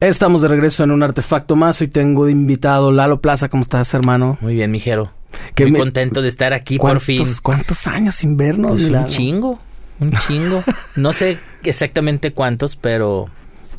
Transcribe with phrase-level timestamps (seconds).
[0.00, 1.80] Estamos de regreso en un artefacto más.
[1.80, 3.48] Hoy tengo de invitado Lalo Plaza.
[3.48, 4.36] ¿Cómo estás, hermano?
[4.42, 5.10] Muy bien, mijero.
[5.54, 7.16] Que Muy me- contento de estar aquí por fin.
[7.20, 8.72] ¿Cuántos, ¿Cuántos años sin vernos?
[8.72, 9.58] Pues un chingo,
[9.98, 10.62] un chingo.
[10.96, 13.30] No sé exactamente cuántos, pero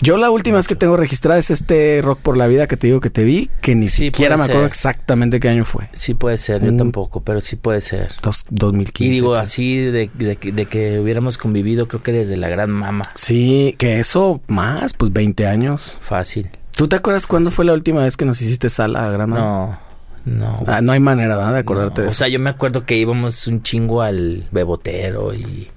[0.02, 2.88] Yo la última vez que tengo registrada es este Rock por la Vida que te
[2.88, 4.68] digo que te vi, que ni Sí, siquiera me acuerdo ser.
[4.68, 5.90] exactamente qué año fue.
[5.94, 6.64] sí puede ser.
[6.64, 6.78] Yo Mm.
[6.78, 8.12] tampoco, pero sí puede ser.
[8.22, 9.10] Dos- 2015.
[9.12, 12.70] Y digo así de, de que- de que hubiéramos convivido, creo que desde la gran
[12.70, 13.06] mama.
[13.16, 15.98] Sí, que eso más, pues 20 años.
[16.02, 16.50] Fácil.
[16.76, 19.40] ¿Tú te acuerdas cuándo fue la última vez que nos hiciste sala, Grama?
[19.40, 19.80] No,
[20.26, 20.64] no.
[20.68, 21.54] Ah, no hay manera, ¿verdad?
[21.54, 22.04] De acordarte no.
[22.04, 22.18] de O eso.
[22.20, 25.70] sea, yo me acuerdo que íbamos un chingo al bebotero y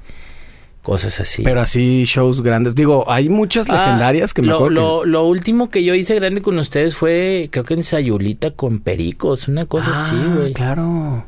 [0.91, 1.43] cosas así.
[1.45, 2.75] Pero así shows grandes.
[2.75, 6.16] Digo, hay muchas Ah, legendarias que me lo, acuerdo que- lo, último que yo hice
[6.16, 10.53] grande con ustedes fue, creo que en Sayulita con Pericos, una cosa así, Ah, güey.
[10.53, 11.25] Claro.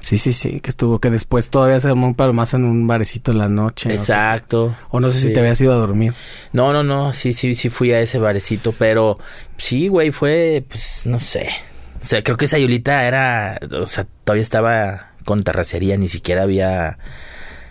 [0.00, 3.32] Sí, sí, sí, que estuvo, que después todavía se armó un palomazo en un barecito
[3.32, 3.88] en la noche.
[3.88, 4.00] no sé.
[4.00, 4.76] Exacto.
[4.90, 6.12] O no sé si te habías ido a dormir.
[6.52, 9.18] No, no, no, sí, sí, sí fui a ese barecito, pero
[9.56, 11.48] sí, güey, fue, pues, no sé.
[12.00, 16.98] O sea, creo que Sayulita era, o sea, todavía estaba con terracería, ni siquiera había...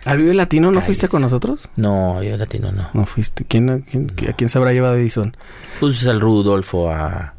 [0.06, 0.86] ¿Al Vive Latino no Calles.
[0.86, 1.68] fuiste con nosotros?
[1.76, 2.88] No, yo latino no.
[2.92, 3.44] No fuiste.
[3.44, 5.36] ¿Quién, quién- ¿A quién se habrá llevado Edison?
[5.80, 7.34] Pues al Rudolfo, a,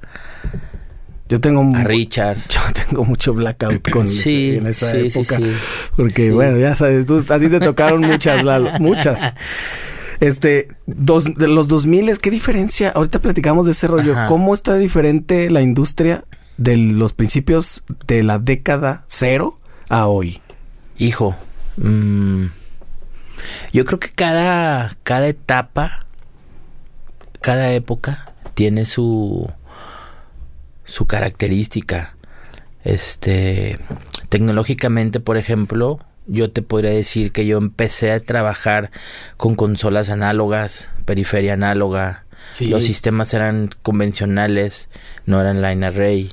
[1.27, 2.38] Yo tengo, un- a Richard.
[2.49, 5.38] yo tengo mucho blackout con Sí, ese- en esa sí, sí, época.
[5.38, 5.52] sí.
[5.95, 9.35] Porque, bueno, ya sabes, tú, a ti te tocaron muchas, Lalo, muchas.
[10.19, 12.89] Este, dos, de los 2000, ¿qué diferencia?
[12.91, 14.13] Ahorita platicamos de ese rollo.
[14.13, 14.27] Ajá.
[14.27, 16.23] ¿Cómo está diferente la industria
[16.57, 20.39] de los principios de la década cero a hoy?
[20.97, 21.35] Hijo,
[21.78, 22.45] mm,
[23.73, 26.06] yo creo que cada, cada etapa,
[27.42, 29.52] cada época tiene su,
[30.86, 32.16] su característica.
[32.84, 33.80] Este,
[34.30, 38.92] tecnológicamente, por ejemplo, yo te podría decir que yo empecé a trabajar
[39.38, 42.68] con consolas análogas, periferia análoga, Sí.
[42.68, 44.88] los sistemas eran convencionales,
[45.26, 46.31] no eran line array.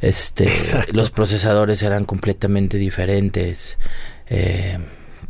[0.00, 0.92] Este, Exacto.
[0.92, 3.76] los procesadores eran completamente diferentes.
[4.30, 4.78] Eh,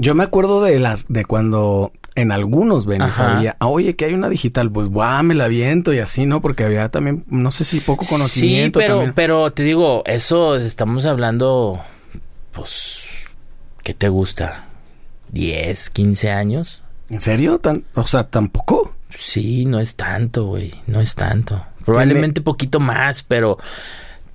[0.00, 4.14] Yo me acuerdo de las de cuando en algunos venues había, "Ah, oye, que hay
[4.14, 6.40] una digital, pues guau, me la aviento y así, ¿no?
[6.40, 8.78] Porque había también, no sé si poco sí, conocimiento.
[8.78, 9.14] pero, también.
[9.14, 11.80] pero te digo, eso estamos hablando,
[12.52, 13.08] pues,
[13.82, 14.66] ¿qué te gusta?
[15.32, 16.82] ¿10, 15 años?
[17.10, 17.58] ¿En serio?
[17.58, 18.94] ¿Tan, o sea, tampoco.
[19.18, 21.64] Sí, no es tanto, güey, no es tanto.
[21.84, 23.58] Probablemente poquito más, pero,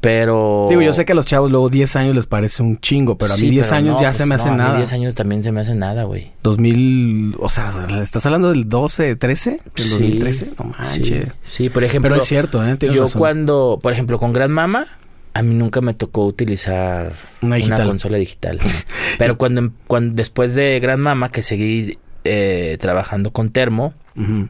[0.03, 0.65] pero...
[0.67, 3.31] Digo, yo sé que a los chavos luego 10 años les parece un chingo, pero
[3.33, 4.57] a mí Sí, 10 pero años no, ya pues se me no, hace a mí
[4.57, 4.77] nada.
[4.77, 6.33] 10 años también se me hace nada, güey.
[6.43, 7.71] 2000, o sea,
[8.01, 9.49] ¿estás hablando del 12, 13?
[9.51, 10.51] ¿Del Sí, 2013?
[10.59, 11.07] No manches.
[11.07, 12.09] Sí, sí, por ejemplo...
[12.09, 12.75] Pero es cierto, ¿eh?
[12.75, 13.19] Tienes yo razón.
[13.19, 14.87] cuando, por ejemplo, con Gran Mama,
[15.33, 17.87] a mí nunca me tocó utilizar Una digital.
[17.87, 18.59] consola digital.
[19.17, 24.49] Pero cuando, cuando después de Gran Mama, que seguí eh, trabajando con Termo, Ujú.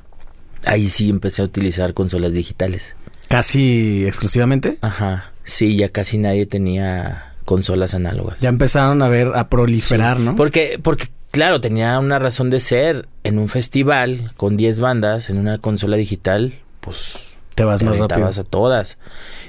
[0.66, 2.96] ahí sí empecé a utilizar consolas digitales.
[3.34, 4.78] Casi exclusivamente.
[4.82, 5.32] Ajá.
[5.44, 8.42] Sí, ya casi nadie tenía consolas análogas.
[8.42, 10.36] Ya empezaron a ver, a proliferar, ¿no?
[10.36, 13.08] Porque, porque, claro, tenía una razón de ser.
[13.24, 17.98] En un festival con 10 bandas, en una consola digital, pues Te vas te más
[17.98, 18.28] rápido.
[18.28, 19.00] a todas.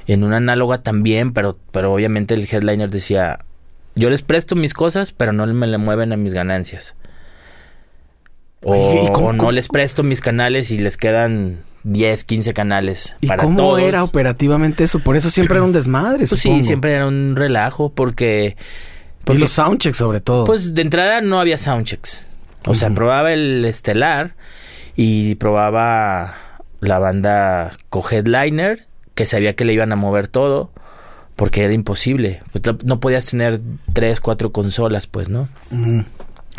[0.07, 3.41] En una análoga también, pero, pero obviamente el headliner decía,
[3.95, 6.95] yo les presto mis cosas, pero no me le mueven a mis ganancias.
[8.63, 12.55] O, Oye, ¿y cómo- no cómo- les presto mis canales y les quedan 10, 15
[12.55, 13.81] canales ¿Y para cómo todos.
[13.81, 14.99] era operativamente eso?
[15.01, 18.57] Por eso siempre era un desmadre, Pues sí, siempre era un relajo porque...
[18.59, 20.45] Y porque los soundchecks sobre todo.
[20.45, 22.27] pues de entrada no había soundchecks.
[22.67, 24.35] O sea, probaba el estelar
[24.97, 26.35] y probaba
[26.81, 30.71] la banda co-headliner, que sabía que le iban a mover todo,
[31.37, 32.43] porque era imposible.
[32.53, 33.61] Pues, no- podías tener
[33.93, 35.49] tres, cuatro consolas, pues, ¿no?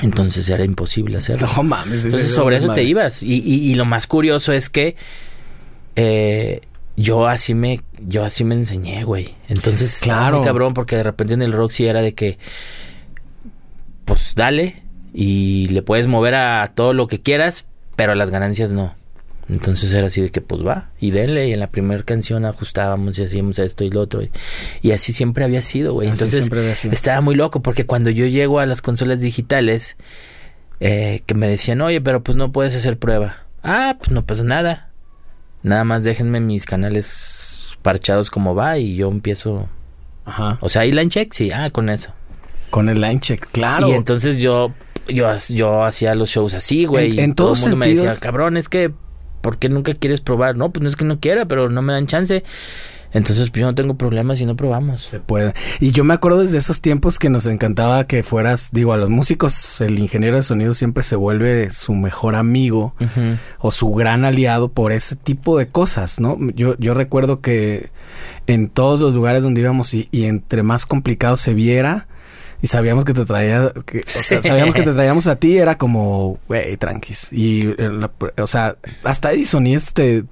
[0.01, 1.47] Entonces era imposible hacerlo.
[1.55, 2.05] No mames.
[2.05, 3.23] Entonces sobre eso te ibas.
[3.23, 4.95] Y, y- y lo más curioso es que
[5.95, 6.61] eh,
[6.97, 9.35] yo así me, yo así me enseñé, güey.
[9.47, 12.37] Entonces, claro, muy cabrón, porque de repente en el Roxy era de que,
[14.05, 14.83] pues dale
[15.13, 18.95] y le puedes mover a todo lo que quieras, pero a las ganancias no.
[19.47, 23.19] Entonces era así de que pues va y denle y en la primera canción ajustábamos
[23.19, 24.31] y hacíamos esto y lo otro y,
[24.81, 26.07] y así siempre había sido, güey.
[26.07, 26.93] Entonces siempre había sido.
[26.93, 29.97] estaba muy loco porque cuando yo llego a las consolas digitales
[30.79, 33.37] eh, que me decían, oye, pero pues no puedes hacer prueba.
[33.63, 34.89] Ah, pues no pasa nada.
[35.63, 39.69] Nada más déjenme mis canales parchados como va y yo empiezo.
[40.25, 40.57] Ajá.
[40.61, 42.09] O sea, ahí line check, sí, ah, con eso.
[42.71, 43.87] Con el line check, claro.
[43.89, 44.73] Y entonces yo,
[45.07, 47.19] yo, yo hacía los shows así, güey.
[47.19, 48.19] En- y todo todos el mundo me decía, sentidos.
[48.19, 48.91] cabrón, es que,
[49.45, 50.57] ¿por qué nunca quieres probar?
[50.57, 52.43] No, pues no es que no quiera, pero no me dan chance.
[53.13, 55.03] Entonces, pues yo no tengo problemas si no probamos.
[55.03, 55.53] Se puede.
[55.79, 59.11] Y yo me acuerdo desde esos tiempos que nos encantaba que fueras, digo, a los
[59.11, 62.95] músicos, el ingeniero de sonido siempre se vuelve su mejor amigo
[63.59, 66.37] o su gran aliado por ese tipo de cosas, ¿no?
[66.55, 67.91] Yo, yo recuerdo que
[68.47, 72.07] en todos los lugares donde íbamos y, y entre más complicado se viera
[72.61, 74.49] y sabíamos que te traía, que, o sea, Sí.
[74.49, 77.29] sabíamos que te traíamos a ti, era como, güey, tranquis.
[77.31, 78.11] Y, eh, la-
[78.41, 80.23] o sea, hasta Edison y este,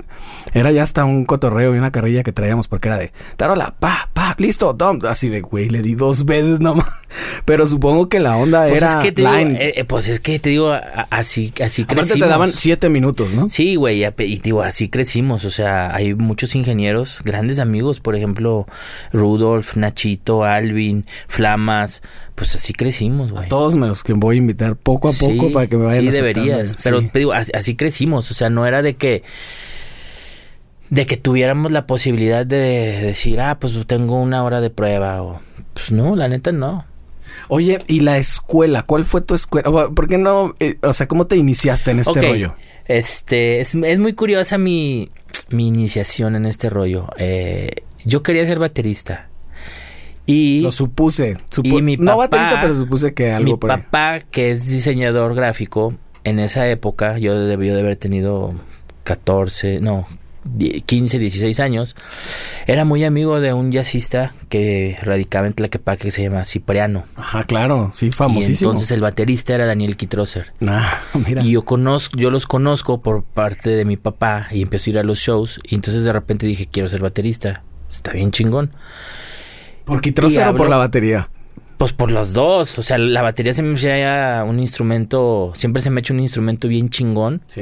[0.54, 4.10] era ya hasta un cotorreo y una carrilla que traíamos porque era de, tarola, pa,
[4.14, 6.88] pa, listo, tom, así de, güey, le di dos veces nomás.
[7.46, 9.58] Pero supongo que la onda Pues era es que te digo, line.
[9.64, 10.72] eh, eh, pues es que te digo,
[11.12, 12.20] así, así Aparte crecimos.
[12.28, 13.50] te daban siete minutos, ¿no?
[13.50, 18.66] Sí, güey, y digo, así crecimos, o sea, hay muchos ingenieros, grandes amigos, por ejemplo,
[19.12, 22.02] Rudolf, Nachito, Alvin, Flamas,
[22.36, 23.48] pues así crecimos, güey.
[23.50, 26.06] Todos me los que voy a invitar poco a poco Sí, para que me vayan
[26.06, 27.10] Sí, deberías, pero Sí.
[27.12, 29.24] te digo, así, así crecimos, o sea, no era de que
[30.90, 35.42] de que tuviéramos la posibilidad de decir, ah, pues tengo una hora de prueba o
[35.74, 36.86] pues no, la neta no.
[37.48, 38.84] Oye, ¿y la escuela?
[38.84, 39.70] ¿Cuál fue tu escuela?
[39.90, 40.54] ¿Por qué no?
[40.60, 42.56] eh, o sea, ¿cómo te iniciaste en este rollo?
[42.86, 45.10] Este, es, es muy curiosa mi,
[45.50, 47.08] mi iniciación en este rollo.
[47.18, 47.72] Eh,
[48.06, 49.30] yo quería ser baterista.
[50.26, 51.38] Y Lo supuse.
[51.52, 53.78] supu- y mi no papá- baterista, pero supuse que algo mi por ahí.
[53.82, 58.54] papá, que es diseñador gráfico, en esa época, yo debió de haber tenido
[59.04, 60.08] 14, no,
[60.46, 61.96] die- 15, 16 años,
[62.68, 67.04] era muy amigo de un jazzista que radicaba en Tlaquepaque que se llama Cipriano.
[67.18, 67.92] Ajá, claro.
[67.94, 68.72] Sí, Y famosísimo.
[68.72, 70.54] entonces el baterista era Daniel Kitroser.
[70.66, 70.90] Ah,
[71.28, 71.44] mira.
[71.44, 75.00] Y yo conozco, yo los conozco por parte de mi papá y empecé a ir
[75.00, 77.64] a los shows y entonces de repente dije, quiero ser baterista.
[77.92, 78.72] Está bien chingón.
[79.86, 81.30] ¿Por Kitroser y o por la batería?
[81.78, 85.90] Pues por los dos, o sea, la batería se me hacía un instrumento, siempre se
[85.90, 87.62] me ha hecho un instrumento bien chingón, Sí.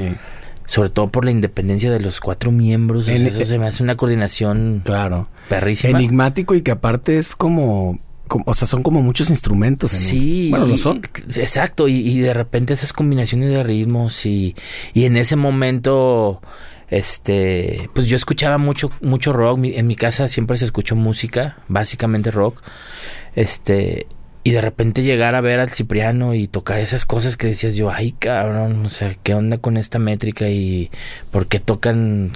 [0.68, 3.66] sobre todo por la independencia de los cuatro miembros, o sea, En- eso se me
[3.68, 5.28] hace una coordinación Claro.
[5.50, 5.98] perrísima.
[5.98, 8.00] Enigmático y que aparte es como...
[8.28, 9.92] como- o sea, son como muchos instrumentos.
[9.94, 11.02] en- Sí, Bueno, lo son.
[11.36, 14.56] Exacto, y, y de repente esas combinaciones de ritmos y,
[14.94, 16.42] y en ese momento,
[16.92, 19.58] este, pues yo escuchaba mucho, mucho rock.
[19.58, 22.62] Mi- En mi casa siempre se escuchó música, básicamente rock.
[23.36, 24.06] Este,
[24.44, 27.90] y de repente llegar a ver al Cipriano y tocar esas cosas que decías yo,
[27.92, 30.92] ay cabrón, o sea, ¿qué onda con esta métrica y
[31.32, 32.32] por qué tocan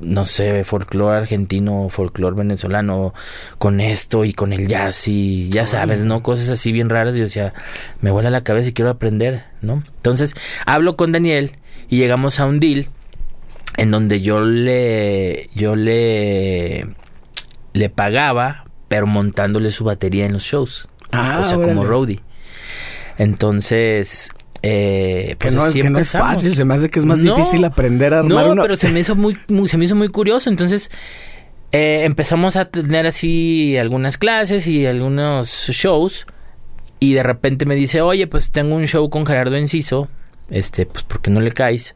[0.00, 3.14] no sé, folclore argentino folclore venezolano
[3.58, 6.22] con esto y con el jazz y ya sabes, ¿no?
[6.22, 7.16] Cosas así bien raras.
[7.16, 7.52] Y yo decía,
[8.00, 9.82] me vuela la cabeza y quiero aprender, ¿no?
[9.96, 10.34] Entonces,
[10.66, 11.52] hablo con Daniel
[11.88, 12.90] y llegamos a un deal
[13.78, 16.86] en donde yo le, yo le,
[17.72, 20.88] le pagaba, pero montándole su batería en los shows.
[21.12, 22.20] Ah, o sea, como roadie.
[23.18, 24.30] Entonces,
[24.62, 26.54] eh, Que pues no, es, que no es fácil.
[26.54, 28.62] Se me hace que es más No, difícil aprender a armar No, una...
[28.62, 30.50] pero se me hizo muy, muy- se me hizo muy curioso.
[30.50, 30.90] Entonces,
[31.72, 36.26] eh, empezamos a tener así algunas clases y algunos shows.
[37.00, 40.08] Y de repente me dice, oye, pues tengo un show con Gerardo Enciso.
[40.50, 41.94] Este, pues, ¿por qué no le caes?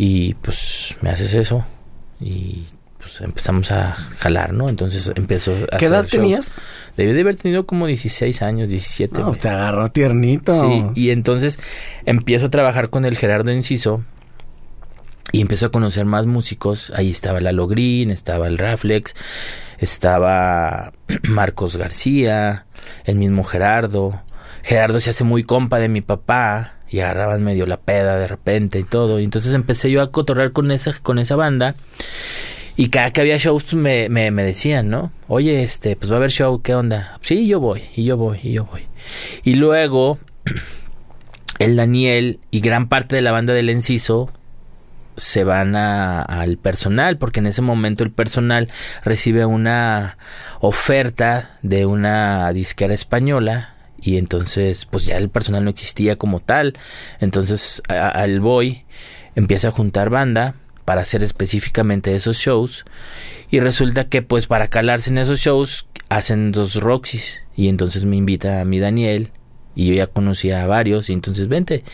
[0.00, 1.66] Y pues me haces eso.
[2.20, 2.66] Y
[2.98, 4.68] pues empezamos a jalar, ¿no?
[4.68, 6.10] Entonces empezó a ¿Qué edad shows.
[6.12, 6.54] tenías?
[6.96, 9.20] Debí de haber tenido como 16 años, 17.
[9.20, 10.52] No, te agarró tiernito.
[10.60, 11.58] Sí, y entonces
[12.04, 14.04] empiezo a trabajar con el Gerardo Enciso
[15.32, 16.92] y empiezo a conocer más músicos.
[16.94, 19.16] Ahí estaba Lalo Green, estaba el Raflex,
[19.78, 20.92] estaba
[21.24, 22.66] Marcos García,
[23.02, 24.22] el mismo Gerardo.
[24.62, 28.78] Gerardo se hace muy compa de mi papá y agarraban medio la peda de repente
[28.78, 29.20] y todo.
[29.20, 31.74] Y entonces empecé yo a cotorrear con esa, con esa banda.
[32.76, 35.10] Y cada que había shows pues, me, me, me decían, ¿no?
[35.26, 37.18] Oye, este, pues va a haber show, ¿qué onda?
[37.22, 38.86] Sí, yo voy, y yo voy, y yo voy.
[39.42, 40.18] Y luego
[41.58, 44.32] el Daniel y gran parte de la banda del Enciso
[45.16, 48.68] se van a- al personal, porque en ese momento el personal
[49.04, 50.16] recibe una
[50.60, 56.74] oferta de una disquera española y entonces pues ya el personal no existía como tal.
[57.20, 58.84] Entonces a- al boy
[59.34, 62.84] empieza a juntar banda para hacer específicamente esos shows
[63.50, 68.16] y resulta que pues para calarse en esos shows hacen dos Roxys y entonces me
[68.16, 69.30] invita a mi Daniel
[69.74, 71.84] y yo ya conocía a varios y entonces vente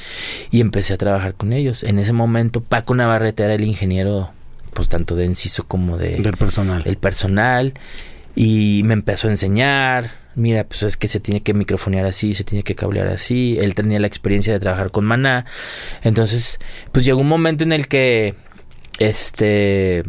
[0.50, 1.82] y empecé a trabajar con ellos.
[1.82, 4.30] En ese momento Paco Navarrete era el ingeniero
[4.72, 6.82] pues tanto de Enciso como de Del personal.
[6.86, 7.74] el personal
[8.36, 12.44] y me empezó a enseñar, mira, pues es que se tiene que microfonear así, se
[12.44, 15.46] tiene que cablear así, él tenía la experiencia de trabajar con Maná,
[16.02, 16.58] entonces
[16.92, 18.34] pues llegó un momento en el que
[18.98, 20.02] este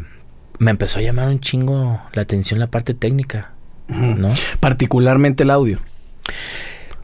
[0.59, 3.55] me empezó a llamar un chingo la atención la parte técnica.
[3.87, 4.29] ¿no?
[4.59, 5.79] Particularmente el audio.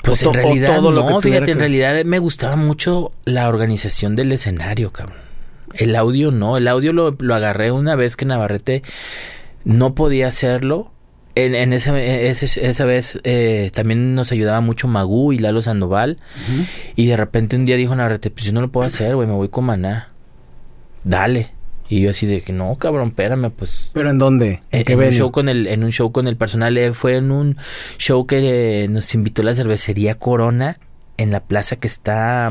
[0.04, 3.48] Pues O en realidad todo lo que no, fíjate, en realidad me gustaba mucho la
[3.48, 5.18] organización del escenario, cabrón.
[5.74, 8.82] El audio no, el audio lo, lo agarré una vez que Navarrete
[9.64, 10.92] no podía hacerlo.
[11.36, 16.18] En, en ese, ese- esa vez eh, también nos ayudaba mucho Magú y Lalo Sandoval.
[16.96, 19.34] Y de repente un día dijo Navarrete, pues yo no lo puedo hacer, güey, me
[19.36, 20.10] voy con Maná.
[21.04, 21.52] Dale.
[21.90, 24.62] Y yo así de que no, cabrón, espérame, pues ¿Pero en dónde?
[24.72, 27.58] ¿En un show con el en un show con el personal eh, fue en un
[27.98, 30.78] show que eh, nos invitó la cervecería Corona
[31.18, 32.50] en la plaza que está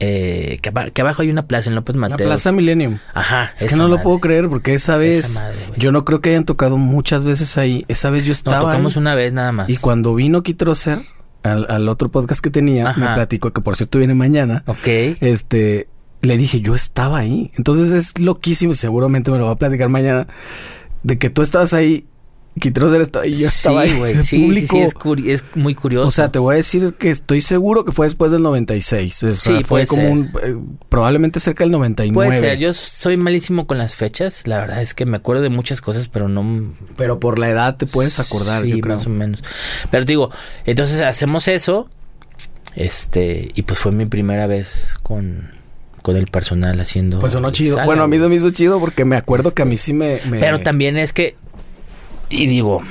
[0.00, 2.28] eh, que, aba- que abajo hay una plaza en López La Mateos.
[2.28, 2.98] Plaza Millennium.
[3.14, 3.52] Ajá.
[3.58, 6.30] Es que no lo puedo creer porque esa vez Esa madre, yo no creo que
[6.30, 7.84] hayan tocado muchas veces ahí.
[7.88, 9.68] Esa vez yo No, estaba tocamos ahí, una vez nada más.
[9.70, 11.00] y cuando vino Kitroser
[11.42, 13.00] al, al otro podcast que tenía, Ajá.
[13.00, 14.64] me platicó que por cierto viene mañana.
[14.66, 14.86] Ok.
[15.20, 15.88] Este,
[16.20, 17.50] le dije, yo estaba ahí.
[17.56, 20.26] Entonces es loquísimo, seguramente me lo va a platicar mañana,
[21.04, 22.06] de que tú estabas ahí,
[22.60, 23.98] Kitroser estaba ahí, yo estaba sí, ahí.
[23.98, 24.14] güey.
[24.16, 24.76] Sí, sí, público.
[24.76, 26.08] sí, es, curi- es muy curioso.
[26.08, 29.22] O sea, te voy a decir que estoy seguro que fue después del 96.
[29.24, 30.10] O sea, Sí, fue puede como ser.
[30.12, 30.56] un, eh,
[30.88, 32.28] probablemente cerca del 99.
[32.28, 34.46] Puede ser, yo soy malísimo con las fechas.
[34.46, 37.76] La verdad es que me acuerdo de muchas cosas, pero no, Pero por la edad
[37.76, 38.96] te puedes acordar, Sí, yo creo.
[38.96, 39.44] más o menos.
[39.90, 40.30] Pero te digo,
[40.64, 41.88] entonces hacemos eso.
[42.74, 45.50] Este, y pues fue mi primera vez con,
[46.02, 47.20] con el personal haciendo.
[47.20, 47.76] Pues sonó chido.
[47.76, 49.92] sala, bueno, a mí se me hizo chido porque me acuerdo que a mí sí
[49.92, 50.20] me...
[50.28, 51.36] me- Pero también es que.
[52.28, 52.82] Y digo,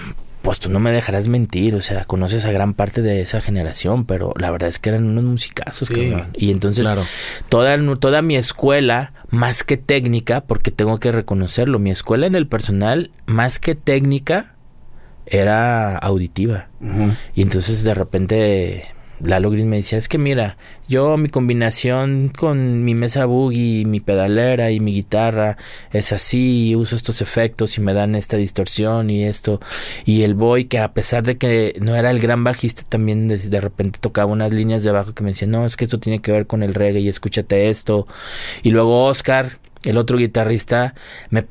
[0.42, 1.76] pues tú no me dejarás mentir.
[1.76, 5.06] O sea, conoces a gran parte de esa generación, pero la verdad es que eran
[5.06, 6.28] unos musicazos, Sí, cabrón.
[6.36, 7.04] Y entonces, claro.
[7.50, 12.48] toda, toda mi escuela, más que técnica, porque tengo que reconocerlo, mi escuela en el
[12.48, 14.56] personal, más que técnica,
[15.26, 16.68] era auditiva.
[17.34, 18.86] Y entonces de repente
[19.22, 20.58] Lalo Gris me decía, es que mira,
[20.88, 25.58] yo mi combinación con mi mesa boogie, mi pedalera y mi guitarra
[25.92, 29.60] es así, y uso estos efectos y me dan esta distorsión y esto.
[30.06, 33.38] Y el boy que a pesar de que no era el gran bajista, también de,
[33.38, 36.20] de repente tocaba unas líneas de abajo que me decían, no, es que esto tiene
[36.20, 38.08] que ver con el reggae y escúchate esto.
[38.64, 40.94] Y luego Oscar, el otro guitarrista,
[41.30, 41.46] me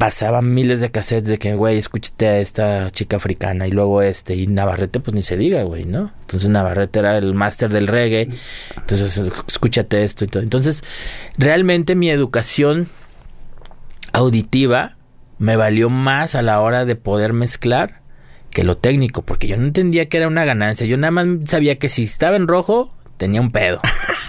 [0.00, 4.34] pasaba miles de cassettes de que, güey, escúchate a esta chica africana y luego este,
[4.34, 6.10] y Navarrete pues ni se diga, güey, ¿no?
[6.22, 8.30] Entonces Navarrete era el máster del reggae,
[8.78, 10.42] entonces escúchate esto y todo.
[10.42, 10.82] Entonces,
[11.36, 12.88] realmente mi educación
[14.14, 14.96] auditiva
[15.36, 18.00] me valió más a la hora de poder mezclar
[18.48, 21.78] que lo técnico, porque yo no entendía que era una ganancia, yo nada más sabía
[21.78, 23.82] que si estaba en rojo tenía un pedo.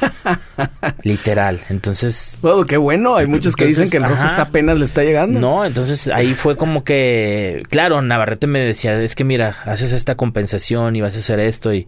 [1.04, 1.62] Literal.
[1.70, 3.16] Entonces, Bueno, qué bueno.
[3.16, 4.42] Hay muchos que dicen que el rojo ajá.
[4.44, 5.40] apenas le está llegando.
[5.40, 10.16] No, entonces ahí fue como que, claro, Navarrete me decía, es que mira, haces esta
[10.16, 11.88] compensación y vas a hacer esto y,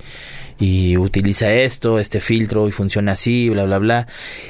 [0.59, 4.07] y utiliza esto, este filtro y funciona así, bla, bla, bla.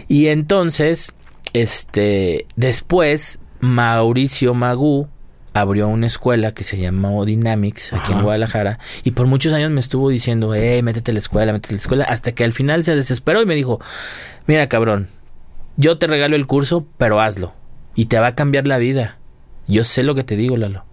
[0.08, 1.14] Y entonces,
[1.54, 5.10] este, después, Mauricio Magú
[5.54, 8.22] abrió una escuela que se llamó Dynamics aquí en.
[8.22, 11.78] Guadalajara y por muchos años me estuvo diciendo, eh, métete a la escuela, métete a
[11.78, 13.80] la escuela, hasta que al final se desesperó y me dijo,
[14.48, 15.10] mira cabrón,
[15.78, 17.54] yo te regalo el curso, pero hazlo.
[17.96, 19.18] Y te va a cambiar la vida.
[19.68, 20.86] Yo sé lo que te digo, Lalo.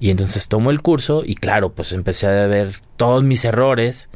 [0.00, 4.08] Y entonces tomo el curso y claro, pues empecé a ver todos mis errores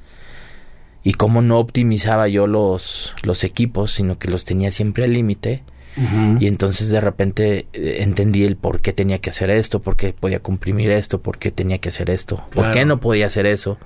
[1.02, 5.64] y cómo no optimizaba yo los, los equipos, sino que los tenía siempre al límite.
[6.40, 10.14] Y entonces de repente eh, entendí el por qué tenía que hacer esto, por qué
[10.14, 12.72] podía comprimir esto, por qué tenía que hacer esto, por Claro.
[12.72, 13.76] qué no podía hacer eso.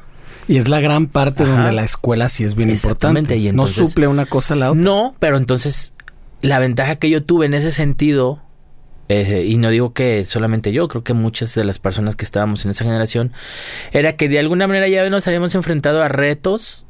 [0.48, 1.52] Y es la gran parte Ajá.
[1.52, 3.54] donde la escuela sí es bien Exactamente, importante.
[3.54, 4.80] y no suple una cosa a la otra.
[4.82, 5.94] No, pero entonces
[6.42, 8.40] la ventaja que yo tuve en ese sentido,
[9.08, 12.64] eh, y no digo que solamente yo, creo que muchas de las personas que estábamos
[12.64, 13.32] en esa generación,
[13.90, 16.84] era que de alguna manera ya nos habíamos enfrentado a retos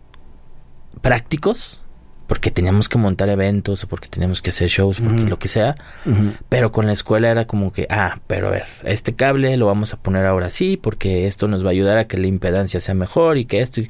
[1.01, 1.81] prácticos,
[2.27, 5.77] porque teníamos que montar eventos o porque teníamos que hacer shows, porque lo que sea,
[6.49, 9.95] pero con la escuela era como que, ah, pero a ver, este cable lo vamos
[9.95, 12.95] a poner ahora sí, porque esto nos va a ayudar a que la impedancia sea
[12.95, 13.81] mejor y que esto.
[13.81, 13.89] Y,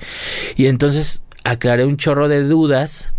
[0.56, 3.12] y entonces aclaré un chorro de dudas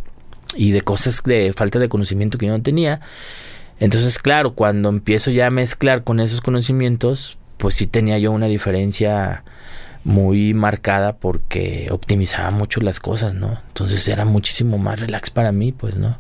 [0.56, 3.02] y de cosas de falta de conocimiento que yo no tenía.
[3.80, 8.48] Entonces, claro, cuando empiezo ya a mezclar con esos conocimientos, pues sí tenía yo una
[8.48, 9.44] diferencia
[10.08, 13.60] muy marcada porque optimizaba mucho las cosas, ¿no?
[13.68, 16.18] Entonces era muchísimo más relax para mí, pues, ¿no?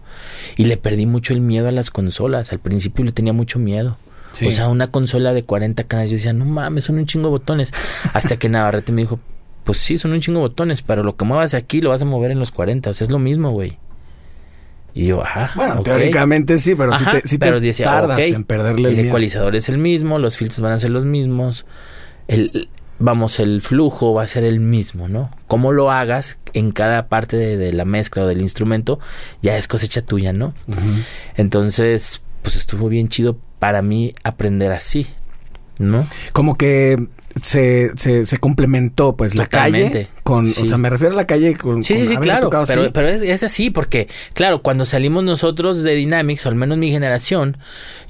[0.58, 2.52] Y le perdí mucho el miedo a las consolas.
[2.52, 3.98] Al principio le tenía mucho miedo.
[4.34, 4.46] Sí.
[4.46, 7.32] O sea, una consola de 40 canales, yo decía, no mames, son un chingo de
[7.32, 7.72] botones.
[8.12, 9.22] Hasta que Navarrete me dijo,
[9.64, 12.06] pues sí, son un chingo de botones, pero lo que muevas aquí lo vas a
[12.06, 12.90] mover en los 40.
[12.90, 13.80] O sea, es lo mismo, güey.
[14.94, 15.52] Y yo, ajá.
[15.56, 18.96] Bueno, teóricamente sí, pero Ajá, sí te, sí te pero decía, tardas en perderle el,
[18.96, 19.08] el miedo.
[19.08, 21.66] ecualizador es el mismo, los filtros van a ser los mismos,
[22.28, 22.68] el,
[23.00, 25.32] vamos, el flujo va a ser el mismo, ¿no?
[25.48, 29.00] Cómo lo hagas en cada parte de, de la mezcla o del instrumento,
[29.42, 30.54] ya es cosecha tuya, ¿no?
[31.36, 35.08] Entonces, pues estuvo bien chido para mí aprender así,
[35.80, 36.08] ¿no?
[36.34, 37.08] Como que
[37.42, 40.48] se, se, se complementó, pues, la calle con...
[40.48, 40.64] Sí.
[40.64, 41.84] O sea, me refiero a la calle con...
[41.84, 42.42] Sí, con sí, sí, claro.
[42.42, 42.92] tocado Pero, así.
[42.94, 46.92] pero es, es así, porque, claro, cuando salimos nosotros de Dynamics, o al menos mi
[46.92, 47.58] generación,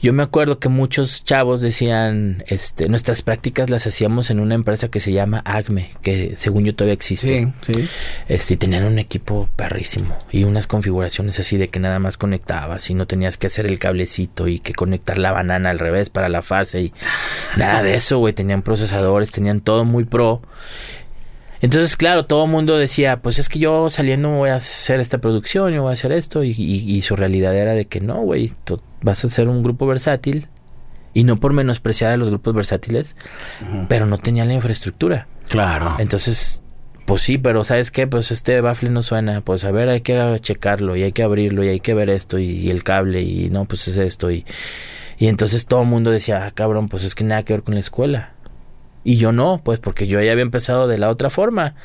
[0.02, 4.90] yo me acuerdo que muchos chavos decían, este, nuestras prácticas las hacíamos en una empresa
[4.90, 7.54] que se llama ACME, que según yo todavía existe.
[7.62, 7.90] Sí, sí.
[8.28, 12.90] Este, y tenían un equipo perrísimo y unas configuraciones así de que nada más conectabas
[12.90, 16.30] y no tenías que hacer el cablecito y que conectar la banana al revés para
[16.30, 16.94] la fase y
[17.56, 18.34] nada de eso, güey.
[18.34, 18.62] Tenían
[19.26, 20.42] tenían todo muy pro.
[21.60, 25.18] Entonces, claro, todo el mundo decía, pues es que yo saliendo voy a hacer esta
[25.18, 28.22] producción, yo voy a hacer esto y, y- y su realidad era de que no,
[28.22, 28.52] güey,
[29.02, 30.48] vas a ser un grupo versátil
[31.16, 33.16] y no por menospreciar a los grupos versátiles,
[33.90, 35.28] pero no tenían la infraestructura.
[35.50, 35.96] Claro.
[35.98, 36.62] Entonces,
[37.08, 38.06] pues sí, pero ¿sabes qué?
[38.06, 39.42] Pues este baffle no suena.
[39.42, 42.38] Pues a ver, hay que checarlo y hay que abrirlo y hay que ver esto
[42.38, 44.30] y, y el cable y no, pues es esto.
[44.30, 44.46] Y,
[45.18, 47.74] y entonces todo el mundo decía, ah, cabrón, pues es que nada que ver con
[47.74, 48.34] la escuela.
[49.08, 51.76] Y yo no, pues porque yo ya había empezado de la otra forma.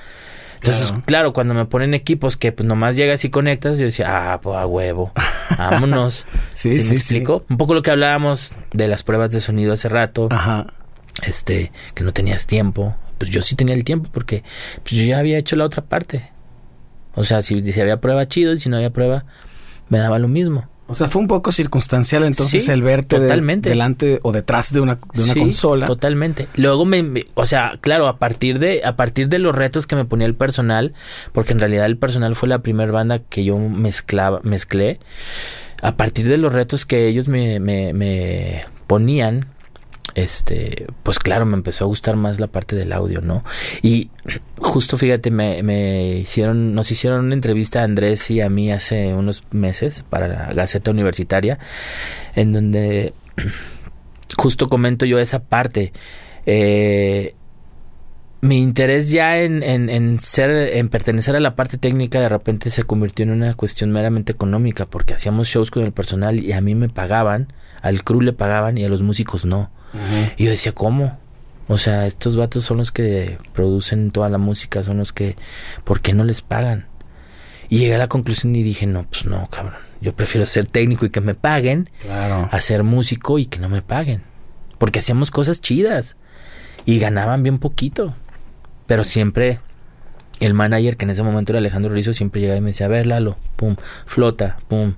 [0.57, 1.02] Entonces, Claro.
[1.07, 4.57] claro, cuando me ponen equipos que pues nomás llegas y conectas, yo decía, ah, pues
[4.57, 5.12] a huevo,
[5.57, 6.26] vámonos.
[6.55, 7.14] Sí, ¿Sí sí, me sí.
[7.17, 7.45] explico?
[7.49, 10.67] Un poco lo que hablábamos de las pruebas de sonido hace rato Ajá.
[11.25, 12.97] este, que no tenías tiempo.
[13.19, 14.43] Pues yo sí tenía el tiempo porque
[14.83, 16.29] pues yo ya había hecho la otra parte.
[17.14, 19.25] O sea, si, si había prueba chido y si no había prueba,
[19.88, 20.69] me daba lo mismo.
[20.89, 23.69] O sea, fue un poco circunstancial entonces Sí, el verte de- totalmente.
[23.71, 25.87] delante o detrás de una, de una Sí, consola.
[25.87, 26.49] Totalmente.
[26.57, 29.97] Luego me, me- o sea, claro, a partir de, a partir de los retos que
[29.97, 30.93] me ponía el personal,
[31.33, 34.99] porque en realidad el personal fue la primera banda que yo mezclaba, mezclé.
[35.81, 39.47] A partir de los retos que ellos me, me, me ponían,
[40.14, 43.45] este, pues claro, me empezó a gustar más la parte del audio, ¿no?
[43.83, 44.11] Y
[44.59, 49.14] justo fíjate, me, me hicieron, nos hicieron una entrevista a Andrés y a mí hace
[49.14, 51.59] unos meses para la Gaceta Universitaria,
[52.35, 53.14] en donde
[54.37, 55.92] justo comento yo esa parte.
[56.47, 57.35] Eh,
[58.42, 62.71] mi interés ya en, en, en ser, en pertenecer a la parte técnica de repente
[62.71, 66.61] se convirtió en una cuestión meramente económica, porque hacíamos shows con el personal y a
[66.61, 69.71] mí me pagaban, al crew le pagaban y a los músicos no.
[70.37, 71.19] Y yo decía, ¿cómo?
[71.69, 75.37] O sea, estos vatos son los que producen toda la música, son los que...
[75.85, 76.87] ¿Por qué no les pagan?
[77.69, 79.75] Y llegué a la conclusión y dije, no, pues no, cabrón.
[80.01, 82.49] Yo prefiero ser técnico y que me paguen Claro.
[82.51, 84.23] a ser músico y que no me paguen.
[84.79, 86.17] Porque hacíamos cosas chidas
[86.85, 88.15] y ganaban bien poquito.
[88.87, 89.61] Pero siempre
[90.40, 92.90] el manager, que en ese momento era Alejandro Rizo, siempre llegaba y me decía, a
[92.90, 94.95] ver, Lalo, pum, flota, pum.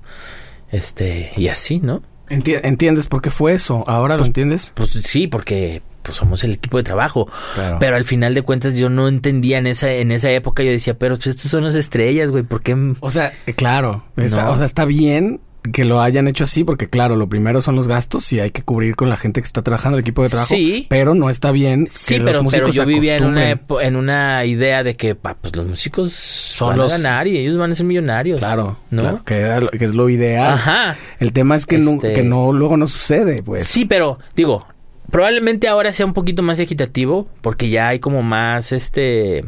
[0.71, 2.01] Este, y así, ¿no?
[2.29, 3.83] Enti- ¿Entiendes por qué fue eso?
[3.87, 4.71] ¿Ahora lo entiendes?
[4.75, 7.27] Pues sí, porque pues somos el equipo de trabajo.
[7.55, 7.77] Claro.
[7.79, 10.97] Pero al final de cuentas yo no entendía en esa en esa época yo decía,
[10.97, 14.03] pero pues estos son las estrellas, güey, ¿por qué O sea, eh, claro.
[14.17, 14.51] Está, No.
[14.51, 15.39] O sea, está bien
[15.71, 18.61] que lo hayan hecho así porque, claro, lo primero son los gastos y hay que
[18.61, 20.49] cubrir con la gente que está trabajando, el equipo de trabajo.
[20.49, 20.85] Sí.
[20.89, 23.59] Pero no está bien Sí, que los pero, pero músicos yo se vivía en una,
[23.81, 27.37] en una idea de que pa, pues los músicos Son van los- a ganar y
[27.37, 28.39] ellos van a ser millonarios.
[28.39, 29.01] Claro, ¿no?
[29.01, 30.53] claro, que, era lo- que es lo ideal.
[30.53, 30.95] Ajá.
[31.19, 33.67] El tema es que, no, Este- que no luego no sucede, pues.
[33.67, 34.65] Sí, pero digo,
[35.11, 39.45] probablemente ahora sea un poquito más equitativo porque ya hay como más este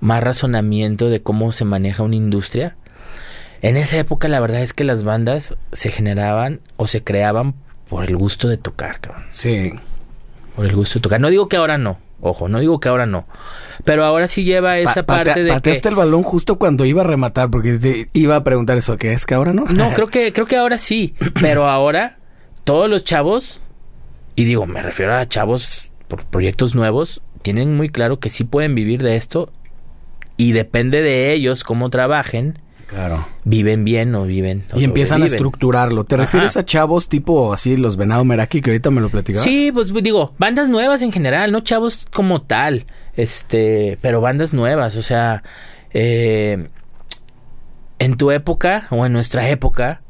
[0.00, 2.76] más razonamiento de cómo se maneja una industria.
[3.62, 7.54] En esa época la verdad es que las bandas se generaban o se creaban
[7.88, 9.24] por el gusto de tocar, cabrón.
[9.30, 9.72] Sí.
[10.56, 11.20] Por el gusto de tocar.
[11.20, 11.98] No digo que ahora no.
[12.20, 13.26] Ojo, no digo que ahora no.
[13.84, 15.54] Pero ahora sí lleva esa Pa- parte de que...
[15.54, 19.12] pateaste el balón justo cuando iba a rematar porque te iba a preguntar eso, ¿qué
[19.12, 19.64] es que ahora no?
[19.66, 21.14] No, creo que, creo que ahora sí.
[21.40, 22.18] Pero ahora,
[22.64, 23.60] todos los chavos,
[24.36, 28.74] y digo, me refiero a chavos por proyectos nuevos, tienen muy claro que sí pueden
[28.76, 29.52] vivir de esto.
[30.36, 32.58] Y depende de ellos cómo trabajen,
[32.92, 33.26] Claro.
[33.44, 34.64] viven bien o viven.
[34.72, 36.04] o Y empiezan a estructurarlo.
[36.04, 36.24] ¿Te Ajá.
[36.24, 39.44] refieres a chavos tipo así, los Venado Meraki, que ahorita me lo platicabas?
[39.44, 42.84] Sí, pues digo, bandas nuevas en general, no chavos como tal,
[43.16, 45.42] este, pero bandas nuevas, o sea,
[45.94, 46.68] eh,
[47.98, 50.02] en tu época o en nuestra época,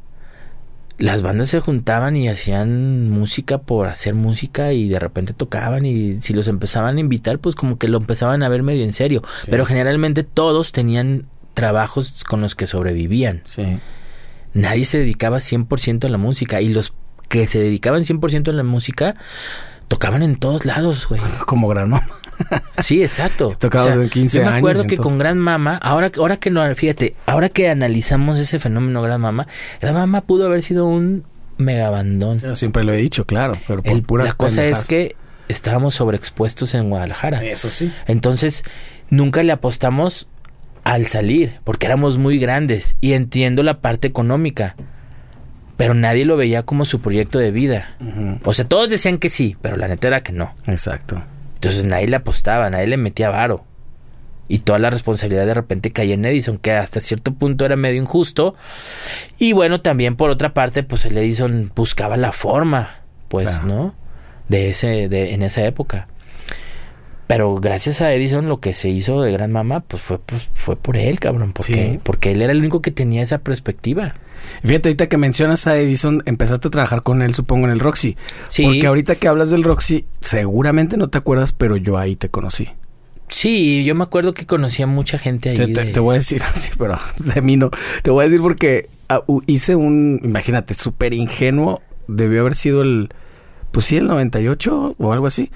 [0.97, 6.21] las bandas se juntaban y hacían música por hacer música y de repente tocaban y
[6.21, 9.23] si los empezaban a invitar, pues como que lo empezaban a ver medio en serio,
[9.49, 13.79] pero generalmente todos tenían trabajos con los que sobrevivían Sí.
[14.53, 16.93] nadie se dedicaba 100% a la música y los
[17.29, 19.15] que se dedicaban 100% a la música
[19.87, 21.21] tocaban en todos lados, güey.
[21.45, 22.07] Como gran mamá.
[22.79, 23.55] Sí, exacto.
[23.59, 26.73] Tocados en 15 yo me acuerdo años que con Gran Mama, ahora, ahora que lo,
[26.75, 29.47] fíjate, ahora que analizamos ese fenómeno Gran Mama,
[29.81, 31.23] Gran Mama pudo haber sido un
[31.57, 32.39] megabandón.
[32.41, 33.57] Yo siempre lo he dicho, claro.
[33.67, 35.15] Pero por El- puras la cosa es que
[35.47, 37.43] estábamos sobreexpuestos en Guadalajara.
[37.43, 37.91] Eso sí.
[38.07, 38.63] Entonces,
[39.09, 40.27] nunca le apostamos
[40.83, 44.75] al salir, porque éramos muy grandes y entiendo la parte económica,
[45.77, 47.95] pero nadie lo veía como su proyecto de vida.
[48.43, 50.55] O sea, todos decían que sí, pero la neta era que no.
[50.67, 51.23] Exacto.
[51.55, 53.65] Entonces nadie le apostaba, nadie le metía varo.
[54.49, 58.01] Y toda la responsabilidad de repente caía en Edison, que hasta cierto punto era medio
[58.01, 58.55] injusto.
[59.39, 62.89] Y bueno, también por otra parte, pues el Edison buscaba la forma,
[63.29, 63.65] pues, Claro.
[63.65, 63.95] ¿no?
[64.49, 66.07] De ese, de, en esa época.
[67.33, 70.75] Pero gracias a Edison lo que se hizo de Gran Mama, pues fue, pues, fue
[70.75, 71.51] por él, cabrón.
[71.53, 71.99] Porque, Sí.
[72.03, 74.13] porque él era el único que tenía esa perspectiva.
[74.63, 78.17] Fíjate, ahorita que mencionas a Edison, empezaste a trabajar con él, supongo, en el Roxy.
[78.49, 78.63] Sí.
[78.65, 82.69] Porque ahorita que hablas del Roxy, seguramente no te acuerdas, pero yo ahí te conocí.
[83.29, 85.57] Sí, yo me acuerdo que conocía mucha gente ahí.
[85.57, 87.71] Te, te- de- te voy a decir así, pero de mí no.
[88.03, 91.81] Te voy a decir porque ah, hice un, imagínate, súper ingenuo.
[92.07, 93.09] Debió haber sido el,
[93.71, 95.49] pues sí, el 98 o algo así.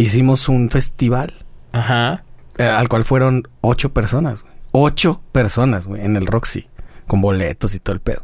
[0.00, 1.34] Hicimos un festival
[1.72, 2.24] Ajá.
[2.58, 4.54] eh, al cual fueron ocho personas, güey.
[4.72, 6.68] Ocho personas, güey, en el Roxy.
[7.06, 8.22] Con boletos y todo el pedo.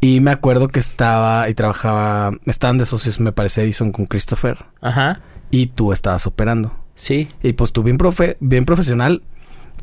[0.00, 4.58] Y me acuerdo que estaba y trabajaba, estaban de socios, me parece, Edison con Christopher.
[4.80, 5.20] Ajá.
[5.50, 6.72] Y tú estabas operando.
[6.94, 7.28] Sí.
[7.42, 9.22] Y pues tú bien, profe, bien profesional,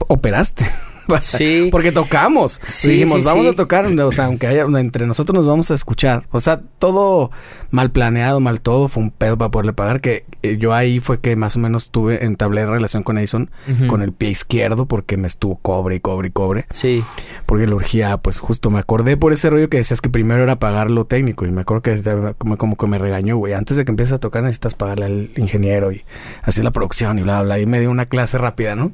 [0.08, 0.66] operaste.
[1.22, 1.70] Sí.
[1.72, 2.60] Porque tocamos.
[2.66, 3.52] Sí, Dijimos, sí, vamos sí.
[3.52, 6.26] a tocar, o sea, aunque haya, entre nosotros nos vamos a escuchar.
[6.32, 7.32] O sea, todo
[7.72, 10.02] mal planeado, mal todo, fue un pedo para poderle pagar.
[10.02, 13.88] Que eh, yo ahí fue que más o menos tuve, entablé relación con Edison Ujú.
[13.88, 16.66] con el pie izquierdo porque me estuvo cobre y cobre y cobre.
[16.70, 17.04] Sí.
[17.46, 20.58] Porque le urgía, pues justo me acordé por ese rollo que decías que primero era
[20.58, 21.46] pagar lo técnico.
[21.46, 22.02] Y me acuerdo que
[22.38, 23.54] como, como que me regañó, güey.
[23.54, 26.04] Antes de que empieces a tocar necesitas pagarle al ingeniero y
[26.44, 27.60] así la producción y bla, bla.
[27.60, 28.92] Y me dio una clase rápida, ¿no?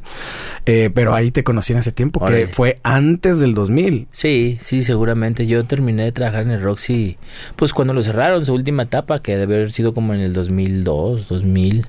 [0.65, 4.07] Eh, pero ahí te conocí en ese tiempo, que fue antes del 2000.
[4.11, 5.47] Sí, sí, seguramente.
[5.47, 7.17] Yo terminé de trabajar en el Roxy,
[7.55, 11.27] pues cuando lo cerraron, su última etapa, que debe haber sido como en el 2002,
[11.27, 11.87] 2000,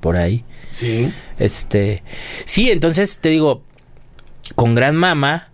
[0.00, 0.44] por ahí.
[0.72, 1.12] Sí.
[1.38, 2.02] Este,
[2.44, 3.62] sí, entonces te digo,
[4.54, 5.50] con Gran Mama,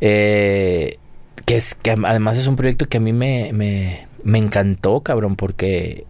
[0.00, 0.98] eh,
[1.46, 5.36] que es que además es un proyecto que a mí me, me, me encantó, cabrón,
[5.36, 6.06] porque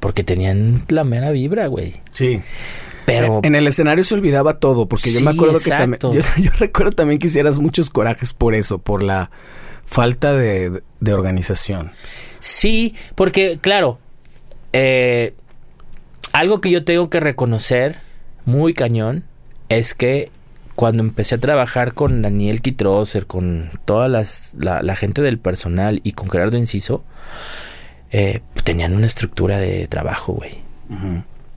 [0.00, 1.94] porque tenían la mera vibra, güey.
[2.12, 2.40] Sí.
[3.06, 6.00] Pero en el escenario se olvidaba todo, porque yo me acuerdo que también.
[6.02, 9.30] Yo, yo recuerdo también que hicieras muchos corajes por eso, por la
[9.84, 11.92] falta de, de organización.
[12.40, 13.98] Sí, porque claro,
[14.72, 15.34] eh,
[16.32, 17.96] algo que yo tengo que reconocer
[18.44, 19.24] muy cañón
[19.68, 20.30] es que
[20.74, 26.00] cuando empecé a trabajar con Daniel Kitroser, con toda las, la, la gente del personal
[26.04, 27.02] y con Gerardo Enciso,
[28.10, 30.58] eh, tenían una estructura de trabajo, güey.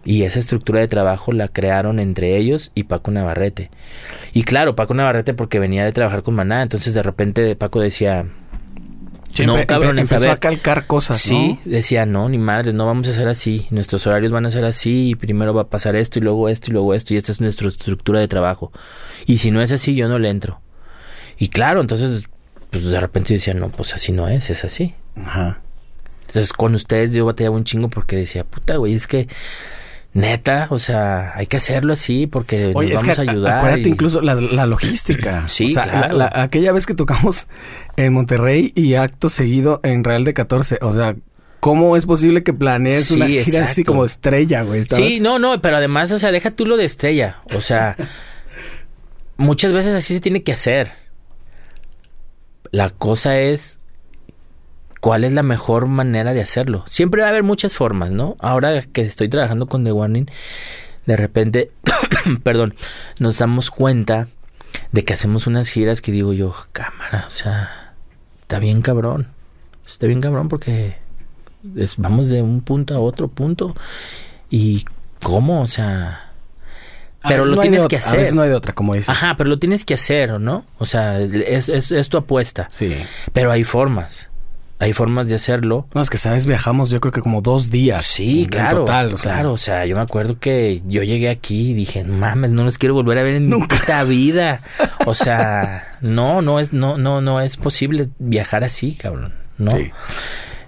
[0.05, 3.71] Y esa estructura de trabajo la crearon entre ellos y Paco Navarrete.
[4.31, 8.25] Y claro, Paco Navarrete porque venía de trabajar con Maná, entonces de repente Paco decía,
[9.43, 11.71] No, a empezó a calcar cosas, Sí, ¿no?
[11.71, 13.65] decía, no, ni madre, no vamos a hacer así.
[13.71, 16.69] Nuestros horarios van a ser así y primero va a pasar esto y luego esto
[16.69, 18.71] y luego esto y esta es nuestra estructura de trabajo.
[19.25, 20.61] Y si no es así, yo no le entro.
[21.39, 22.25] Y claro, entonces,
[22.69, 24.93] pues de repente yo decía, no, pues así no es, es así.
[25.15, 25.61] Ajá.
[26.29, 29.27] Entonces con ustedes yo batallaba un chingo porque decía, puta, güey, es que
[30.13, 33.57] neta, o sea, hay que hacerlo así porque Oye, nos vamos que a ayudar.
[33.59, 35.43] acuérdate y- incluso la, la logística.
[35.47, 36.17] Sí, O sea, claro.
[36.17, 37.47] la- la- aquella vez que tocamos
[37.97, 40.79] en Monterrey y acto seguido en Real de 14.
[40.81, 41.15] O sea,
[41.59, 44.83] ¿cómo es posible que planees Sí, una gira así como estrella, güey?
[44.85, 47.37] Sí, no, no, pero además, o sea, deja tú lo de estrella.
[47.55, 47.95] O sea,
[49.37, 50.89] muchas veces así se tiene que hacer.
[52.71, 53.78] La cosa es
[54.99, 56.83] cuál es la mejor manera de hacerlo.
[56.87, 58.35] Siempre va a haber muchas formas, ¿no?
[58.39, 60.29] Ahora que estoy trabajando con The Warning,
[61.05, 61.71] de repente,
[62.43, 62.75] perdón,
[63.17, 64.27] nos damos cuenta
[64.91, 67.93] de que hacemos unas giras que digo yo, cámara, o sea,
[68.41, 69.29] está bien cabrón.
[69.87, 70.95] Está bien cabrón porque
[71.75, 73.75] es- vamos de un punto a otro punto.
[74.49, 74.85] ¿Y
[75.23, 75.61] cómo?
[75.61, 76.25] O sea...
[77.27, 78.35] Pero lo no tienes que otra, A veces hacer.
[78.35, 79.09] no hay de otra, como dices.
[79.09, 80.65] Ajá, pero lo tienes que hacer, ¿no?
[80.77, 82.69] O sea, es, es, es tu apuesta.
[82.71, 82.95] Sí.
[83.33, 84.29] Pero hay formas.
[84.81, 85.87] Hay formas de hacerlo.
[85.93, 86.45] No, es que, ¿sabes?
[86.45, 88.05] Viajamos yo creo que como dos días.
[88.05, 88.79] Sí, en claro.
[88.79, 89.33] total, o sea.
[89.33, 92.77] claro, o sea, yo me acuerdo que yo llegué aquí y dije, mames, no los
[92.77, 93.75] quiero volver a ver en Nunca.
[93.75, 94.61] mi puta vida.
[95.05, 99.33] O sea, no, no es, no, no, no es posible viajar así, cabrón.
[99.57, 99.71] No.
[99.71, 99.91] Sí.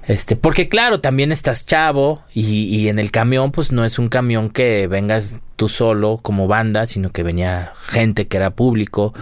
[0.07, 4.07] Este, porque claro, también estás chavo y, y en el camión, pues no es un
[4.07, 9.13] camión que vengas tú solo como banda, sino que venía gente que era público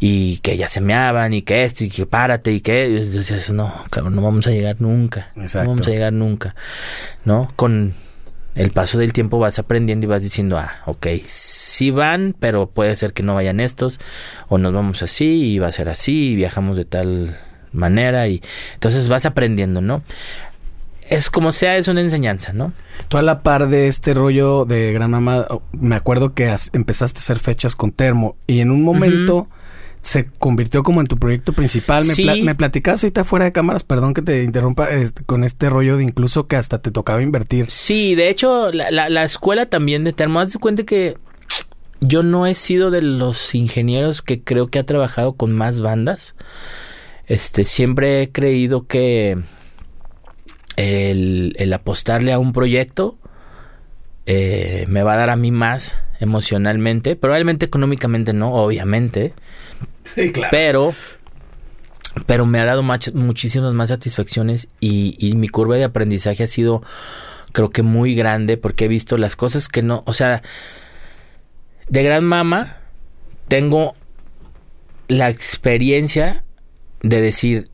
[0.00, 3.52] y que ya se meaban y que esto y que párate y que y decías,
[3.52, 5.28] no, cabrón, no vamos a llegar nunca.
[5.36, 5.68] Exacto.
[5.68, 6.54] No vamos a llegar nunca.
[7.26, 7.52] ¿No?
[7.54, 7.92] Con
[8.54, 12.96] el paso del tiempo vas aprendiendo y vas diciendo, ah, ok, sí van, pero puede
[12.96, 14.00] ser que no vayan estos,
[14.48, 17.36] o nos vamos así y va a ser así y viajamos de tal
[17.74, 18.40] manera y
[18.74, 20.02] entonces vas aprendiendo, ¿no?
[21.10, 22.72] Es como sea, es una enseñanza, ¿no?
[23.08, 26.70] Tú a la par de este rollo de Gran Mamá, oh, me acuerdo que as-
[26.72, 29.48] empezaste a hacer fechas con Termo y en un momento
[30.00, 32.04] se convirtió como en tu proyecto principal.
[32.06, 32.22] Me, Sí.
[32.24, 35.98] pla- me platicas ahorita fuera de cámaras, perdón que te interrumpa, este, con este rollo
[35.98, 37.70] de incluso que hasta te tocaba invertir.
[37.70, 41.16] Sí, de hecho, la, la, la escuela también de termo, haz de cuenta que
[42.00, 46.34] yo no he sido de los ingenieros que creo que ha trabajado con más bandas.
[47.26, 49.38] Este, siempre he creído que
[50.76, 53.16] el, el apostarle a un proyecto
[54.26, 59.34] eh, me va a dar a mí más emocionalmente, probablemente económicamente no, obviamente,
[60.04, 60.48] Sí, claro.
[60.50, 60.94] pero
[62.26, 66.82] pero me ha dado muchísimas más satisfacciones y, y mi curva de aprendizaje ha sido
[67.52, 70.42] creo que muy grande porque he visto las cosas que no, o sea,
[71.88, 72.76] de gran mama
[73.48, 73.94] tengo
[75.08, 76.43] la experiencia
[77.04, 77.70] de decir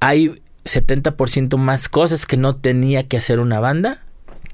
[0.00, 4.02] hay 70% más cosas que no tenía que hacer una banda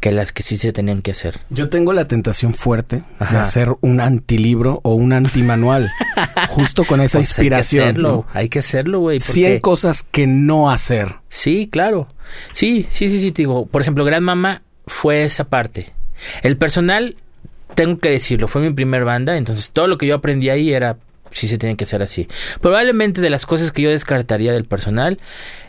[0.01, 1.39] que las que sí se tenían que hacer.
[1.49, 5.91] Yo tengo la tentación fuerte de hacer un antilibro o un antimanual,
[6.49, 7.83] justo con esa Pues inspiración.
[7.85, 8.27] Hay que hacerlo, ¿no?
[8.33, 9.21] hay que hacerlo, güey.
[9.21, 11.15] Sí hay porque- cosas que no hacer.
[11.29, 12.09] Sí, claro.
[12.53, 13.67] Sí, sí, sí, sí, te digo.
[13.67, 15.93] Por ejemplo, Gran Mama fue esa parte.
[16.43, 17.15] El personal,
[17.77, 20.97] tengo que decirlo, fue mi primer banda, entonces todo lo que yo aprendí ahí era,
[21.33, 22.29] sí se tiene que hacer así.
[22.61, 25.19] Probablemente de las cosas que yo descartaría del personal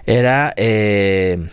[0.05, 1.47] era, eh,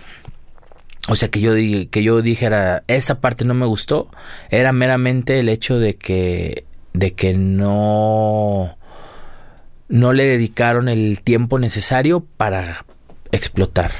[1.08, 4.10] o sea, que yo, que yo dijera, esa parte no me gustó,
[4.50, 8.76] era meramente el hecho de que, de que no,
[9.88, 12.84] no le dedicaron el tiempo necesario para
[13.32, 13.92] explotar.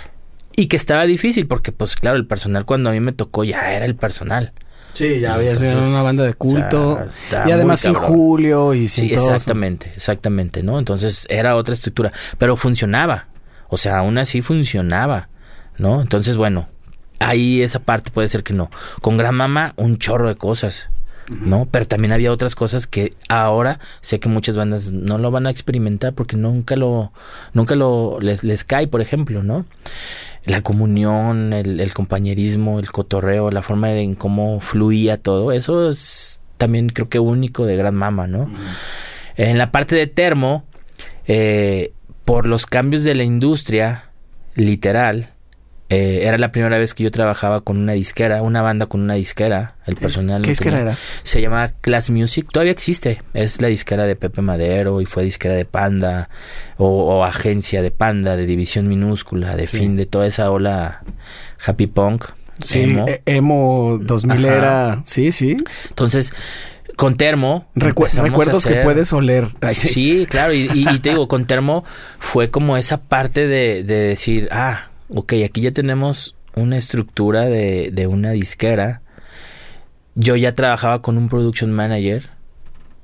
[0.57, 3.75] Y que estaba difícil porque, pues claro, el personal cuando a mí me tocó ya
[3.75, 4.53] era el personal.
[4.92, 6.90] Sí, ya había sido una banda de culto.
[6.92, 7.94] o sea, está y además sin.
[7.94, 9.35] Julio y sin Sí, todo eso.
[9.35, 10.79] exactamente, exactamente, ¿no?
[10.79, 13.29] Entonces era otra estructura, pero funcionaba.
[13.68, 15.29] O sea, aún así funcionaba,
[15.79, 16.00] ¿no?
[16.00, 16.68] Entonces, bueno,
[17.20, 18.70] ahí esa parte puede ser que no.
[19.00, 20.90] Con Gran Mama, un chorro de cosas,
[21.31, 21.69] ¿no?
[21.71, 25.51] Pero también había otras cosas que ahora sé que muchas bandas no lo van a
[25.51, 27.12] experimentar porque nunca lo,
[27.53, 29.64] nunca lo les, les cae, por ejemplo, ¿no?
[30.45, 35.90] La comunión, el, el compañerismo, el cotorreo, la forma de en cómo fluía todo, eso
[35.90, 38.51] es también creo que único de Gran Mama, ¿no?
[39.37, 40.64] En la parte de termo,
[41.27, 41.95] eh,
[42.27, 44.11] por los cambios de la industria,
[44.55, 45.30] literal,
[45.90, 49.14] eh, era la primera vez que yo trabajaba con una disquera, una banda con una
[49.14, 50.40] disquera, el personal.
[50.42, 50.92] ¿Qué disquera tenía.
[50.92, 50.98] era?
[51.24, 55.55] Se llama Class Music, todavía existe, es la disquera de Pepe Madero y fue disquera
[55.55, 56.29] de Panda
[56.79, 59.79] o, o agencia de Panda, de División Minúscula, de Sí.
[59.79, 61.03] fin de toda esa ola
[61.66, 62.24] happy punk.
[62.62, 63.07] Sí, emo.
[63.09, 64.57] e- emo 2000 Ajá.
[64.57, 65.00] era...
[65.05, 65.57] Sí, sí.
[65.88, 66.33] Entonces,
[66.94, 67.66] con Termo...
[67.74, 69.46] Recu- recuerdos que puedes oler.
[69.62, 71.85] Ay, Sí, claro, y, y- y te digo, con Termo
[72.18, 77.90] fue como esa parte de, de decir, ah, ok, aquí ya tenemos una estructura de,
[77.92, 79.03] de una disquera.
[80.14, 82.31] Yo ya trabajaba con un production manager.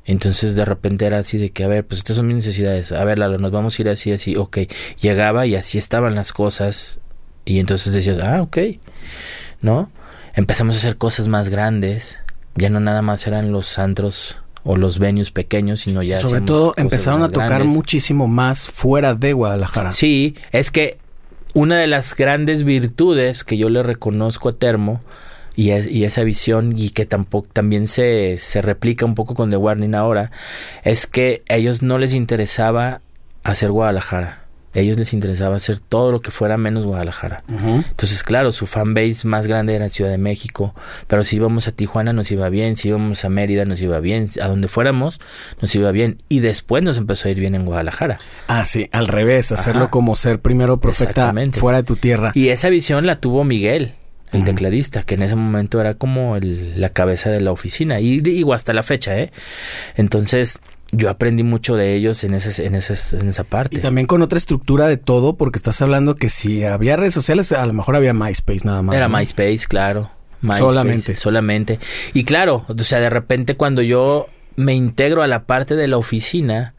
[0.05, 2.93] Entonces de repente era así de que, a ver, pues estas son mis necesidades.
[2.93, 4.37] A ver, Lalo, nos vamos a ir así, así.
[4.37, 4.59] Ok,
[5.01, 7.01] llegaba y así estaban las cosas.
[7.45, 8.59] Y entonces decías, ah, ok,
[9.61, 9.91] ¿no?
[10.35, 12.19] Empezamos a hacer cosas más grandes.
[12.55, 16.21] Ya no nada más eran los antros o los venues pequeños, sino ya...
[16.21, 17.73] Sobre todo empezaron a tocar grandes.
[17.73, 19.93] muchísimo más fuera de Guadalajara.
[19.93, 20.99] Sí, es que
[21.57, 25.01] una de las grandes virtudes que yo le reconozco a Termo
[25.55, 29.49] y, es- y esa visión y que tampoco también se, se replica un poco con
[29.51, 30.31] The Warning ahora
[30.85, 33.01] es que a ellos no les interesaba
[33.43, 34.43] hacer Guadalajara.
[34.77, 37.43] A ellos les interesaba hacer todo lo que fuera menos Guadalajara.
[37.49, 40.75] Entonces, claro, su fanbase más grande era Ciudad de México,
[41.07, 44.29] pero si íbamos a Tijuana nos iba bien, si íbamos a Mérida nos iba bien,
[44.43, 45.21] a donde fuéramos
[45.61, 48.19] nos iba bien y después nos empezó a ir bien en Guadalajara.
[48.49, 49.91] Ah, sí, al revés, hacerlo Ajá.
[49.91, 52.33] como ser primero profeta fuera de tu tierra.
[52.35, 53.95] Y esa visión la tuvo Miguel,
[54.33, 58.01] el tecladista, que en ese momento era como el- la cabeza de la oficina.
[58.01, 59.31] Y digo, hasta la fecha, ¿eh?
[59.95, 60.61] Entonces,
[60.93, 63.79] yo aprendí mucho de ellos en, ese, en, ese, en esa parte.
[63.79, 67.53] Y también con otra estructura de todo, porque estás hablando que si había redes sociales,
[67.53, 68.97] a lo mejor había MySpace nada más.
[68.97, 69.19] Era ¿no?
[69.19, 70.11] MySpace, claro.
[70.43, 71.17] MySpace, Solamente.
[71.17, 71.81] Solamente.
[72.13, 75.99] Y claro, o sea, de repente cuando yo me integro a la parte de la
[75.99, 76.75] oficina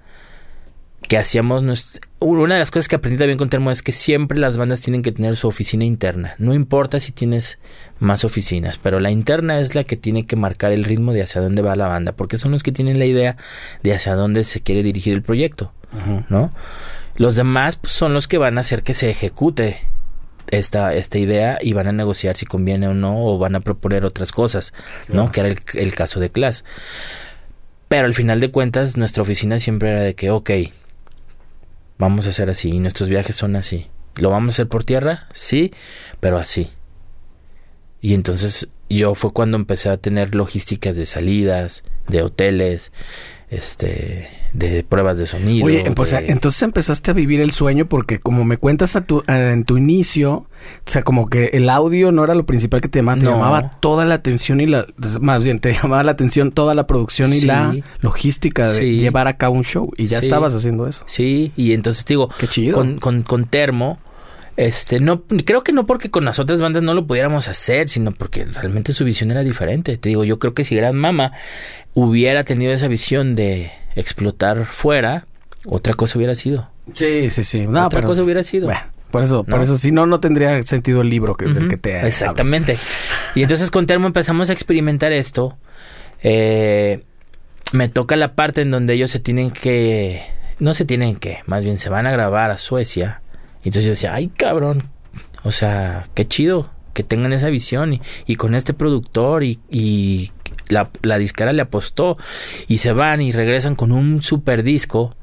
[1.02, 1.64] que hacíamos,
[2.20, 5.04] una de las cosas que aprendí también con Termo es que siempre las bandas tienen
[5.04, 6.36] que tener su oficina interna.
[6.38, 7.60] No importa si tienes
[8.00, 11.42] más oficinas, pero la interna es la que tiene que marcar el ritmo de hacia
[11.42, 13.38] dónde va la banda, porque son los que tienen la idea
[13.84, 15.72] de hacia dónde se quiere dirigir el proyecto.
[15.94, 16.26] Ujú.
[16.28, 16.52] ¿no?
[17.16, 19.80] Los demás pues, son los que van a hacer que se ejecute
[20.50, 24.04] esta, esta idea y van a negociar si conviene o no o van a proponer
[24.04, 24.74] otras cosas,
[25.08, 25.32] ¿no?
[25.32, 26.64] Que era el, el caso de Class.
[27.88, 30.50] Pero al final de cuentas nuestra oficina siempre era de que, ok,
[31.98, 33.88] vamos a hacer así y nuestros viajes son así.
[34.16, 35.28] ¿Lo vamos a hacer por tierra?
[35.34, 35.72] Sí,
[36.20, 36.70] pero así.
[38.02, 42.92] Y entonces yo fue cuando empecé a tener logísticas de salidas, de hoteles,
[43.50, 45.66] este de pruebas de sonido.
[45.68, 49.22] Oye, pues de- entonces empezaste a vivir el sueño porque como me cuentas a tu,
[49.28, 50.48] a- en tu inicio, o
[50.86, 53.32] sea, como que el audio no era lo principal que te llamaba, te No.
[53.32, 54.88] llamaba toda la atención y la,
[55.22, 57.46] más bien, te llamaba la atención toda la producción y Sí.
[57.46, 58.98] la logística de Sí.
[59.00, 60.28] llevar a cabo un show y ya Sí.
[60.28, 61.04] estabas haciendo eso.
[61.08, 62.76] Sí, y entonces te digo, Qué chido.
[62.76, 64.00] con, con, con Termo,
[64.56, 68.12] este, no, creo que no porque con las otras bandas no lo pudiéramos hacer, sino
[68.12, 69.98] porque realmente su visión era diferente.
[69.98, 71.32] Te digo, yo creo que si Gran Mama
[71.94, 75.26] hubiera tenido esa visión de explotar fuera,
[75.66, 76.70] otra cosa hubiera sido.
[76.94, 77.66] Sí, sí, sí.
[77.68, 78.68] No, Otra pero- cosa hubiera sido.
[78.68, 78.82] Bueno,
[79.12, 81.96] por eso, por eso, si no, no tendría sentido el libro que, del que te
[81.98, 82.08] hablo.
[82.08, 82.78] Exactamente.
[83.36, 85.58] Y entonces con Termo empezamos a experimentar esto.
[86.24, 87.04] Eh,
[87.74, 90.24] me toca la parte en donde ellos se tienen que...
[90.60, 93.22] No se tienen que, más bien se van a grabar a Suecia.
[93.64, 94.84] Y entonces yo decía, ay cabrón,
[95.44, 100.32] o sea, qué chido que tengan esa visión y, y con este productor y, y
[100.70, 102.18] la, la disquera le apostó
[102.68, 105.16] y se van y regresan con un super disco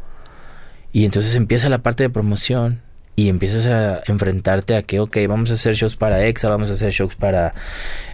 [0.92, 2.82] y entonces empieza la parte de promoción
[3.16, 6.74] y empiezas a enfrentarte a que, ok, vamos a hacer shows para EXA, vamos a
[6.74, 7.54] hacer shows para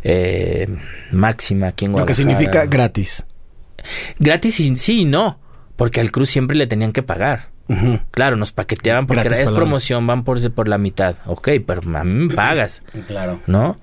[0.03, 0.66] eh,
[1.11, 3.25] Máxima aquí en Lo que significa gratis.
[4.19, 5.38] Gratis y sí y no,
[5.77, 7.49] porque al Cruz siempre le tenían que pagar.
[8.11, 11.14] Claro, nos paqueteaban porque Gratis es promoción, van por, por la mitad.
[11.27, 13.40] Ok, pero a mí me pagas, Claro.
[13.47, 13.79] ¿no?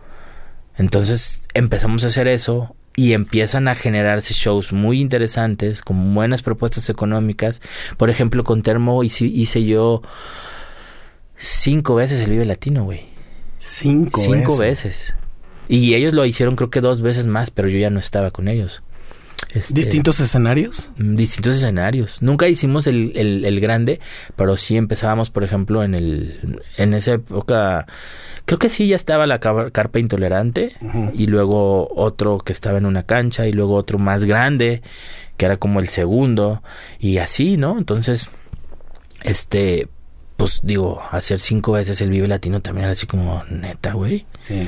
[0.76, 6.90] Entonces empezamos a hacer eso y empiezan a generarse shows muy interesantes con buenas propuestas
[6.90, 7.62] económicas.
[7.96, 10.02] Por ejemplo, con Termo hice, hice yo
[11.38, 13.06] cinco veces el Vive Latino, güey.
[13.60, 15.14] Cinco, Cinco veces.
[15.14, 15.16] veces.
[15.68, 18.48] Y ellos lo hicieron creo que dos veces más, pero yo ya no estaba con
[18.48, 18.82] ellos.
[19.54, 20.90] Este, ¿Distintos escenarios?
[20.98, 22.22] mm, distintos escenarios.
[22.22, 24.00] Nunca hicimos el, el, el grande,
[24.36, 27.88] pero sí empezábamos, por ejemplo, en el en esa época,
[28.46, 30.76] creo que sí ya estaba la car- carpa intolerante
[31.14, 34.82] y luego otro que estaba en una cancha y luego otro más grande
[35.38, 36.62] que era como el segundo
[37.00, 37.78] y así, ¿no?
[37.78, 38.30] Entonces,
[39.24, 39.88] este,
[40.36, 44.26] pues digo, hacer cinco veces el Vive Latino también era así como neta, güey.
[44.40, 44.68] Sí.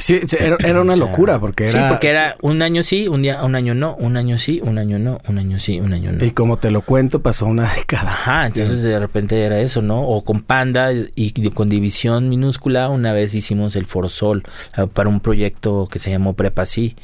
[0.00, 1.88] Sí, sí, era, era una locura porque Sí, era...
[1.88, 4.98] porque era un año sí, un día, un año no, un año sí, un año
[4.98, 6.24] no, un año sí, un año no.
[6.24, 8.10] Y como te lo cuento, pasó una década.
[8.10, 10.02] Ajá, entonces de repente era eso, ¿no?
[10.08, 14.42] O con Panda y con división minúscula, una vez hicimos el Foro Sol
[14.76, 16.96] eh, para un proyecto que se llamó Prepa Sí.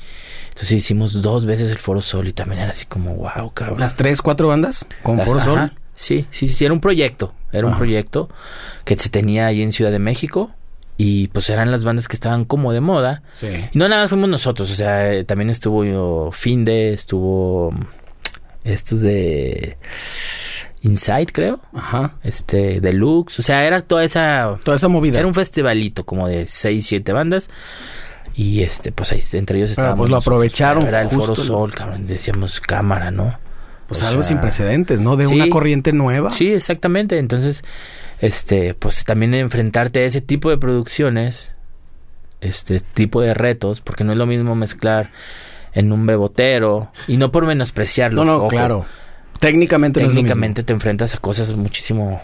[0.48, 3.78] Entonces hicimos dos veces el Foro Sol y también era así como, wow, cabrón.
[3.78, 5.58] Las tres, cuatro bandas con Las- Foro Sol.
[5.58, 7.34] ajá, Sí, sí, sí, era un proyecto.
[7.52, 7.78] Era un Ajá.
[7.80, 8.28] proyecto
[8.84, 10.50] que se tenía ahí en Ciudad de México.
[10.98, 13.22] Y pues eran las bandas que estaban como de moda.
[13.34, 13.48] Sí.
[13.72, 17.80] Y no nada más fuimos nosotros, o sea, eh, también estuvo yo, Finde, estuvo mm,
[18.64, 19.76] estos de
[20.82, 22.14] Inside, creo, Ajá.
[22.22, 25.18] este Deluxe, o sea, era toda esa Toda esa movida.
[25.18, 27.50] era un festivalito como de seis, siete bandas.
[28.34, 29.98] Y este, pues ahí entre ellos Pero, estábamos.
[29.98, 33.38] pues, lo aprovecharon Era el Foro lo- Sol, cabrón, decíamos cámara, ¿no?
[33.88, 35.16] Pues O algo sea, sin precedentes, ¿no?
[35.16, 35.34] De sí.
[35.34, 36.30] una corriente nueva.
[36.30, 37.18] Sí, exactamente.
[37.18, 37.62] Entonces,
[38.20, 41.52] este, pues también enfrentarte a ese tipo de producciones,
[42.40, 45.10] este tipo de retos, porque no es lo mismo mezclar
[45.72, 48.24] en un bebotero y no por menospreciarlo.
[48.24, 48.86] No, no, ojo, claro.
[49.38, 50.08] Técnicamente, no.
[50.08, 52.20] Técnicamente te enfrentas a cosas muchísimo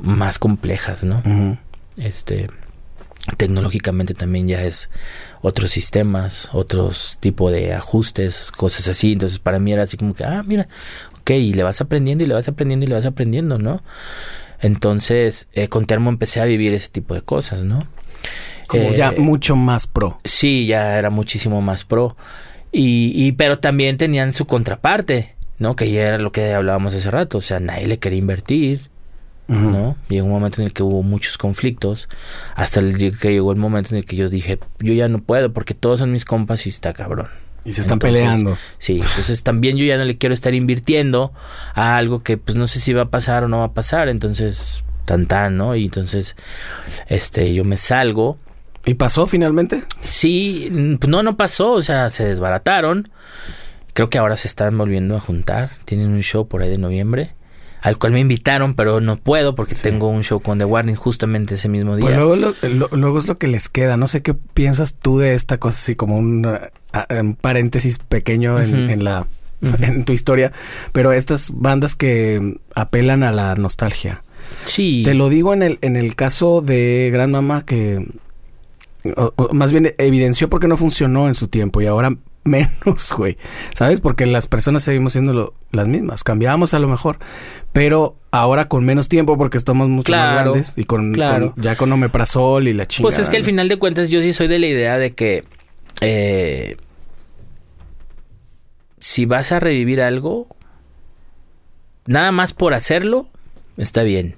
[0.00, 1.22] más complejas, ¿no?
[1.96, 2.48] Este
[3.36, 4.88] tecnológicamente también ya es
[5.46, 9.12] otros sistemas, otros tipo de ajustes, cosas así.
[9.12, 10.66] Entonces para mí era así como que, ah, mira,
[11.20, 13.80] ok, y le vas aprendiendo y le vas aprendiendo y le vas aprendiendo, ¿no?
[14.60, 17.86] Entonces eh, con Termo empecé a vivir ese tipo de cosas, ¿no?
[18.66, 20.18] Como Eh, ya mucho más pro.
[20.24, 22.16] Sí, ya era muchísimo más pro.
[22.72, 25.76] Y, y pero también tenían su contraparte, ¿no?
[25.76, 27.38] Que ya era lo que hablábamos hace rato.
[27.38, 28.80] O sea, nadie le quería invertir,
[29.48, 29.96] ¿no?
[30.08, 32.08] Llegó un momento en el que hubo muchos conflictos.
[32.54, 35.18] Hasta el día que llegó el momento en el que yo dije, yo ya no
[35.22, 37.28] puedo porque todos son mis compas y está cabrón.
[37.64, 38.58] Y se están Entonces, peleando.
[38.78, 41.32] Sí, entonces también yo ya no le quiero estar invirtiendo
[41.74, 44.08] a algo que pues no sé si va a pasar o no va a pasar.
[44.08, 45.74] Entonces, tan tan, ¿no?
[45.74, 46.36] Y entonces,
[47.08, 48.38] este, yo me salgo.
[48.84, 49.82] ¿Y pasó finalmente?
[50.02, 50.68] Sí,
[51.00, 53.10] pues no, no pasó, o sea, se desbarataron.
[53.94, 55.70] Creo que ahora se están volviendo a juntar.
[55.86, 57.34] Tienen un show por ahí de noviembre.
[57.86, 59.84] Al cual me invitaron, pero no puedo porque Sí.
[59.84, 62.04] tengo un show con The Warning justamente ese mismo día.
[62.04, 63.96] Pues luego, lo- lo- luego es lo que les queda.
[63.96, 67.98] No sé qué piensas tú de esta cosa, así como un, ah, ah, un paréntesis
[67.98, 69.28] pequeño en, en la
[69.80, 70.50] en tu historia.
[70.92, 74.24] Pero estas bandas que apelan a la nostalgia.
[74.66, 75.02] Sí.
[75.04, 78.04] Te lo digo en el, en el caso de Gran Mama que
[79.16, 83.36] o- o más bien evidenció porque no funcionó en su tiempo y ahora menos, güey.
[83.74, 84.00] ¿Sabes?
[84.00, 86.24] Porque las personas seguimos siendo lo- las mismas.
[86.24, 87.18] Cambiamos a lo mejor,
[87.72, 91.52] pero ahora con menos tiempo porque estamos mucho más grandes y con, claro.
[91.54, 93.08] con- ya con omeprazol y la chingada.
[93.14, 95.44] Pues es que al final de cuentas yo sí soy de la idea de que
[96.00, 96.76] eh,
[99.00, 100.48] si vas a revivir algo,
[102.06, 103.28] nada más por hacerlo,
[103.76, 104.34] está bien.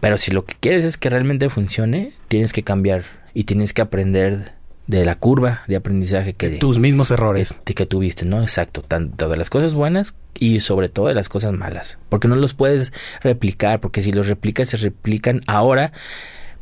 [0.00, 3.82] Pero si lo que quieres es que realmente funcione, tienes que cambiar y tienes que
[3.82, 4.52] aprender
[4.92, 8.42] de la curva de aprendizaje que tus mismos errores que, que, tuviste, ¿no?
[8.42, 12.36] Exacto, tanto de las cosas buenas y sobre todo de las cosas malas, porque no
[12.36, 15.92] los puedes replicar, porque si los replicas se replican ahora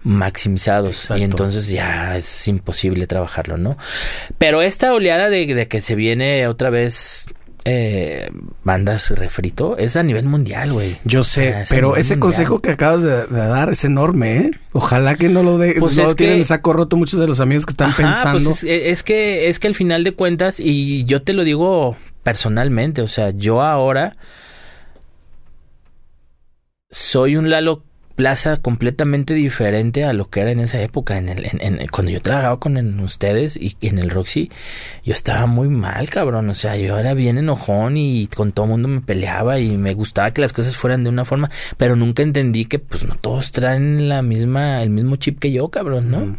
[0.02, 1.20] maximizados Exacto.
[1.20, 3.76] y entonces ya es imposible trabajarlo, ¿no?
[4.38, 7.26] Pero esta oleada de, de que se viene otra vez
[7.64, 8.30] eh,
[8.64, 10.96] bandas refrito es a nivel mundial, güey.
[11.04, 12.20] Yo sé, Ah, es pero ese mundial.
[12.20, 14.50] consejo que acabas de, de dar es enorme, ¿eh?
[14.72, 17.26] Ojalá que no lo de, Pues no lo tienen que- en saco roto muchos de
[17.26, 18.42] los amigos que están Ajá, pensando.
[18.44, 21.96] pues es, es que es que al final de cuentas y yo te lo digo
[22.22, 24.16] personalmente, o sea, yo ahora
[26.90, 27.84] soy un Lalo
[28.20, 32.10] Plaza completamente diferente a lo que era en esa época, en el, en- en- cuando
[32.12, 34.50] yo trabajaba con ustedes y en el Roxy,
[35.04, 38.88] yo estaba muy mal, cabrón, o sea, yo era bien enojón y con todo mundo
[38.88, 42.66] me peleaba y me gustaba que las cosas fueran de una forma, pero nunca entendí
[42.66, 46.36] que pues no todos traen la misma, el mismo chip que yo, cabrón, ¿no?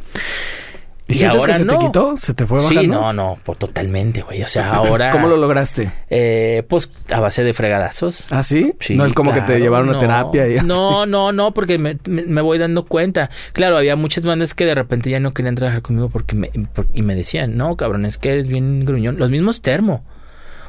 [1.11, 1.79] ¿Y, y sientes ahora que se te no.
[1.79, 2.17] quitó?
[2.17, 2.81] ¿Se te fue bajando?
[2.81, 4.41] Sí, no, no, por totalmente, güey.
[4.43, 5.11] O sea, ahora.
[5.11, 5.91] ¿Cómo lo lograste?
[6.09, 8.25] Eh, pues a base de fregadazos.
[8.31, 8.73] ¿Ah, sí?
[8.79, 9.99] Sí, no es como que te llevaron a no.
[9.99, 10.65] terapia y así.
[10.67, 13.29] No, no, no, porque me, me- me voy dando cuenta.
[13.53, 16.51] Claro, había muchas bandas que de repente ya no querían trabajar conmigo porque me,
[16.93, 19.17] y me decían, no, cabrón, es que eres bien gruñón.
[19.17, 20.03] Los mismos termo.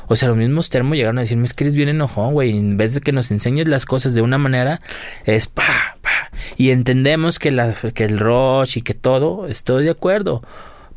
[0.09, 2.51] O sea, los mismos termo llegaron a decirme, es que eres bien enojón, güey.
[2.59, 4.80] En vez de que nos enseñes las cosas de una manera,
[5.24, 5.97] es pa.
[6.56, 10.42] Y entendemos que, la, que el rush y que todo, estoy de acuerdo.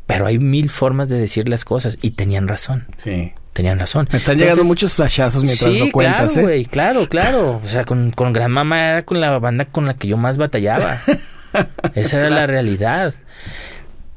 [0.06, 2.86] Pero hay mil formas de decir las cosas y tenían razón.
[2.96, 3.32] Sí.
[3.52, 4.06] Tenían razón.
[4.12, 6.50] Me están llegando muchos flashazos mientras sí, lo cuentas, claro, ¿eh?
[6.52, 7.60] güey, claro, claro.
[7.64, 10.36] O sea, con, con Gran Mama era con la banda con la que yo más
[10.36, 11.00] batallaba.
[11.94, 13.14] Esa era la realidad.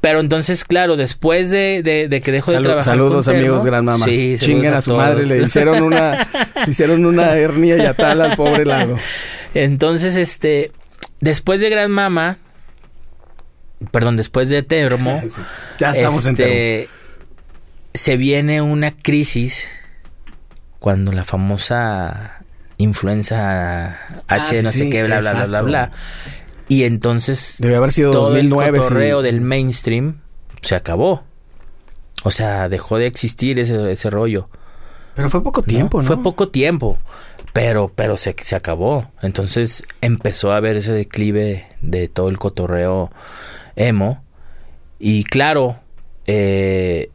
[0.02, 3.64] Pero entonces, claro, después de, de, de que dejo de Salu- trabajar saludos con amigos
[3.64, 4.04] Gran Mama.
[4.04, 6.28] Sí, saludos Chinguen a, su madre, le hicieron una
[6.64, 8.96] le hicieron una hernia y atal al pobre lado.
[9.54, 10.70] Entonces, este,
[11.20, 12.38] después de Gran Mama,
[13.90, 15.22] perdón, después de Termo,
[15.78, 16.52] Ya estamos en termo.
[16.52, 16.88] este,
[17.94, 19.66] se viene una crisis
[20.78, 22.42] cuando la famosa
[22.78, 25.92] influenza H, sí, no sé sí, qué, bla, bla, bla, bla, bla.
[26.68, 28.68] Y entonces Debe haber sido todo 2009.
[28.68, 29.26] el cotorreo sí.
[29.26, 30.20] del mainstream
[30.62, 31.24] se acabó.
[32.22, 34.48] O sea, dejó de existir ese, ese rollo.
[35.14, 35.66] Pero fue poco ¿no?
[35.66, 36.06] tiempo, ¿no?
[36.06, 36.98] Fue poco tiempo,
[37.52, 39.10] pero, pero se, se acabó.
[39.22, 43.10] Entonces empezó a haber ese declive de todo el cotorreo
[43.76, 44.22] emo.
[44.98, 45.80] Y claro,
[46.26, 47.10] eh,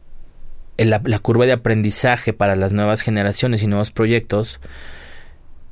[0.77, 4.59] la, curva de aprendizaje para las nuevas generaciones y nuevos proyectos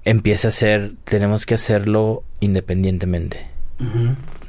[0.05, 3.47] empieza a ser, tenemos que hacerlo independientemente.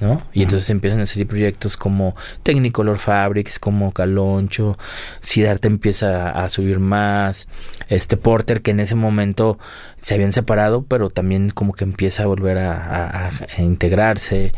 [0.00, 0.22] ¿No?
[0.32, 4.76] Y entonces empiezan a salir proyectos como Technicolor Fabrics, como Caloncho,
[5.20, 7.48] Siddhartha empieza a, a subir más,
[7.88, 9.58] este Porter que en ese momento
[9.98, 14.52] se habían separado, pero también como que empieza a volver a, a- a integrarse,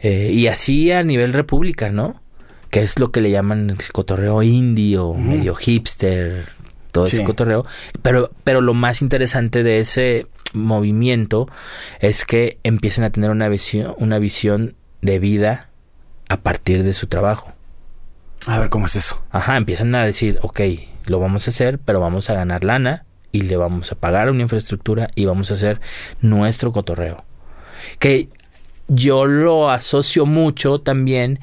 [0.00, 2.20] eh, y así a nivel república, ¿no?
[2.70, 6.46] Que es lo que le llaman el cotorreo indie o medio hipster,
[6.90, 7.66] todo ese cotorreo,
[8.02, 11.48] pero, pero lo más interesante de ese movimiento
[12.00, 15.68] es que empiezan a tener una visión, una visión de vida
[16.28, 17.52] a partir de su trabajo.
[18.46, 19.22] A ver cómo es eso.
[19.30, 20.60] Ajá, empiezan a decir, ok,
[21.06, 24.42] lo vamos a hacer, pero vamos a ganar lana y le vamos a pagar una
[24.42, 25.80] infraestructura y vamos a hacer
[26.20, 27.24] nuestro cotorreo.
[27.98, 28.28] Que
[28.88, 31.38] yo lo asocio mucho también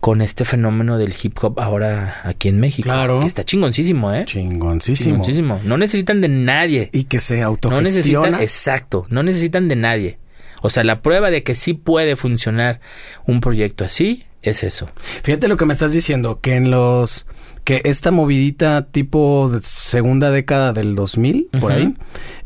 [0.00, 2.86] con este fenómeno del hip hop ahora aquí en México.
[2.86, 3.20] Claro.
[3.20, 4.24] Que está chingoncísimo, ¿eh?
[4.26, 5.16] Chingoncísimo.
[5.16, 5.60] Chingoncísimo.
[5.64, 6.88] No necesitan de nadie.
[6.92, 7.82] Y que se No autogestiona.
[7.90, 10.18] necesitan, exacto, no necesitan de nadie.
[10.62, 12.80] O sea, la prueba de que sí puede funcionar
[13.26, 14.88] un proyecto así es eso.
[15.22, 17.26] Fíjate lo que me estás diciendo, que en los...
[17.64, 21.80] Que esta movidita tipo de segunda década del 2000, por Ujú.
[21.80, 21.94] ahí,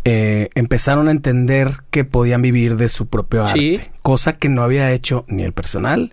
[0.04, 3.58] eh, empezaron a entender que podían vivir de su propio arte.
[3.58, 3.80] Sí.
[4.02, 6.12] Cosa que no había hecho ni el personal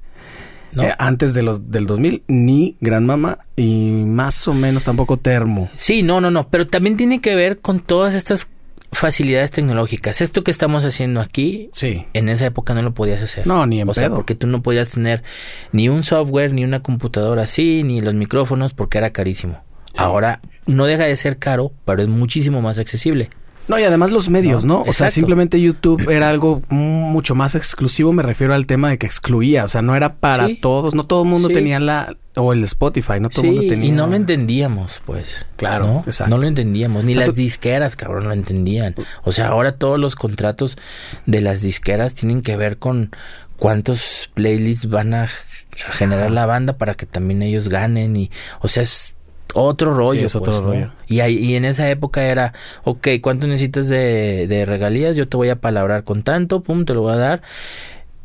[0.74, 0.84] ¿no?
[0.84, 5.70] eh, antes de los, del 2000, ni Gran Mama y más o menos tampoco Termo.
[5.76, 8.48] Sí, no, no, no, pero también tiene que ver con todas estas
[8.92, 10.22] facilidades tecnológicas.
[10.22, 12.06] Esto que estamos haciendo aquí, Sí.
[12.14, 13.46] en esa época no lo podías hacer.
[13.48, 15.24] No, ni en O sea, porque tú no podías tener
[15.72, 19.62] ni un software, ni una computadora así, ni los micrófonos, porque era carísimo.
[19.98, 23.30] Ahora no deja de ser caro, pero es muchísimo más accesible.
[23.70, 24.90] No, y además los medios, No, ¿no?
[24.90, 29.06] O sea, simplemente YouTube era algo mucho más exclusivo, me refiero al tema de que
[29.06, 30.56] excluía, o sea, no era para Sí.
[30.60, 31.54] todos, no todo el mundo Sí.
[31.54, 33.86] tenía la o el Spotify, no todo el Sí, mundo tenía.
[33.88, 35.46] y no lo entendíamos, pues.
[35.56, 36.04] Claro, ¿no?
[36.08, 36.36] exacto.
[36.36, 38.96] No lo entendíamos, ni O sea, las tú- disqueras, cabrón, lo entendían.
[39.24, 40.78] O sea, ahora todos los contratos
[41.26, 43.12] de las disqueras tienen que ver con
[43.58, 48.68] cuántos playlists van a, a generar la banda para que también ellos ganen y, o
[48.68, 49.16] sea, es
[49.54, 50.22] otro rollo.
[50.22, 50.70] Sí, es otro pues, ¿no?
[50.70, 50.92] rollo.
[51.08, 55.16] Y, ahí, y en esa época era, ok, ¿cuánto necesitas de, de regalías?
[55.16, 57.42] Yo te voy a palabrar con tanto, pum, te lo voy a dar.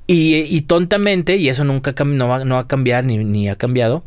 [0.06, 3.56] Y, y tontamente, y eso nunca no, va, no va a cambiar ni, ni ha
[3.56, 4.04] cambiado,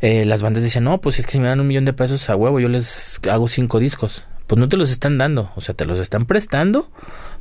[0.00, 2.28] eh, las bandas decían, no, pues es que si me dan un millón de pesos
[2.30, 4.24] a huevo, yo les hago cinco discos.
[4.46, 6.90] Pues no te los están dando, o sea, te los están prestando,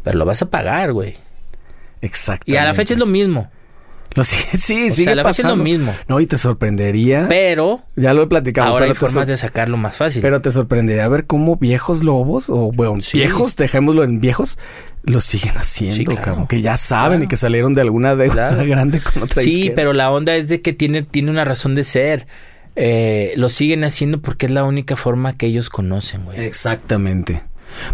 [0.03, 1.16] pero lo vas a pagar, güey.
[2.01, 2.51] Exacto.
[2.51, 3.49] Y a la fecha es lo mismo.
[4.16, 5.55] Lo sigue, sí, O sigue sea, es lo pasando.
[5.64, 5.95] mismo.
[6.07, 7.28] No, y te sorprendería.
[7.30, 8.68] Pero ya lo he platicado.
[8.70, 10.22] ahora hay formas de sacarlo más fácil.
[10.22, 13.18] Pero te sorprendería ver cómo viejos lobos, o bueno, Sí.
[13.20, 14.57] viejos, dejémoslo en viejos,
[15.03, 16.22] lo siguen haciendo, Sí, claro.
[16.24, 16.47] cabrón.
[16.47, 17.24] Que ya saben Claro.
[17.24, 18.66] y que salieron de alguna deuda Claro.
[18.68, 21.84] grande con otra Sí, pero la onda es de que tiene, tiene una razón de
[21.84, 22.28] ser.
[22.76, 26.39] Eh, lo siguen haciendo porque es la única forma que ellos conocen, güey.
[26.45, 27.43] Exactamente.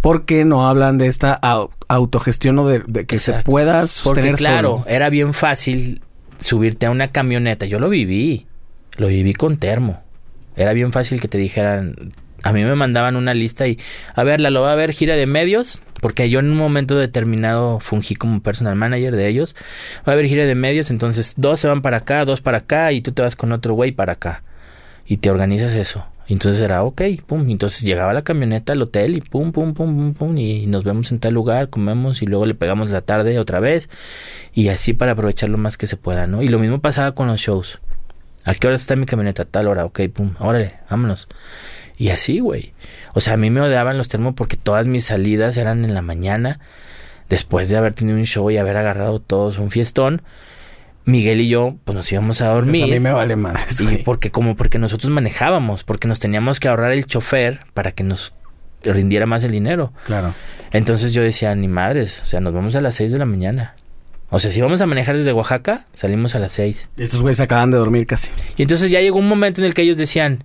[0.01, 4.35] Porque no hablan de esta au- autogestión o de, de que se pueda Porque sostener
[4.35, 4.85] claro, solo.
[4.87, 6.01] era bien fácil
[6.45, 7.65] subirte a una camioneta.
[7.65, 8.45] Yo lo viví.
[8.97, 10.01] Lo viví con termo.
[10.55, 12.13] Era bien fácil que te dijeran...
[12.43, 13.79] A mí me mandaban una lista y...
[14.13, 15.81] A ver, la lo va a ver gira de medios.
[16.01, 19.55] Porque yo en un momento determinado fungí como personal manager de ellos.
[20.07, 20.91] Va a haber gira de medios.
[20.91, 22.91] Entonces dos se van para acá, dos para acá.
[22.91, 24.43] Y tú te vas con otro güey para acá.
[25.07, 26.05] Y te organizas eso.
[26.27, 27.49] Entonces era, ok, pum.
[27.49, 30.37] Entonces llegaba la camioneta al hotel y pum, pum, pum, pum, pum.
[30.37, 33.89] Y nos vemos en tal lugar, comemos y luego le pegamos la tarde otra vez.
[34.53, 36.41] Y así para aprovechar lo más que se pueda, ¿no?
[36.41, 37.79] Y lo mismo pasaba con los shows.
[38.43, 39.45] ¿A qué hora está mi camioneta?
[39.45, 41.27] Tal hora, ok, pum, órale, vámonos.
[41.97, 42.73] Y así, güey.
[43.13, 46.01] O sea, a mí me odiaban los termos porque todas mis salidas eran en la
[46.01, 46.59] mañana.
[47.29, 50.21] Después de haber tenido un show y haber agarrado todos un fiestón.
[51.05, 52.83] Miguel y yo, pues nos íbamos a Pues dormir.
[52.83, 53.35] a mí me vale
[53.79, 54.03] Y güey.
[54.03, 58.33] porque como porque nosotros manejábamos, porque nos teníamos que ahorrar el chofer para que nos
[58.83, 59.93] rindiera más el dinero.
[60.05, 60.33] Claro.
[60.71, 63.75] Entonces yo decía, ni madres, o sea, nos vamos a las 6 de la mañana.
[64.29, 66.89] O sea, si vamos a manejar desde Oaxaca, salimos a las 6.
[66.97, 68.31] Y estos güeyes acaban de dormir casi.
[68.57, 70.43] Y entonces ya llegó un momento en el que ellos decían,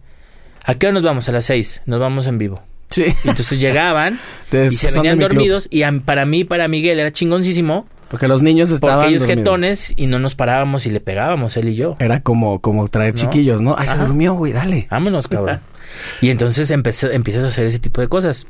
[0.62, 1.28] ¿a qué hora nos vamos?
[1.28, 2.62] A las 6, nos vamos en vivo.
[2.90, 3.04] Sí.
[3.24, 5.30] Y entonces llegaban Entonces, y se venían club.
[5.30, 9.22] dormidos y a- para mí, para Miguel era chingoncísimo Porque los niños estaban porque ellos
[9.22, 9.38] dormidos.
[9.44, 11.96] jetones y no nos parábamos y le pegábamos él y yo.
[12.00, 13.20] Era como, como traer ¿No?
[13.20, 13.76] chiquillos, ¿no?
[13.78, 14.88] Ay, se durmió, güey, dale.
[14.90, 15.60] Vámonos, cabrón.
[16.20, 18.46] y entonces empecé- empiezas a hacer ese tipo de cosas.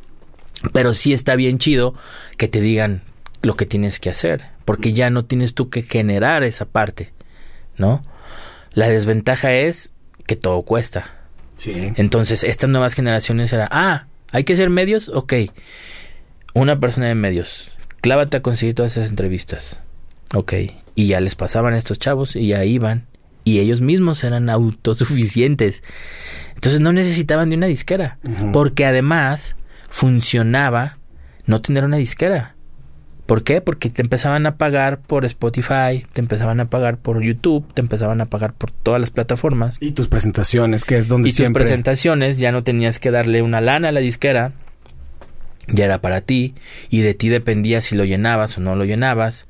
[0.73, 1.95] Pero sí está bien chido
[2.39, 3.03] que te digan
[3.43, 4.45] lo que tienes que hacer.
[4.65, 7.13] Porque ya no tienes tú que generar esa parte.
[7.77, 8.05] ¿No?
[8.73, 9.93] La desventaja es
[10.27, 11.17] que todo cuesta.
[11.59, 11.93] Sí.
[11.97, 15.35] Entonces, estas nuevas generaciones era, ah, hay que hacer medios, ok.
[16.55, 19.79] Una persona de medios, clávate a conseguir todas esas entrevistas.
[20.35, 20.55] Ok.
[20.95, 23.07] Y ya les pasaban a estos chavos y ya iban.
[23.45, 25.83] Y ellos mismos eran autosuficientes.
[26.55, 28.19] Entonces no necesitaban de una disquera.
[28.53, 29.57] Porque además
[29.89, 30.99] funcionaba
[31.47, 32.55] no tener una disquera.
[33.27, 33.61] ¿Por qué?
[33.61, 38.21] Porque te empezaban a pagar por Spotify, te empezaban a pagar por YouTube, te empezaban
[38.21, 39.77] a pagar por todas las plataformas.
[39.81, 41.63] Y tus presentaciones, que es donde Y tus siempre...
[41.63, 44.51] presentaciones ya no tenías que darle una lana a la disquera,
[45.69, 46.55] ya era para ti
[46.89, 49.47] y de ti dependía si lo llenabas o no lo llenabas.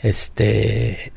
[0.00, 1.12] Este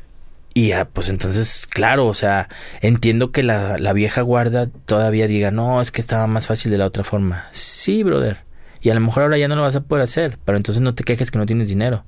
[0.54, 2.48] y ya, pues entonces, claro, o sea,
[2.80, 6.78] entiendo que la, la vieja guarda todavía diga, no, es que estaba más fácil de
[6.78, 7.46] la otra forma.
[7.52, 8.40] Sí, brother.
[8.82, 10.94] Y a lo mejor ahora ya no lo vas a poder hacer, pero entonces no
[10.94, 12.04] te quejes que no tienes dinero.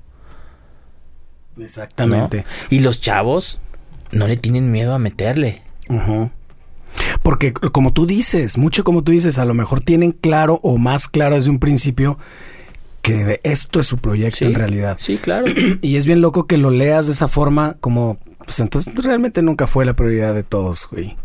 [1.57, 1.65] ¿no?
[1.65, 2.45] Exactamente.
[2.69, 3.61] Y los chavos
[4.13, 5.63] no le tienen miedo a meterle.
[5.89, 6.31] Ujú.
[7.23, 11.09] Porque como tú dices, mucho como tú dices, a lo mejor tienen claro o más
[11.09, 12.19] claro desde un principio
[13.03, 14.45] que de esto es su proyecto Sí.
[14.45, 14.97] en realidad.
[15.01, 15.47] Sí, claro.
[15.83, 19.67] Y es bien loco que lo leas de esa forma como, pues entonces realmente nunca
[19.67, 21.17] fue la prioridad de todos, güey.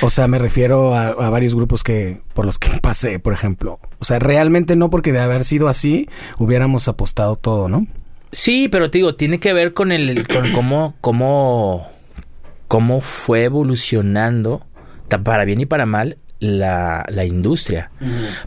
[0.00, 3.78] O sea, me refiero a, a varios grupos que por los que pasé, por ejemplo.
[4.00, 6.08] O sea, realmente no porque de haber sido así
[6.38, 7.86] hubiéramos apostado todo, ¿no?
[8.32, 11.86] Sí, pero te digo, tiene que ver con el con cómo cómo
[12.68, 14.64] cómo fue evolucionando
[15.18, 17.90] para bien y para mal la, la industria.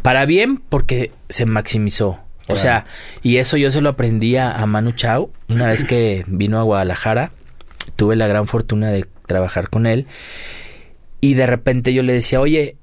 [0.02, 2.20] Para bien porque se maximizó.
[2.48, 2.62] O Claro.
[2.62, 2.86] sea,
[3.24, 6.64] y eso yo se lo aprendí a, a Manu Chao una vez que vino a
[6.64, 7.32] Guadalajara.
[7.96, 10.06] Tuve la gran fortuna de trabajar con él.
[11.22, 12.76] Y de repente yo le decía, oye,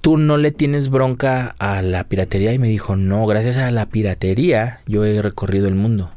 [0.00, 2.52] tú no le tienes bronca a la piratería.
[2.52, 6.10] Y me dijo, no, gracias a la piratería yo he recorrido el mundo.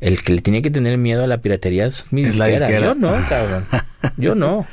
[0.00, 2.68] El que le tiene que tener miedo a la piratería es mi Es la disquera.
[2.68, 2.86] disquera.
[2.88, 3.66] Yo no, cabrón.
[4.16, 4.66] Yo no.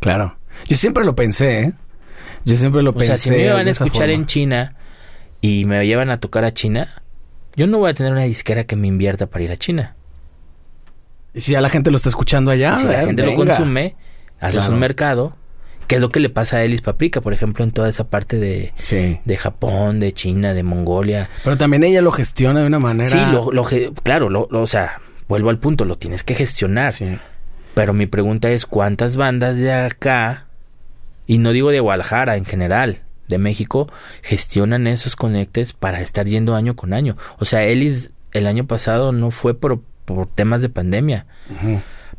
[0.00, 0.36] Claro.
[0.66, 1.72] Yo siempre lo pensé, ¿eh?
[2.44, 3.06] Yo siempre lo O pensé.
[3.08, 4.12] sea, si me van a escuchar forma.
[4.14, 4.74] en China
[5.40, 6.88] y me llevan a tocar a China,
[7.56, 9.94] yo no voy a tener una disquera que me invierta para ir a China.
[11.34, 13.94] Y si ya la gente lo está escuchando allá, si la eh, gente lo consume,
[14.40, 14.72] haces Claro.
[14.74, 15.36] un mercado,
[15.86, 18.38] que es lo que le pasa a Elis Paprika, por ejemplo, en toda esa parte
[18.38, 19.20] de, Sí.
[19.24, 21.28] de Japón, de China, de Mongolia.
[21.44, 23.08] Pero también ella lo gestiona de una manera.
[23.08, 23.64] Sí, lo, lo
[24.02, 26.92] claro, lo, lo- o sea, vuelvo al punto, lo tienes que gestionar.
[26.92, 27.18] Sí.
[27.74, 30.46] Pero mi pregunta es, ¿cuántas bandas de acá
[31.30, 33.88] y no digo de Guadalajara en general, de México,
[34.20, 37.16] gestionan esos conectes para estar yendo año con año.
[37.38, 41.26] O sea, Ellis el año pasado no fue por, por temas de pandemia.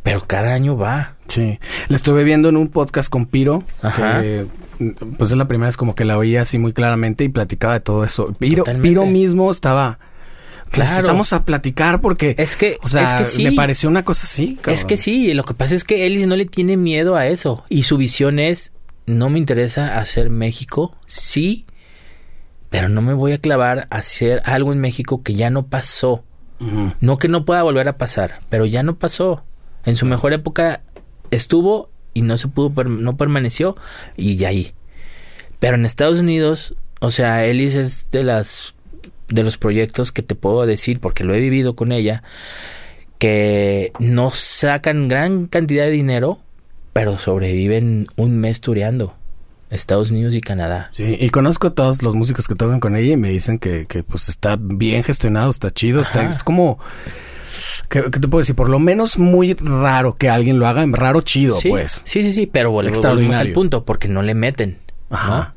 [0.01, 1.17] Pero cada año va.
[1.27, 1.59] Sí.
[1.89, 3.65] La estuve viendo en un podcast con Piro.
[3.81, 4.21] Ajá.
[4.21, 4.45] Que,
[5.17, 7.81] pues es la primera vez como que la oía así muy claramente y platicaba de
[7.81, 8.33] todo eso.
[8.39, 8.87] Piro, Totalmente.
[8.87, 9.99] Piro mismo estaba...
[10.69, 10.89] Claro.
[10.89, 12.33] Necesitamos a platicar porque...
[12.37, 13.43] Es que, O sea, es que sí.
[13.43, 14.57] me pareció una cosa así.
[14.67, 17.65] Es que sí, lo que pasa es que Ellis no le tiene miedo a eso.
[17.67, 18.71] Y su visión es,
[19.05, 21.65] no me interesa hacer México, sí,
[22.69, 26.23] pero no me voy a clavar a hacer algo en México que ya no pasó.
[26.99, 29.43] No que no pueda volver a pasar, pero ya no pasó.
[29.83, 30.81] En su mejor época
[31.31, 33.75] estuvo y no se pudo, per- no permaneció
[34.15, 34.73] y ya ahí.
[35.59, 38.75] Pero en Estados Unidos, o sea, Ellis es de las
[39.27, 42.21] de los proyectos que te puedo decir porque lo he vivido con ella
[43.17, 46.39] que no sacan gran cantidad de dinero,
[46.93, 49.15] pero sobreviven un mes tureando
[49.69, 50.89] Estados Unidos y Canadá.
[50.91, 53.85] Sí, y conozco a todos los músicos que tocan con ella y me dicen que,
[53.87, 56.79] que pues está bien gestionado, está chido, está, es como...
[57.89, 58.55] ¿qué, qué te puedo decir?
[58.55, 62.01] Por lo menos muy raro que alguien lo haga, raro chido, sí, pues.
[62.05, 63.39] sí, sí, sí, pero volvemos Extraordinario.
[63.39, 64.79] al punto porque no le meten.
[65.09, 65.17] ¿no?
[65.17, 65.53] Ajá.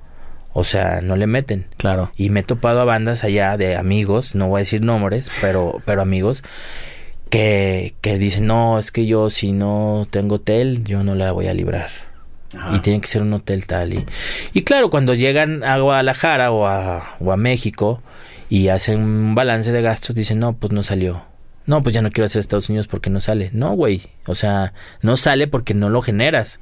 [0.53, 1.66] O sea, no le meten.
[1.76, 2.12] Claro.
[2.16, 5.82] Y me he topado a bandas allá de amigos, no voy a decir nombres, pero,
[5.85, 6.45] pero amigos,
[7.30, 11.46] que, que dicen, no, es que yo si no tengo hotel, yo no la voy
[11.48, 11.90] a librar.
[12.56, 12.76] Ajá.
[12.76, 13.94] Y tiene que ser un hotel tal.
[13.94, 14.06] Y,
[14.52, 18.00] y claro, cuando llegan a Guadalajara o a, o a México
[18.48, 21.24] y hacen un balance de gastos, dicen, no, pues no salió.
[21.66, 23.50] No, pues ya no quiero hacer Estados Unidos porque no sale.
[23.52, 24.02] No, güey.
[24.26, 24.72] O sea,
[25.02, 26.60] no sale porque no lo generas.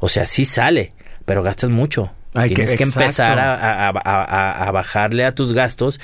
[0.00, 0.92] O sea, sí sale,
[1.24, 2.12] pero gastas mucho.
[2.34, 3.00] Hay que- Tienes que, exacto.
[3.02, 6.00] empezar a, a- a- a- a bajarle a tus gastos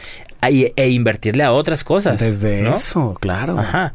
[0.48, 2.20] y- e invertirle a otras cosas.
[2.20, 2.74] Desde ¿no?
[2.74, 3.58] eso, claro.
[3.58, 3.92] Ajá.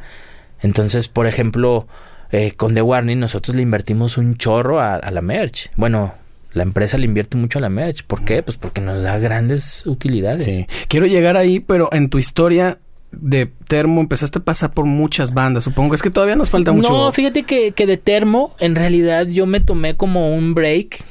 [0.62, 1.88] Entonces, por ejemplo,
[2.32, 5.70] eh, con The Warning nosotros le invertimos un chorro a, a la merch.
[5.76, 6.14] Bueno,
[6.54, 8.04] la empresa le invierte mucho a la merch.
[8.04, 8.44] ¿Por qué?
[8.44, 10.44] Pues porque nos da grandes utilidades.
[10.44, 10.68] Sí.
[10.88, 12.78] Quiero llegar ahí, pero en tu historia
[13.12, 15.64] de Termo empezaste a pasar por muchas bandas.
[15.64, 16.90] Supongo es que todavía nos falta mucho.
[16.90, 21.04] No, fíjate que, que de termo, en realidad yo me tomé como un break.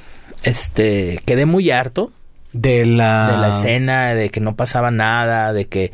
[0.42, 2.10] Este, quedé muy harto.
[2.54, 3.30] De la...
[3.30, 5.92] de la escena, de que no pasaba nada, de que,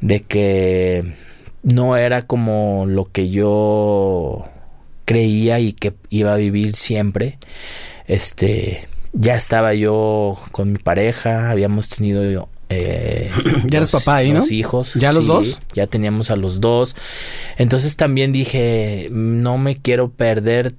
[0.00, 1.14] de que
[1.62, 4.44] no era como lo que yo
[5.04, 7.38] creía y que iba a vivir siempre.
[8.06, 13.30] Este, ya estaba yo con mi pareja, habíamos tenido eh,
[13.66, 14.40] Ya eres papá ahí, ¿no?
[14.40, 14.94] dos hijos.
[14.94, 15.60] ¿Ya los dos?
[15.74, 16.94] Ya teníamos a los dos.
[17.56, 20.74] Entonces también dije, no me quiero perder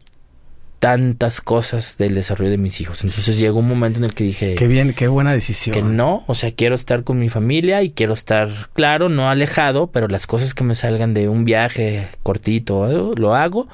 [0.81, 3.03] tantas cosas del desarrollo de mis hijos.
[3.03, 5.75] Entonces llegó un momento en el que dije Qué bien, qué buena decisión.
[5.75, 9.91] que no, o sea, quiero estar con mi familia y quiero estar, claro, no alejado,
[9.91, 13.67] pero las cosas que me salgan de un viaje cortito, eh, lo hago,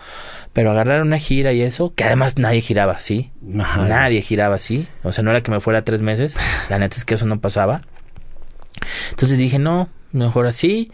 [0.51, 3.87] pero agarrar una gira y eso, que además nadie giraba así, Ajá.
[3.87, 6.35] nadie giraba así, o sea, no era que me fuera tres meses,
[6.69, 7.83] la neta es que eso no pasaba.
[9.11, 10.91] Entonces dije, no, mejor así.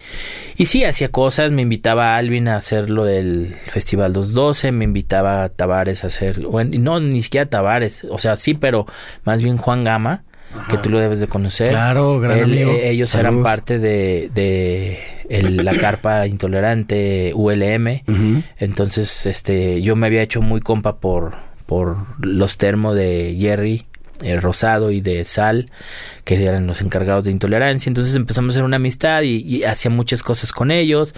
[0.58, 4.86] Y sí, hacía cosas, me invitaba a Alvin a hacer lo del Festival 212, me
[4.86, 8.86] invitaba a Tavares a hacer, bueno, no, ni siquiera Tavares, o sea, sí, pero
[9.24, 10.24] más bien Juan Gama,
[10.70, 11.70] que tú lo debes de conocer.
[11.70, 12.72] Claro, gran Él, amigo.
[12.74, 15.00] eh, ellos eran parte de, de
[15.30, 18.04] el- la carpa intolerante ULM.
[18.58, 21.32] Entonces, este, yo me había hecho muy compa por,
[21.66, 23.86] por los termos de Jerry,
[24.22, 25.70] eh, Rosado y de Sal,
[26.24, 27.90] que eran los encargados de intolerancia.
[27.90, 31.14] Entonces empezamos a hacer una amistad y, y hacía muchas cosas con ellos.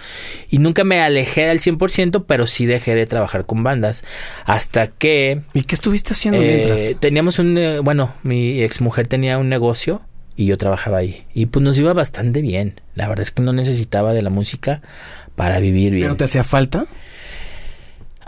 [0.50, 4.04] Y nunca me alejé al 100%, pero sí dejé de trabajar con bandas.
[4.44, 7.00] Hasta que ¿Y qué estuviste haciendo eh, mientras?
[7.00, 10.02] teníamos un, eh, bueno, mi exmujer tenía un negocio
[10.36, 11.24] y yo trabajaba ahí.
[11.34, 12.80] Y pues nos iba bastante bien.
[12.94, 14.82] La verdad es que no necesitaba de la música
[15.34, 16.06] para vivir bien.
[16.06, 16.86] ¿Pero te hacía falta?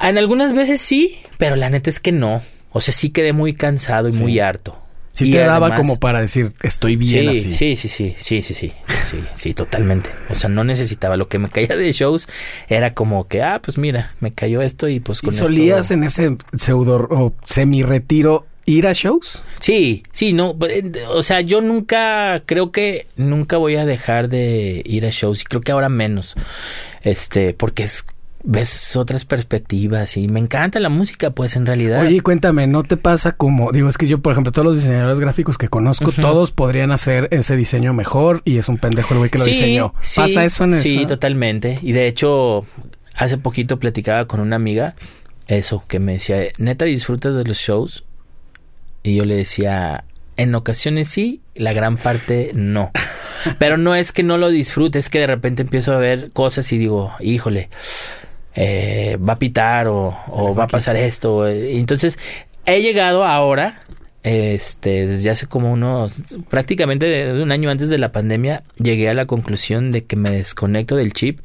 [0.00, 2.42] En algunas veces sí, pero la neta es que no.
[2.70, 4.78] O sea, sí quedé muy cansado y muy harto.
[5.12, 7.52] Sí y te daba como para decir, estoy bien sí, así.
[7.52, 10.10] Sí, sí, sí, sí, sí, sí, sí, totalmente.
[10.30, 11.16] O sea, no necesitaba.
[11.16, 12.28] Lo que me caía de shows
[12.68, 16.04] era como que, ah, pues mira, me cayó esto y pues con ¿Y solías en
[16.04, 19.42] ese pseudo o semi-retiro ir a shows?
[19.58, 20.56] Sí, sí, no.
[20.68, 25.40] Eh, o sea, yo nunca, creo que nunca voy a dejar de ir a shows
[25.40, 26.36] y creo que ahora menos.
[27.02, 28.04] Este, porque es
[28.44, 32.02] ves otras perspectivas y me encanta la música, pues en realidad.
[32.02, 35.18] Oye, cuéntame, ¿no te pasa como, digo, es que yo, por ejemplo, todos los diseñadores
[35.20, 39.30] gráficos que conozco, todos podrían hacer ese diseño mejor y es un pendejo el güey
[39.30, 39.94] que lo Sí, diseñó.
[40.00, 41.06] sí, ¿Pasa eso en Sí, eso?
[41.08, 41.78] totalmente.
[41.82, 42.64] Y de hecho,
[43.14, 44.94] hace poquito platicaba con una amiga
[45.48, 48.04] eso, que me decía, neta, disfrutas de los shows.
[49.02, 50.04] Y yo le decía,
[50.36, 52.90] en ocasiones sí, la gran parte no.
[53.58, 56.70] Pero no es que no lo disfrute, es que de repente empiezo a ver cosas
[56.72, 57.70] y digo, híjole,
[58.60, 61.46] eh, va a pitar o, o va a pasar esto.
[61.46, 62.18] eh, Entonces,
[62.66, 63.82] he llegado ahora,
[64.24, 66.12] este, desde hace como unos,
[66.50, 70.30] prácticamente de un año antes de la pandemia, llegué a la conclusión de que me
[70.30, 71.38] desconecto del chip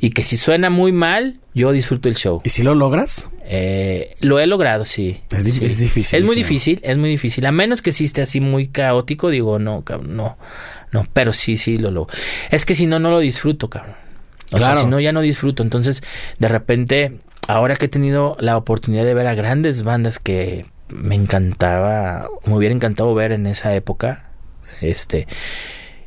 [0.00, 2.40] y que si suena muy mal, yo disfruto el show.
[2.44, 3.28] ¿Y si lo logras?
[3.44, 5.20] Eh, lo he logrado, sí.
[5.30, 5.64] Es, di- Sí.
[5.64, 6.18] es difícil.
[6.18, 6.42] Es muy sí.
[6.42, 7.46] difícil, es muy difícil.
[7.46, 10.36] A menos que sí esté así muy caótico, digo, no, cabrón, no,
[10.92, 12.12] no, pero sí, sí lo logro.
[12.50, 13.94] Es que si no, no lo disfruto, cabrón.
[14.52, 14.74] O Claro.
[14.74, 15.62] sea, si no, ya no disfruto.
[15.62, 16.02] Entonces,
[16.38, 21.14] de repente, ahora que he tenido la oportunidad de ver a grandes bandas que me
[21.14, 24.30] encantaba, me hubiera encantado ver en esa época,
[24.80, 25.26] este,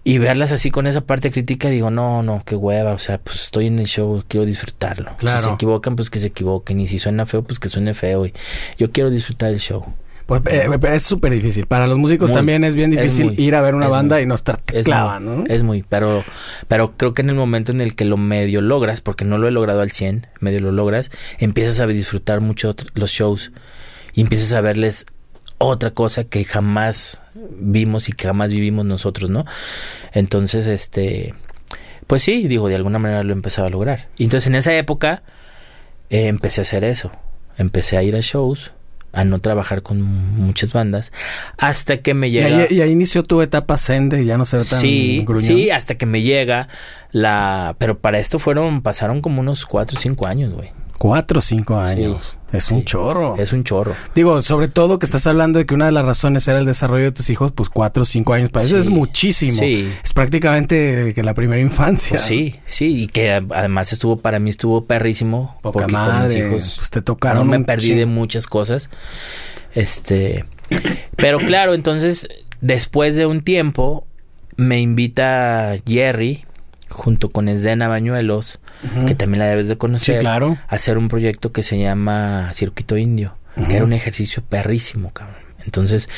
[0.04, 3.42] y verlas así con esa parte crítica, digo, no, no, qué hueva, o sea, pues
[3.44, 5.12] estoy en el show, quiero disfrutarlo.
[5.12, 5.42] Si Claro.
[5.42, 8.34] se equivocan, pues que se equivoquen, y si suena feo, pues que suene feo, y
[8.78, 9.86] yo quiero disfrutar el show.
[10.26, 11.66] Pues, eh, eh, es súper difícil.
[11.66, 12.38] Para los músicos Muy.
[12.38, 13.36] también es bien Es difícil muy.
[13.38, 14.24] ir a ver una banda muy.
[14.24, 15.44] y no estar Es ¿no?
[15.48, 16.24] Es muy, pero,
[16.68, 19.48] pero creo que en el momento en el que lo medio logras, porque no lo
[19.48, 23.52] he logrado al 100, medio lo logras, empiezas a disfrutar mucho los shows
[24.14, 25.06] y empiezas a verles
[25.58, 29.46] otra cosa que jamás vimos y que jamás vivimos nosotros, ¿no?
[30.12, 31.34] Entonces, este,
[32.08, 34.08] pues sí, digo, de alguna manera lo empezaba a lograr.
[34.18, 35.24] Y entonces en esa época
[36.10, 37.12] eh, empecé a hacer eso.
[37.58, 38.72] Empecé a ir a shows,
[39.14, 41.12] a no trabajar con muchas bandas,
[41.58, 42.58] hasta que me Y llega...
[42.64, 45.44] ahí, y ahí inició tu etapa zen de ya no ser tan Sí, gruñón.
[45.46, 46.68] sí, hasta que me llega
[47.12, 47.76] la...
[47.78, 50.72] Pero para esto fueron, pasaron como unos cuatro o cinco años, güey.
[51.04, 52.38] Cuatro o cinco años.
[52.54, 53.36] es un chorro.
[53.38, 53.94] Es un chorro.
[54.16, 57.04] Digo, sobre todo que estás hablando de que una de las razones era el desarrollo
[57.04, 58.52] de tus hijos, pues cuatro o cinco años.
[58.52, 58.80] Para eso Sí.
[58.84, 59.60] es muchísimo.
[59.60, 59.92] Sí.
[60.02, 62.12] Es prácticamente que la primera infancia.
[62.12, 65.58] Pues sí, sí, y que además estuvo, para mí estuvo perrísimo.
[65.62, 68.90] Poca porque con mis hijos pues te tocaron no me perdí de muchas cosas.
[69.74, 70.46] Este,
[71.18, 72.30] pero claro, entonces,
[72.62, 74.08] después de un tiempo,
[74.56, 76.46] me invita Jerry,
[76.88, 78.62] junto con Esdena Bañuelos,
[79.08, 80.58] Que también la debes de Sí, conocer, claro.
[80.68, 83.38] a hacer un proyecto que se llama Circuito Indio,
[83.70, 85.38] que era un ejercicio perrísimo, cabrón.
[85.66, 86.10] Entonces,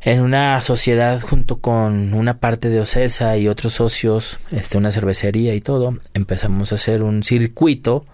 [0.00, 5.54] en una sociedad junto con una parte de Ocesa y otros socios, este, una cervecería
[5.54, 8.06] y todo, empezamos a hacer un circuito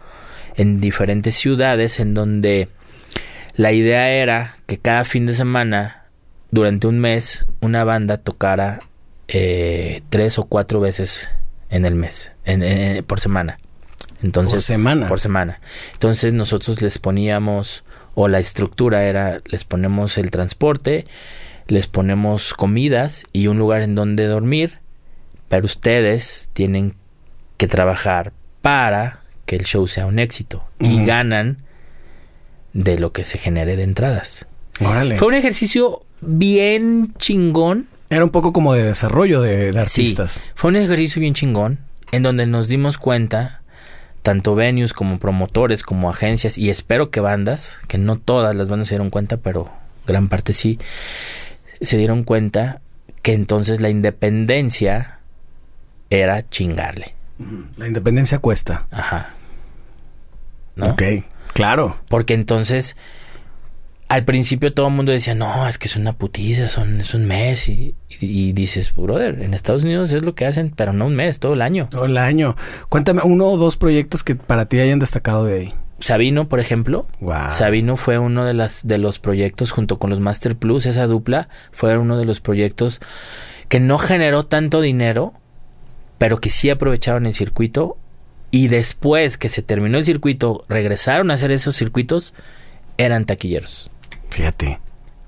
[0.56, 2.68] en diferentes ciudades en donde
[3.54, 6.04] la idea era que cada fin de semana,
[6.50, 8.80] durante un mes, una banda tocara
[9.28, 11.28] eh, tres o cuatro veces
[11.70, 13.58] en el mes, en- en- por semana.
[14.22, 15.06] Entonces, por semana.
[15.06, 15.60] por semana.
[15.92, 17.84] Entonces nosotros les poníamos,
[18.14, 21.06] o la estructura era, les ponemos el transporte,
[21.68, 24.78] les ponemos comidas y un lugar en donde dormir,
[25.48, 26.94] pero ustedes tienen
[27.58, 28.32] que trabajar
[28.62, 31.58] para que el show sea un éxito y ganan
[32.72, 34.46] de lo que se genere de entradas.
[34.80, 35.16] Órale.
[35.16, 37.86] Fue un ejercicio bien chingón.
[38.10, 40.00] Era un poco como de desarrollo de, de Sí.
[40.02, 40.42] artistas.
[40.54, 41.78] Fue un ejercicio bien chingón
[42.12, 43.62] en donde nos dimos cuenta,
[44.22, 48.88] tanto venues como promotores, como agencias y espero que bandas, que no todas las bandas
[48.88, 49.70] se dieron cuenta, pero
[50.06, 50.78] gran parte sí,
[51.80, 52.80] se dieron cuenta
[53.22, 55.18] que entonces la independencia
[56.10, 57.14] era chingarle.
[57.76, 58.86] La independencia cuesta.
[58.90, 59.34] Ajá.
[60.76, 60.86] ¿No?
[60.86, 61.02] Ok.
[61.52, 61.98] Claro.
[62.08, 62.96] Porque entonces,
[64.08, 67.26] al principio todo el mundo decía, no, es que es una putiza, son, es un
[67.26, 67.68] mes.
[67.68, 71.14] Y, y- y dices, brother, en Estados Unidos es lo que hacen, pero no un
[71.14, 71.88] mes, todo el año.
[71.90, 72.56] Todo el año.
[72.88, 75.74] Cuéntame uno o dos proyectos que para ti hayan destacado de ahí.
[76.00, 77.06] Sabino, por ejemplo.
[77.20, 77.50] Wow.
[77.50, 81.48] Sabino fue uno de, las, de los proyectos junto con los Master Plus, esa dupla,
[81.72, 83.00] fue uno de los proyectos
[83.68, 85.34] que no generó tanto dinero,
[86.16, 87.98] pero que sí aprovecharon el circuito.
[88.50, 92.32] Y después que se terminó el circuito, regresaron a hacer esos circuitos,
[92.96, 93.90] eran taquilleros.
[94.38, 94.78] Fíjate.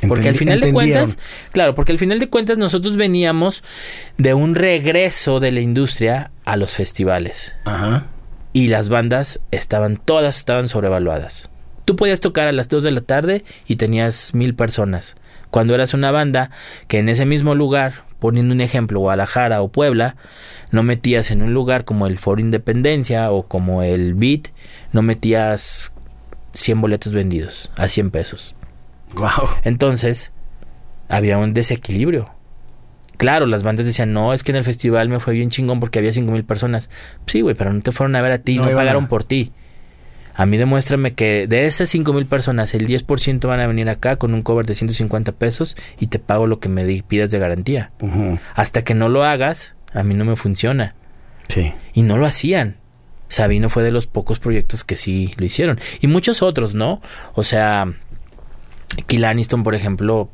[0.06, 1.18] Porque al final de cuentas,
[1.50, 3.64] claro, porque al final de cuentas nosotros veníamos
[4.18, 8.06] de un regreso de la industria a los festivales Ajá.
[8.52, 11.50] y las bandas estaban todas estaban sobrevaluadas.
[11.86, 15.16] Tú podías tocar a las 2 de la tarde y tenías mil personas.
[15.50, 16.52] Cuando eras una banda
[16.86, 20.14] que en ese mismo lugar, poniendo un ejemplo, Guadalajara o Puebla,
[20.70, 24.50] no metías en un lugar como el Foro Independencia o como el Beat,
[24.92, 25.92] no metías
[26.54, 28.54] 100 boletos vendidos a 100 pesos.
[29.14, 29.48] Wow.
[29.64, 30.32] Entonces,
[31.08, 32.30] había un desequilibrio.
[33.16, 35.98] Claro, las bandas decían, no, es que en el festival me fue bien chingón porque
[35.98, 36.88] había cinco mil personas.
[37.26, 39.52] Sí, güey, pero no te fueron a ver a ti, No pagaron por ti.
[40.34, 44.16] A mí demuéstrame que de esas cinco mil personas, el 10% van a venir acá
[44.16, 47.90] con un cover de 150 pesos y te pago lo que me pidas de garantía.
[48.54, 50.94] Hasta que no lo hagas, a mí no me funciona.
[51.48, 51.74] Sí.
[51.92, 52.78] Y no lo hacían.
[53.28, 55.78] Sabino fue de los pocos proyectos que sí lo hicieron.
[56.00, 57.02] Y muchos otros, ¿no?
[57.34, 57.92] O sea,
[59.06, 60.30] Kill Aniston, por ejemplo,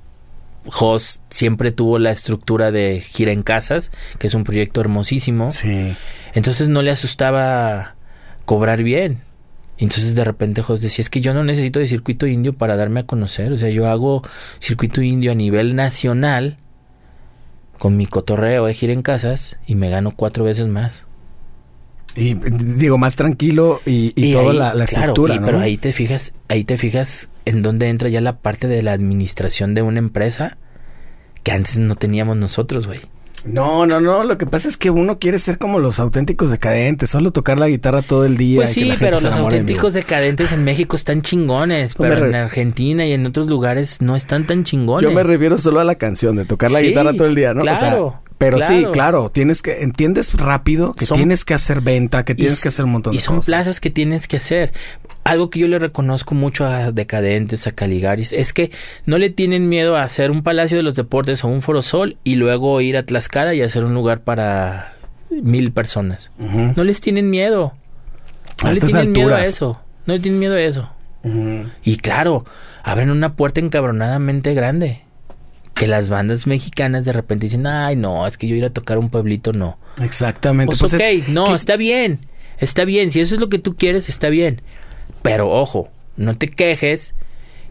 [0.67, 5.51] Hoss siempre tuvo la estructura de gira en casas, que es un proyecto hermosísimo.
[5.51, 5.95] Sí.
[6.35, 7.95] Entonces no le asustaba
[8.45, 9.19] cobrar bien.
[9.79, 13.01] Entonces de repente Jos decía, es que yo no necesito de circuito indio para darme
[13.01, 13.53] a conocer.
[13.53, 14.23] O sea, yo hago
[14.59, 16.57] circuito indio a nivel nacional
[17.79, 21.05] con mi cotorreo de gira en casas y me gano cuatro veces más.
[22.15, 25.47] Y digo, más tranquilo y, y, toda la, la, estructura, claro, ¿no?
[25.47, 28.92] Pero ahí te fijas, ahí te fijas en dónde entra ya la parte de la
[28.92, 30.59] administración de una empresa
[31.42, 33.01] que antes no teníamos nosotros, güey.
[33.44, 34.24] No, no, no.
[34.24, 37.68] Lo que pasa es que uno quiere ser como los auténticos decadentes, solo tocar la
[37.68, 38.57] guitarra todo el día.
[38.62, 43.24] Pues sí, pero los auténticos decadentes en México están chingones, pero en Argentina y en
[43.24, 45.09] otros lugares no están tan chingones.
[45.09, 47.55] Yo me refiero solo a la canción de tocar la Sí, guitarra todo el día,
[47.55, 47.61] ¿no?
[47.62, 47.76] claro,
[48.07, 49.30] O sea, pero sí, claro.
[49.30, 52.84] tienes que entiendes rápido que Son- tienes que hacer venta, que tienes Y- que hacer
[52.84, 53.47] un montón Y de son cosas.
[53.47, 54.72] plazas que tienes que hacer.
[55.24, 58.70] Algo que yo le reconozco mucho a Decadentes, a Caligaris, es que
[59.07, 62.37] no le tienen miedo a hacer un Palacio de los Deportes o un Forosol y
[62.37, 64.95] luego ir a Tlaxcala y hacer un lugar para
[65.30, 66.30] mil personas.
[66.39, 67.74] No les tienen miedo.
[68.62, 69.49] No A le tienen miedo a alturas.
[69.49, 69.80] eso.
[70.07, 70.91] No le tienen miedo a eso.
[71.82, 72.45] Y claro,
[72.84, 75.03] abren una puerta encabronadamente grande.
[75.77, 78.99] Que las bandas mexicanas de repente dicen, ay, no, es que yo ir a tocar
[78.99, 79.79] un pueblito, no.
[80.03, 80.74] Exactamente.
[80.77, 82.18] Pues, Pues ok, es no, que- está bien.
[82.59, 83.11] Está bien.
[83.11, 84.62] Si eso es lo que tú quieres, está bien.
[85.22, 87.14] Pero ojo, no te quejes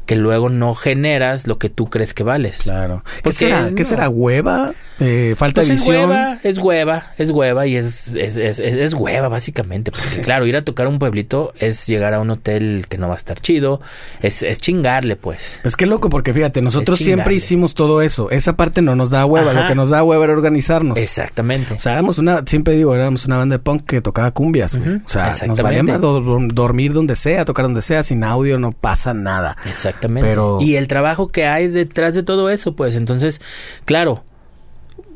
[0.06, 2.60] que luego no generas lo que tú crees que vales.
[2.64, 3.03] Claro.
[3.18, 3.70] ¿Qué Porque será?
[3.70, 3.89] ¿Qué no.
[3.89, 4.10] será?
[4.10, 4.74] ¿Hueva?
[4.99, 6.10] Eh, ¿Falta Pues de es visión?
[6.10, 9.91] hueva, es hueva, es hueva y es, es, es, es- es hueva básicamente.
[9.91, 13.08] Porque claro, ir a tocar a un pueblito es llegar a un hotel que no
[13.08, 13.82] va a estar chido,
[14.22, 15.60] es, es chingarle pues.
[15.64, 18.30] Pues qué loco, porque fíjate, nosotros siempre hicimos todo eso.
[18.30, 19.51] Esa parte no nos da hueva.
[19.51, 19.62] Ajá.
[19.64, 20.97] Lo que nos da hueva era organizarnos.
[20.97, 21.74] Exactamente.
[21.74, 24.76] O sea, éramos una, siempre digo, éramos una banda de punk que tocaba cumbias.
[24.76, 29.14] O sea, nos valía do- dormir donde sea, tocar donde sea, sin audio, no pasa
[29.14, 29.58] nada.
[29.96, 30.30] Exactamente.
[30.30, 33.41] Pero- Y el trabajo que hay detrás de todo eso, pues entonces,
[33.86, 34.24] claro,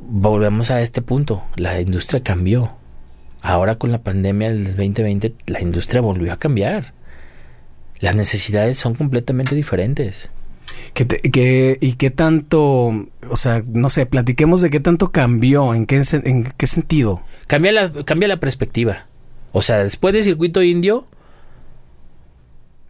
[0.02, 1.44] volvemos a este punto.
[1.56, 2.74] La industria cambió.
[3.42, 6.94] Ahora con la pandemia del 2020, la industria volvió a cambiar.
[8.00, 10.30] Las necesidades son completamente diferentes.
[10.94, 12.60] ¿Qué te- qué- ¿Y qué tanto,
[13.30, 17.22] o sea, no sé, platiquemos de qué tanto cambió, en qué, en qué sentido?
[17.48, 19.06] Cambia la, cambia la perspectiva.
[19.52, 21.06] O sea, después del circuito indio,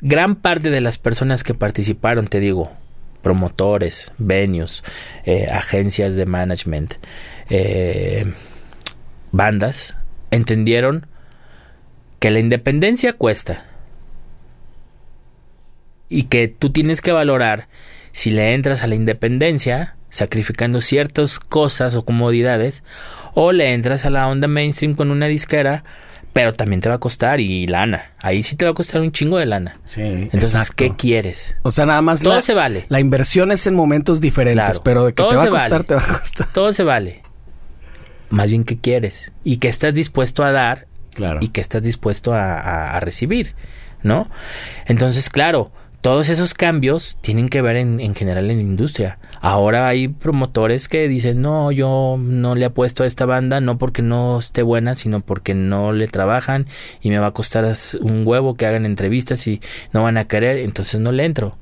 [0.01, 2.71] gran parte de las personas que participaron, te digo,
[3.21, 4.83] promotores, venues,
[5.25, 6.93] eh, agencias de management,
[7.49, 8.33] eh,
[9.31, 9.97] bandas,
[10.31, 11.07] entendieron
[12.19, 13.65] que la independencia cuesta
[16.09, 17.67] y que tú tienes que valorar
[18.11, 22.83] si le entras a la independencia sacrificando ciertas cosas o comodidades
[23.35, 25.83] o le entras a la onda mainstream con una disquera
[26.33, 29.11] pero también te va a costar y lana ahí sí te va a costar un
[29.11, 32.85] chingo de lana Sí, entonces qué quieres O sea, nada más todo la, se vale
[32.89, 34.81] la inversión es en momentos diferentes, Claro.
[34.83, 35.83] pero de que Todo te va a costar, vale.
[35.85, 36.47] te va a costar.
[36.53, 37.21] todo se vale
[38.29, 41.39] más bien qué quieres y qué estás dispuesto a dar Claro.
[41.41, 43.55] y que estás dispuesto a, a- a recibir,
[44.03, 44.29] ¿no?
[44.85, 45.71] Entonces, claro,
[46.01, 49.19] todos esos cambios tienen que ver en, en general en la industria.
[49.41, 54.01] Ahora hay promotores que dicen, no, yo no le apuesto a esta banda, no porque
[54.01, 56.67] no esté buena, sino porque no le trabajan
[57.01, 60.57] y me va a costar un huevo que hagan entrevistas y no van a querer,
[60.59, 61.57] entonces no le entro.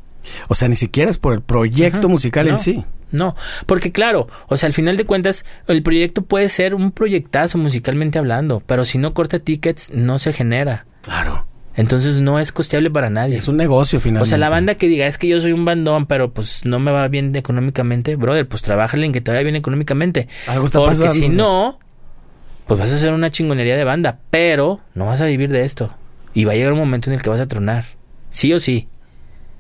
[0.50, 2.08] O sea, ni siquiera es por el proyecto Ajá.
[2.08, 2.84] musical en sí.
[3.10, 3.36] No,
[3.66, 8.20] porque claro, o sea, al final de cuentas, el proyecto puede ser un proyectazo musicalmente
[8.20, 10.86] hablando, pero si no corta tickets, no se genera.
[11.04, 11.47] Claro.
[11.78, 13.38] Entonces no es costeable para nadie.
[13.38, 14.30] Es un negocio O finalmente.
[14.30, 16.92] sea, la banda que diga es que yo soy un bandón, pero pues no me
[16.92, 20.28] va bien económicamente, brother, pues trabájale en que te vaya bien económicamente.
[20.48, 21.14] Algo está Porque pasando.
[21.14, 21.80] si no,
[22.66, 25.94] pues vas a hacer una chingonería de banda, pero no vas a vivir de esto.
[26.34, 27.86] Y va a llegar un momento en el que vas a tronar.
[28.32, 28.88] Sí o sí.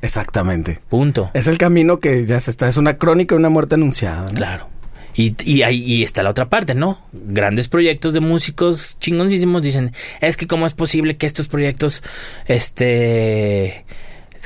[0.01, 0.79] Exactamente.
[0.89, 1.31] Punto.
[1.33, 2.67] Es el camino que ya se está.
[2.67, 4.23] Es una crónica de una muerte anunciada.
[4.23, 4.31] ¿no?
[4.31, 4.69] Claro.
[5.17, 6.99] Y, y ahí y está la otra parte, ¿no?
[7.11, 9.91] Grandes proyectos de músicos chingoncísimos dicen,
[10.21, 12.03] es que cómo es posible que estos proyectos,
[12.45, 13.83] este,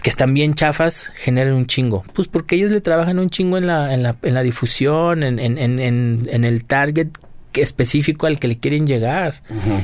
[0.01, 2.05] que están bien chafas, generen un chingo.
[2.13, 5.39] Pues porque ellos le trabajan un chingo en la, en la, en la difusión, en,
[5.39, 7.09] en, en, en, en el target
[7.53, 9.41] específico al que le quieren llegar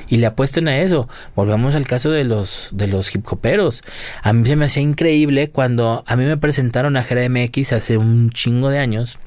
[0.07, 1.09] y le apuesten a eso.
[1.35, 3.81] Volvamos al caso de los de los hip hoperos.
[4.23, 7.97] A mí se me hacía increíble cuando a mí me presentaron a Jera MX hace
[7.97, 9.19] un chingo de años.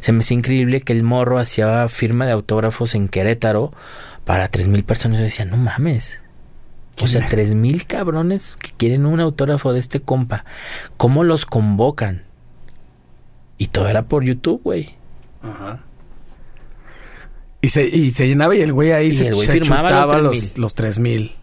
[0.00, 3.72] Se me hacía increíble que el morro hacía firma de autógrafos en Querétaro
[4.24, 5.18] para tres mil personas.
[5.18, 6.22] Yo decía, no mames.
[7.02, 10.44] O sea, tres mil cabrones que quieren un autógrafo de este compa.
[10.96, 12.24] ¿Cómo los convocan?
[13.58, 14.96] Y todo era por YouTube, güey.
[15.42, 15.85] Ajá.
[17.62, 20.22] Y se, y se llenaba y el güey ahí Y se, güey se chutaba 3000.
[20.24, 21.34] los, los 3000.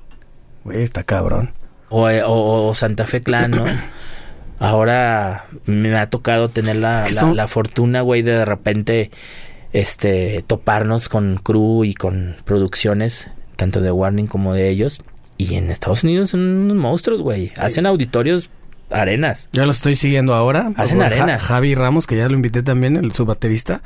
[0.64, 1.52] Güey, está cabrón.
[1.90, 3.66] O, eh, o- o Santa Fe Clan, ¿no?
[4.60, 9.12] Ahora me ha tocado tener la, la- son- la fortuna, güey, de de repente
[9.74, 15.02] este toparnos con crew y con producciones, tanto de Warning como de ellos.
[15.38, 17.52] Y en Estados Unidos son unos monstruos, güey.
[17.58, 18.52] Hacen auditorios
[18.92, 19.50] arenas.
[19.52, 20.72] Yo lo estoy siguiendo ahora.
[20.78, 21.42] Hacen arenas.
[21.42, 23.82] Javi Ramos, que ya lo invité también, el, su baterista.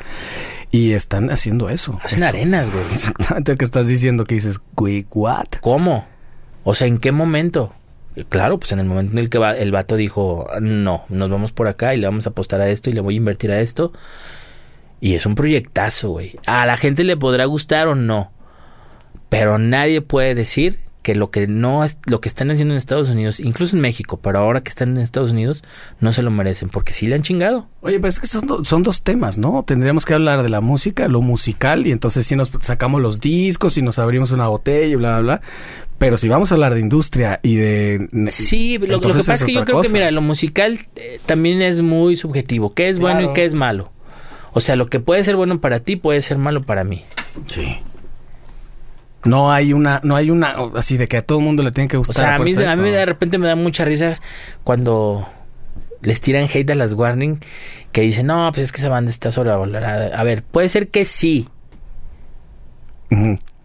[0.72, 1.98] Y están haciendo eso.
[2.04, 2.28] Hacen Eso.
[2.28, 2.84] arenas, güey.
[2.92, 5.46] Exactamente lo que estás diciendo, que dices, güey, what?
[5.62, 6.06] ¿Cómo?
[6.64, 7.74] O sea, ¿en qué momento?
[8.30, 11.52] Claro, pues en el momento en el que va- el vato dijo, no, nos vamos
[11.52, 13.60] por acá y le vamos a apostar a esto y le voy a invertir a
[13.62, 13.94] esto.
[15.00, 16.38] Y es un proyectazo, güey.
[16.48, 18.32] A la gente le podrá gustar o no.
[19.30, 23.08] Pero nadie puede decir que lo que no es, lo que están haciendo en Estados
[23.08, 25.64] Unidos, incluso en México, pero ahora que están en Estados Unidos,
[26.02, 27.70] no se lo merecen, porque sí le han chingado.
[27.80, 29.64] Oye, pues es que son, do- son dos temas, ¿no?
[29.66, 33.78] Tendríamos que hablar de la música, lo musical, y entonces sí nos sacamos los discos
[33.78, 35.42] y nos abrimos una botella y bla, bla, bla.
[35.98, 38.10] Pero si vamos a hablar de industria y de...
[38.30, 41.62] Sí, lo, lo que pasa es que yo creo que, mira, lo musical eh, también
[41.62, 42.74] es muy subjetivo.
[42.74, 43.94] ¿Qué es bueno y qué es malo?
[44.52, 47.06] O sea, lo que puede ser bueno para ti puede ser malo para mí.
[47.46, 47.78] Sí.
[49.26, 51.88] No hay una, no hay una, así de que a todo el mundo le tiene
[51.88, 52.16] que O gustar.
[52.16, 54.20] sea, a mí, a mí de repente me da mucha risa
[54.64, 55.28] cuando
[56.02, 57.40] les tiran hate a las Warning
[57.92, 60.16] que dicen, no, pues es que esa banda está sobrevalorada.
[60.18, 61.50] A ver, puede ser que sí,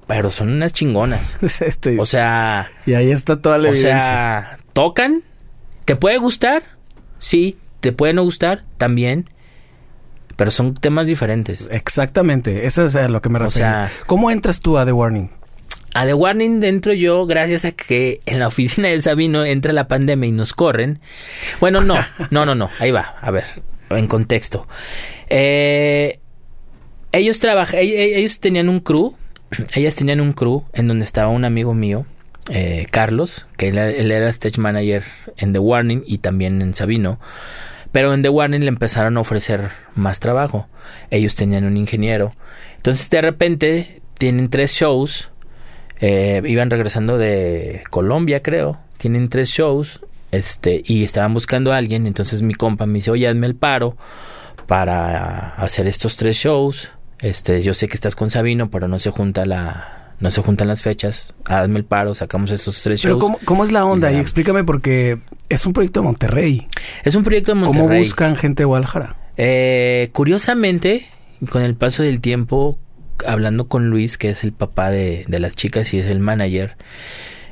[0.06, 1.38] pero son unas chingonas.
[1.60, 4.00] Este, O sea, y ahí está toda la o evidencia.
[4.00, 5.20] sea, tocan,
[5.84, 6.62] ¿te puede gustar?
[7.18, 8.62] Sí, ¿te puede no gustar?
[8.78, 9.28] También.
[10.36, 11.68] Pero son temas diferentes.
[11.70, 13.68] Exactamente, eso es a lo que me O refiero.
[13.68, 15.30] sea- ¿Cómo entras tú a The Warning?
[15.94, 19.88] A The Warning dentro yo, gracias a que en la oficina de Sabino entra la
[19.88, 21.00] pandemia y nos corren.
[21.60, 21.96] Bueno, no,
[22.30, 22.70] no, no, no.
[22.78, 23.14] Ahí va.
[23.20, 23.44] A ver,
[23.90, 24.66] en contexto.
[25.28, 26.18] Eh,
[27.12, 29.14] ellos trabajan, ellos tenían un crew,
[29.74, 32.06] ellas tenían un crew en donde estaba un amigo mío,
[32.48, 35.04] eh, Carlos, que él, él era stage manager
[35.36, 37.20] en The Warning y también en Sabino.
[37.92, 40.68] Pero en The Warning le empezaron a ofrecer más trabajo.
[41.10, 42.32] Ellos tenían un ingeniero.
[42.76, 45.28] Entonces de repente tienen tres shows.
[46.02, 48.78] Eh, iban regresando de Colombia, creo.
[48.98, 50.00] Tienen tres shows.
[50.32, 52.06] Este, y estaban buscando a alguien.
[52.06, 53.96] Entonces mi compa me dice, oye, hazme el paro
[54.66, 56.90] para hacer estos tres shows.
[57.20, 60.14] Este, yo sé que estás con Sabino, pero no se junta la.
[60.18, 61.34] No se juntan las fechas.
[61.44, 63.22] Hazme el paro, sacamos estos tres Pero shows.
[63.22, 64.10] ¿cómo, cómo es la onda?
[64.12, 66.68] Y explícame porque es un proyecto de Monterrey.
[67.04, 67.86] Es un proyecto de Monterrey.
[67.88, 69.16] ¿Cómo buscan gente de Guadalajara?
[69.36, 71.06] Eh, curiosamente,
[71.50, 72.78] con el paso del tiempo,
[73.26, 76.76] hablando con Luis, que es el papá de, de las chicas y es el manager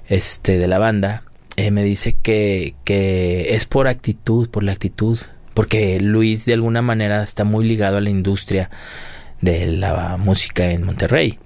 [0.09, 1.23] este, de la banda,
[1.57, 5.19] eh, me dice que, que es por actitud, por la actitud,
[5.55, 8.71] porque Luis de alguna manera está muy ligado a la industria
[9.41, 11.39] de la música en Monterrey.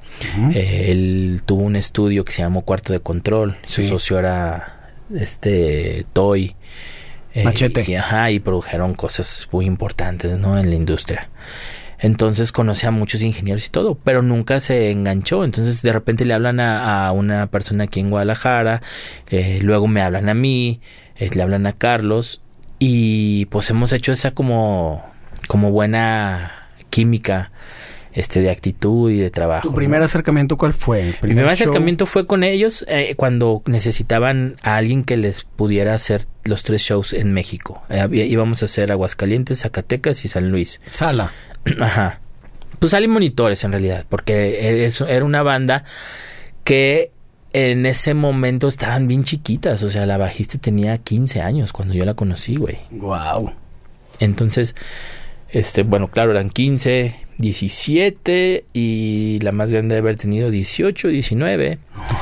[0.52, 3.58] Eh, él tuvo un estudio que se llamó Cuarto de Control.
[3.66, 6.54] Su socio era este Toy.
[7.34, 7.84] Eh, Machete.
[7.86, 10.58] Y, ajá, y produjeron cosas muy importantes, ¿no?
[10.58, 11.28] En la industria.
[12.04, 15.42] Entonces conoce a muchos ingenieros y todo, pero nunca se enganchó.
[15.42, 18.82] Entonces de repente le hablan a, a una persona aquí en Guadalajara,
[19.30, 20.82] eh, luego me hablan a mí,
[21.16, 22.42] eh, le hablan a Carlos
[22.78, 25.02] y pues hemos hecho esa como,
[25.48, 26.52] como buena
[26.90, 27.50] química
[28.12, 29.62] este de actitud y de trabajo.
[29.62, 29.74] ¿Tu ¿no?
[29.74, 31.00] primer acercamiento cuál fue?
[31.00, 31.52] ¿El Mi primer show?
[31.54, 36.82] acercamiento fue con ellos eh, cuando necesitaban a alguien que les pudiera hacer los tres
[36.82, 37.82] shows en México.
[37.88, 40.82] Eh, íbamos a hacer Aguascalientes, Zacatecas y San Luis.
[40.86, 41.32] Sala.
[41.80, 42.20] Ajá.
[42.78, 45.84] Pues salen monitores en realidad, porque eso era una banda
[46.64, 47.10] que
[47.54, 49.82] en ese momento estaban bien chiquitas.
[49.82, 52.78] O sea, la bajista tenía 15 años cuando yo la conocí, güey.
[52.90, 53.52] Wow.
[54.18, 54.74] Entonces,
[55.48, 61.78] este, bueno, claro, eran 15, 17 y la más grande de haber tenido 18, 19.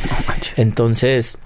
[0.57, 1.38] Entonces,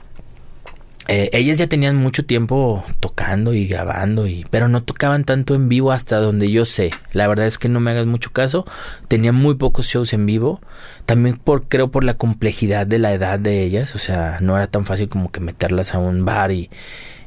[1.09, 5.69] eh, ellas ya tenían mucho tiempo tocando y grabando, y, pero no tocaban tanto en
[5.69, 6.91] vivo hasta donde yo sé.
[7.13, 8.67] La verdad es que no me hagas mucho caso.
[9.09, 10.61] Tenían muy pocos shows en vivo.
[11.05, 13.95] También por, creo por la complejidad de la edad de ellas.
[13.95, 16.71] O sea, no era tan fácil como que meterlas a un bar y,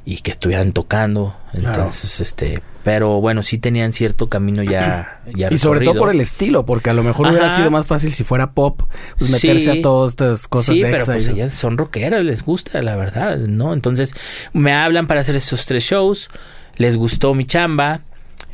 [0.05, 1.37] y que estuvieran tocando.
[1.51, 1.69] Claro.
[1.69, 6.21] Entonces, este, pero bueno, sí tenían cierto camino ya, ya Y sobre todo por el
[6.21, 8.81] estilo, porque a lo mejor hubiera sido más fácil si fuera pop,
[9.17, 9.79] pues meterse Sí.
[9.79, 13.37] a todas estas cosas sí, de pero pues ellas son rockeras, les gusta, la verdad,
[13.37, 13.73] ¿no?
[13.73, 14.15] Entonces,
[14.53, 16.29] me hablan para hacer estos tres shows,
[16.77, 18.01] les gustó mi chamba,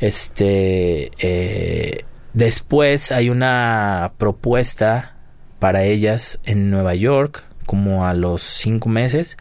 [0.00, 2.04] este, eh,
[2.34, 5.14] después hay una propuesta
[5.58, 9.36] para ellas en Nueva York, como a los cinco meses,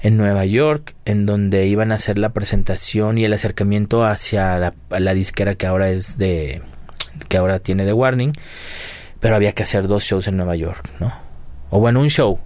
[0.00, 5.14] en Nueva York, en donde iban a hacer la presentación y el acercamiento hacia la,
[5.14, 6.62] disquera que ahora es de,
[7.28, 8.32] que ahora tiene de Warning,
[9.20, 11.12] pero había que hacer dos shows en Nueva York, ¿no?
[11.70, 12.40] O bueno, un show.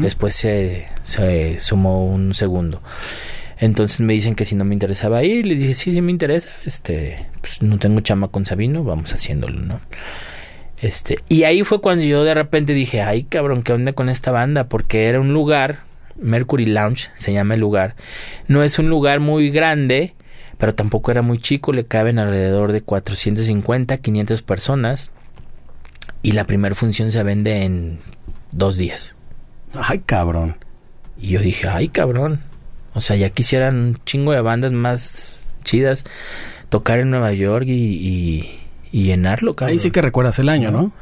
[0.00, 2.82] Después se, se sumó un segundo.
[3.58, 6.48] Entonces me dicen que si no me interesaba ir, les dije, sí, sí me interesa.
[6.64, 9.80] Este, pues no tengo chama con Sabino, vamos haciéndolo, ¿no?
[10.80, 14.30] Este, y ahí fue cuando yo de repente dije, ay cabrón, ¿qué onda con esta
[14.30, 14.68] banda?
[14.68, 17.94] Porque era un lugar Mercury Lounge se llama el lugar.
[18.46, 20.14] No es un lugar muy grande,
[20.58, 25.10] pero tampoco era muy chico, le caben alrededor de 450, 500 personas.
[26.20, 28.00] Y la primera función se vende en
[28.50, 29.14] dos días.
[29.74, 30.56] Ay, cabrón.
[31.16, 32.40] Y yo dije, ay, cabrón.
[32.94, 36.04] O sea, ya quisieran un chingo de bandas más chidas
[36.68, 38.57] tocar en Nueva York y, y,
[38.92, 39.72] y llenarlo, cabrón.
[39.72, 40.92] Ahí sí que recuerdas el año, ¿no?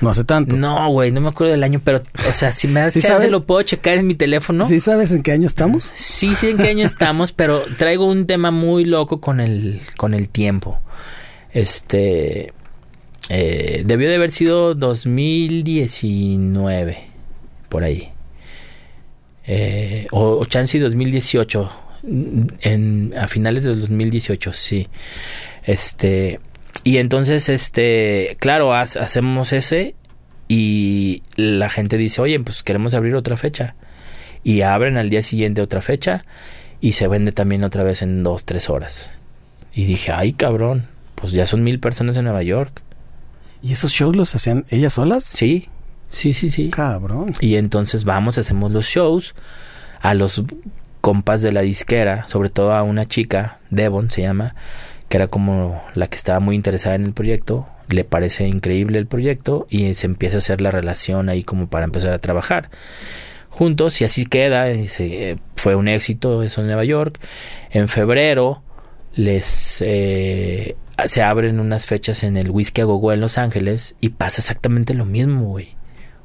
[0.00, 0.56] No hace tanto.
[0.56, 3.30] No, güey, no me acuerdo del año, pero, o sea, si me das ¿Sí chance,
[3.30, 4.66] lo puedo checar en mi teléfono.
[4.66, 5.90] ¿Sí sabes en qué año estamos?
[5.94, 10.12] Sí, sí, en qué año estamos, pero traigo un tema muy loco con el, con
[10.12, 10.80] el tiempo.
[11.52, 12.52] Este.
[13.30, 16.98] eh, debió de haber sido 2019,
[17.70, 18.10] por ahí.
[19.46, 21.70] Eh, o, o chance y 2018.
[22.60, 24.88] En, a finales del 2018, sí.
[25.64, 26.38] Este.
[26.86, 28.36] Y entonces, este.
[28.38, 29.96] Claro, ha- hacemos ese.
[30.46, 33.74] Y la gente dice, oye, pues queremos abrir otra fecha.
[34.44, 36.24] Y abren al día siguiente otra fecha.
[36.80, 39.18] Y se vende también otra vez en dos, tres horas.
[39.74, 40.86] Y dije, ay, cabrón.
[41.16, 42.82] Pues ya son mil personas en Nueva York.
[43.62, 45.24] ¿Y esos shows los hacían ellas solas?
[45.24, 45.68] Sí,
[46.08, 46.70] sí, sí, sí.
[46.70, 47.32] Cabrón.
[47.40, 49.34] Y entonces vamos, hacemos los shows
[50.00, 50.44] a los
[51.00, 54.54] compas de la disquera, sobre todo a una chica, Devon se llama,
[55.08, 59.06] que era como la que estaba muy interesada en el proyecto, le parece increíble el
[59.06, 62.70] proyecto y se empieza a hacer la relación ahí como para empezar a trabajar
[63.48, 67.18] juntos y así queda, y se- fue un éxito eso en Nueva York.
[67.70, 68.62] En febrero
[69.14, 70.76] les eh,
[71.06, 74.92] se abren unas fechas en el Whisky a Gogo en Los Ángeles y pasa exactamente
[74.94, 75.76] lo mismo, güey.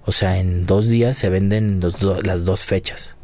[0.03, 1.79] O sea, en dos días se venden
[2.23, 3.15] las dos fechas.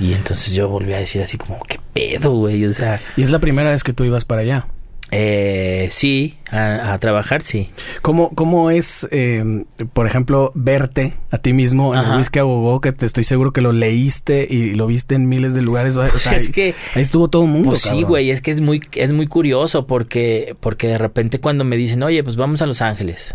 [0.00, 2.64] Y entonces yo volví a decir así como, ¿qué pedo, güey?
[2.66, 4.66] O sea, Y es la primera vez que tú ibas para allá.
[5.10, 7.70] eh, sí, a, a trabajar, sí.
[8.02, 13.06] ¿Cómo, cómo es, eh, por ejemplo, verte a ti mismo en a Gogo, que te
[13.06, 15.96] estoy seguro que lo leíste y lo viste en miles de lugares?
[15.96, 17.70] O sea, es ahí- que ahí estuvo todo el mundo.
[17.70, 21.64] Pues sí, güey, es que es muy, es muy curioso porque, porque de repente cuando
[21.64, 23.34] me dicen, oye, pues vamos a Los Ángeles,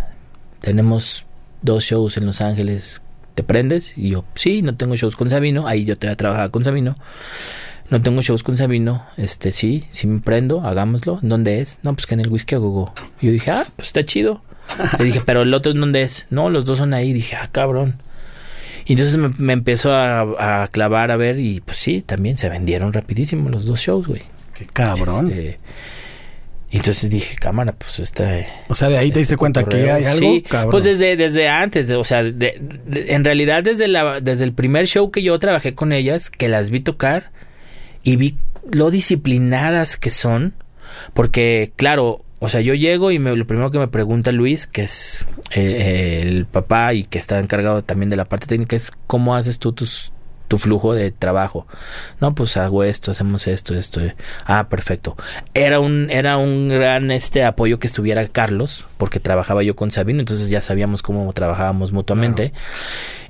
[0.62, 1.26] tenemos
[1.62, 3.02] dos shows en Los Ángeles,
[3.36, 3.98] ¿te prendes?
[3.98, 6.96] Y yo, sí, no tengo shows con Sabino, ahí yo todavía trabajaba con Sabino,
[7.90, 11.80] no tengo shows con Sabino, este, sí, sí me prendo, hagámoslo, ¿En ¿dónde es?
[11.84, 12.94] No, pues que en el Whisky a Gogo.
[13.22, 14.42] Yo dije, ah, pues está chido.
[15.00, 16.26] Le dije, pero el otro ¿en dónde es?
[16.30, 18.02] No, los dos son ahí, dije, ah, cabrón.
[18.86, 22.50] Y entonces me, me empezó a, a clavar a ver y pues sí, también se
[22.50, 24.24] vendieron rapidísimo los dos shows, güey.
[24.54, 25.28] Qué cabrón.
[25.28, 25.60] Este,
[26.74, 28.28] y entonces dije, cámara, pues esta...
[28.68, 29.96] o sea, de ahí te diste este cuenta que cotorreo".
[29.96, 30.72] hay algo, Sí, cabrón.
[30.72, 34.54] pues desde, desde antes, de- o sea, de- de- en realidad desde, la, desde el
[34.54, 37.32] primer show que yo trabajé con ellas, que las vi tocar
[38.02, 38.38] y vi
[38.72, 40.54] lo disciplinadas que son,
[41.14, 44.84] porque claro, o sea, yo llego y me, lo primero que me pregunta Luis, que
[44.84, 49.36] es eh, el papá y que está encargado también de la parte técnica, es cómo
[49.36, 50.12] haces tú tus
[50.54, 51.66] tu flujo de trabajo.
[52.20, 54.02] No, pues hago esto, hacemos esto, esto.
[54.46, 55.18] Ah, perfecto.
[55.56, 60.20] Era un era un gran este apoyo que estuviera Carlos, porque trabajaba yo con Sabino,
[60.20, 62.54] entonces ya sabíamos cómo trabajábamos mutuamente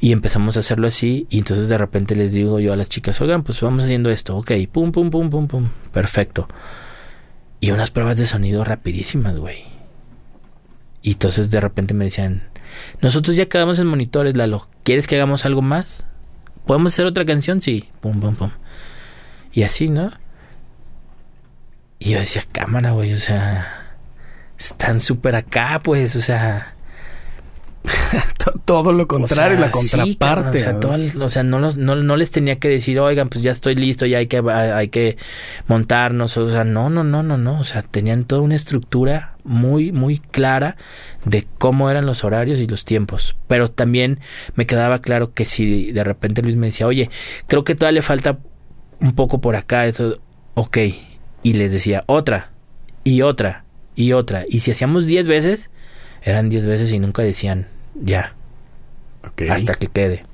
[0.01, 3.21] y empezamos a hacerlo así y entonces de repente les digo yo a las chicas,
[3.21, 5.69] "Oigan, pues vamos haciendo esto." Ok, pum pum pum pum pum.
[5.93, 6.49] Perfecto.
[7.61, 9.63] Y unas pruebas de sonido rapidísimas, güey.
[11.01, 12.49] Y entonces de repente me decían,
[12.99, 14.67] "Nosotros ya quedamos en monitores, Lalo.
[14.83, 16.05] ¿Quieres que hagamos algo más?"
[16.65, 17.61] ¿Podemos hacer otra canción?
[17.61, 17.89] Sí.
[18.01, 18.51] Pum, pum, pum.
[19.51, 20.11] Y así, ¿no?
[21.99, 23.95] Y yo decía, cámara, güey, o sea,
[24.57, 26.72] están súper acá, pues, o sea,
[28.65, 30.59] Todo lo contrario, o sea, la sí, cabrón, contraparte.
[30.59, 30.79] o, sea, ¿no?
[30.79, 33.51] todo el- o sea, no, los- no, no les tenía que decir, oigan, pues ya
[33.51, 35.17] estoy listo, ya hay que, hay que
[35.67, 36.37] montarnos.
[36.37, 37.59] O sea, no, no, no, no, no.
[37.59, 40.77] O sea, tenían toda una estructura muy, muy clara
[41.25, 43.35] de cómo eran los horarios y los tiempos.
[43.47, 44.19] Pero también
[44.55, 47.09] me quedaba claro que si de repente Luis me decía, oye,
[47.47, 48.39] creo que todavía le falta
[49.01, 50.19] un poco por acá, eso,
[50.53, 50.77] ok.
[51.43, 52.51] Y les decía, otra,
[53.03, 53.65] y otra,
[53.95, 54.45] y otra.
[54.47, 55.69] Y si hacíamos 10 veces,
[56.23, 58.33] eran 10 veces y nunca decían, ya
[59.25, 59.43] Ok.
[59.49, 60.25] hasta que quede.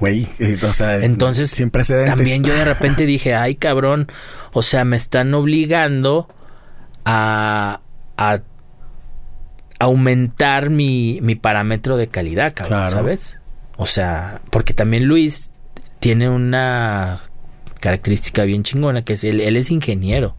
[0.00, 2.14] Güey, eh, o sea, Entonces, sin precedentes.
[2.16, 4.08] También yo de repente dije, ay cabrón,
[4.52, 6.28] o sea, me están obligando
[7.04, 7.80] a,
[8.16, 8.40] a
[9.78, 12.90] aumentar mi, mi parámetro de calidad, cabrón, Claro.
[12.96, 13.38] ¿sabes?
[13.76, 15.50] O sea, porque también Luis
[15.98, 17.20] tiene una
[17.80, 20.36] característica bien chingona, que es él, él es ingeniero.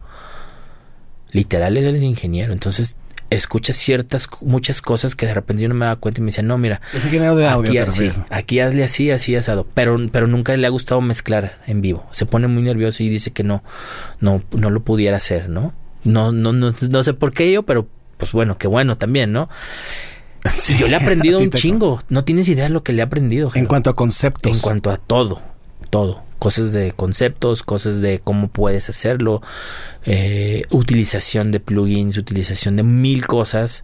[1.30, 2.52] Literal, él es ingeniero.
[2.52, 2.96] Entonces,
[3.36, 6.42] escucha ciertas, muchas cosas que de repente yo no me daba cuenta y me dice,
[6.42, 6.80] no, mira,
[7.36, 8.30] de audio, aquí, te sí, refieres.
[8.30, 9.66] aquí hazle así, así asado.
[9.74, 12.06] Pero, pero nunca le ha gustado mezclar en vivo.
[12.10, 13.62] Se pone muy nervioso y dice que no,
[14.20, 15.72] no, no lo pudiera hacer, ¿no?
[16.04, 19.48] No, no, no, no sé por qué yo, pero pues bueno, qué bueno también, ¿no?
[20.52, 22.00] Sí, yo le he aprendido un chingo.
[22.10, 23.50] No tienes idea de lo que le he aprendido.
[23.54, 24.54] En cuanto a conceptos.
[24.54, 25.40] En cuanto a todo,
[25.88, 26.22] todo.
[26.44, 29.40] Cosas de conceptos, cosas de cómo puedes hacerlo,
[30.04, 33.82] eh, utilización de plugins, utilización de mil cosas.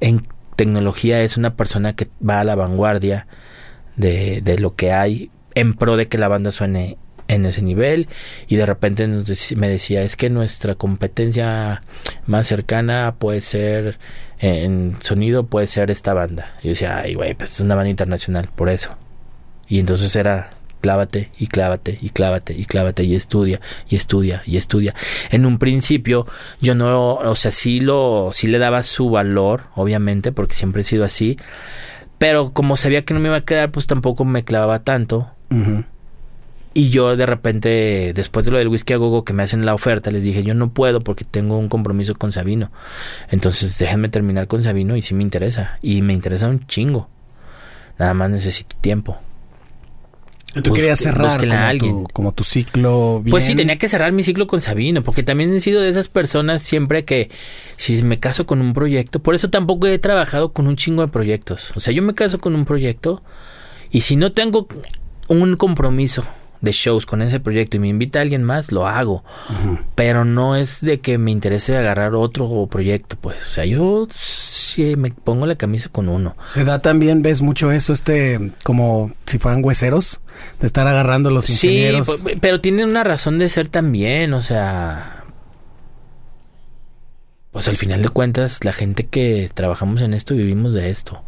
[0.00, 0.26] En
[0.56, 3.28] tecnología es una persona que va a la vanguardia
[3.94, 8.08] de, de lo que hay en pro de que la banda suene en ese nivel.
[8.48, 11.82] Y de repente nos me decía es que nuestra competencia
[12.26, 14.00] más cercana puede ser
[14.40, 17.90] en sonido puede ser esta banda y yo decía ay güey pues es una banda
[17.90, 18.96] internacional por eso
[19.68, 20.50] y entonces era
[20.80, 24.94] clávate y clávate y clávate y clávate y estudia y estudia y estudia.
[25.30, 26.26] En un principio
[26.60, 30.84] yo no, o sea, sí lo, sí le daba su valor, obviamente, porque siempre he
[30.84, 31.38] sido así.
[32.18, 35.30] Pero como sabía que no me iba a quedar, pues tampoco me clavaba tanto.
[36.72, 39.74] Y yo de repente, después de lo del whisky a gogo que me hacen la
[39.74, 42.70] oferta, les dije, yo no puedo porque tengo un compromiso con Sabino.
[43.30, 45.78] Entonces déjenme terminar con Sabino y sí me interesa.
[45.82, 47.08] Y me interesa un chingo.
[47.98, 49.18] Nada más necesito tiempo.
[50.62, 51.92] Tú querías cerrar como a alguien.
[51.92, 53.30] tu, como tu ciclo bien.
[53.30, 56.08] Pues sí, tenía que cerrar mi ciclo con Sabino, porque también he sido de esas
[56.08, 57.30] personas siempre que
[57.76, 61.08] si me caso con un proyecto, por eso tampoco he trabajado con un chingo de
[61.08, 61.72] proyectos.
[61.76, 63.22] O sea, yo me caso con un proyecto
[63.90, 64.66] y si no tengo
[65.28, 66.24] un compromiso
[66.60, 69.24] de shows con ese proyecto y me invita alguien más, lo hago.
[69.94, 73.36] Pero no es de que me interese agarrar otro proyecto, pues.
[73.46, 76.36] O sea, yo sí me pongo la camisa con uno.
[76.46, 80.20] Se da también, ves mucho eso, este, como si fueran hueseros,
[80.60, 82.06] de estar agarrando los Sí, ingenieros.
[82.06, 85.16] po- pero tienen una razón de ser también, o sea...
[87.52, 91.22] Pues al final de cuentas, la gente que trabajamos en esto vivimos de esto.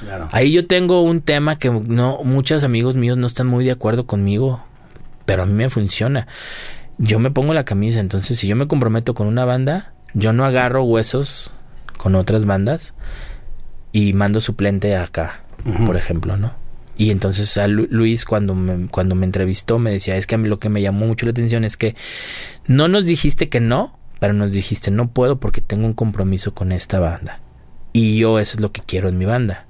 [0.00, 0.28] Claro.
[0.32, 4.06] Ahí yo tengo un tema que no muchos amigos míos no están muy de acuerdo
[4.06, 4.64] conmigo,
[5.24, 6.26] pero a mí me funciona.
[6.98, 10.44] Yo me pongo la camisa, entonces si yo me comprometo con una banda, yo no
[10.44, 11.52] agarro huesos
[11.98, 12.94] con otras bandas
[13.92, 15.42] y mando suplente acá,
[15.84, 16.54] por ejemplo, ¿no?
[16.98, 20.38] Y entonces a Lu- Luis cuando me, cuando me entrevistó me decía, es que a
[20.38, 21.94] mí lo que me llamó mucho la atención es que
[22.66, 26.72] no nos dijiste que no, pero nos dijiste no puedo porque tengo un compromiso con
[26.72, 27.40] esta banda.
[27.92, 29.65] Y yo eso es lo que quiero en mi banda.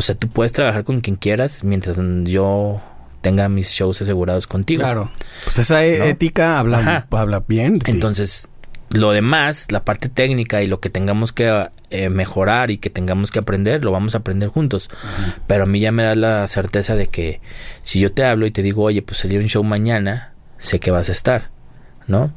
[0.00, 2.80] O sea, tú puedes trabajar con quien quieras mientras yo
[3.20, 4.80] tenga mis shows asegurados contigo.
[4.80, 5.10] Claro.
[5.44, 6.04] Pues esa e- ¿No?
[6.06, 7.06] ética habla, Ajá.
[7.10, 7.78] habla bien.
[7.78, 7.90] de.
[7.90, 8.48] Entonces,
[8.88, 13.30] lo demás, la parte técnica y lo que tengamos que eh, mejorar y que tengamos
[13.30, 14.88] que aprender, lo vamos a aprender juntos.
[15.46, 17.42] Pero a mí ya me da la certeza de que
[17.82, 20.90] si yo te hablo y te digo, oye, pues salió un show mañana, sé que
[20.90, 21.50] vas a estar,
[22.06, 22.32] ¿no?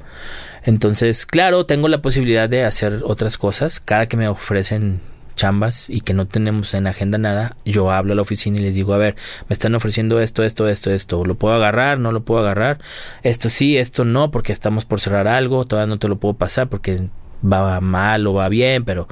[0.66, 3.80] Entonces, claro, tengo la posibilidad de hacer otras cosas.
[3.80, 5.00] Cada que me ofrecen
[5.36, 8.76] chambas y que no tenemos en agenda nada, yo hablo a la oficina y les
[8.76, 9.16] digo, a ver,
[9.50, 12.00] me están ofreciendo esto, esto, esto, esto, ¿lo puedo agarrar?
[12.00, 12.80] ¿No lo puedo agarrar?
[13.24, 16.70] Esto sí, esto no, porque estamos por cerrar algo, todavía no te lo puedo pasar
[16.70, 17.08] porque
[17.44, 19.08] va mal o va bien, pero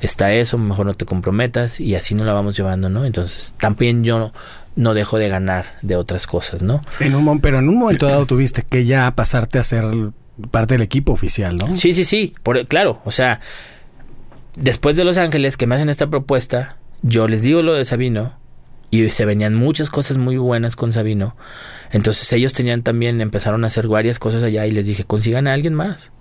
[0.00, 3.04] está eso, mejor no te comprometas y así nos la vamos llevando, ¿no?
[3.04, 4.32] Entonces, también yo no,
[4.76, 6.82] no dejo de ganar de otras cosas, ¿no?
[7.00, 9.84] En un, pero en un momento dado tuviste que ya pasarte a ser
[10.50, 11.76] parte del equipo oficial, ¿no?
[11.76, 13.40] Sí, sí, sí, por, claro, o sea,
[14.56, 18.38] después de Los Ángeles que me hacen esta propuesta, yo les digo lo de Sabino
[18.90, 21.36] y se venían muchas cosas muy buenas con Sabino.
[21.92, 25.52] Entonces ellos tenían también, empezaron a hacer varias cosas allá y les dije, consigan a
[25.52, 26.12] alguien más.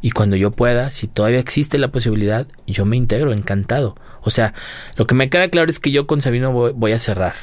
[0.00, 3.94] Y cuando yo pueda, si todavía existe la posibilidad, yo me integro, encantado.
[4.22, 4.52] O sea,
[4.96, 7.34] lo que me queda claro es que yo con Sabino voy, voy a cerrar.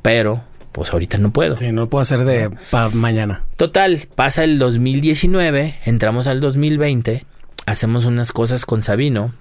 [0.00, 0.42] Pero,
[0.72, 1.58] pues ahorita no puedo.
[1.58, 3.44] Sí, no lo puedo hacer de para mañana.
[3.56, 7.26] Total, pasa el 2019, entramos al 2020,
[7.66, 9.32] hacemos unas cosas con Sabino,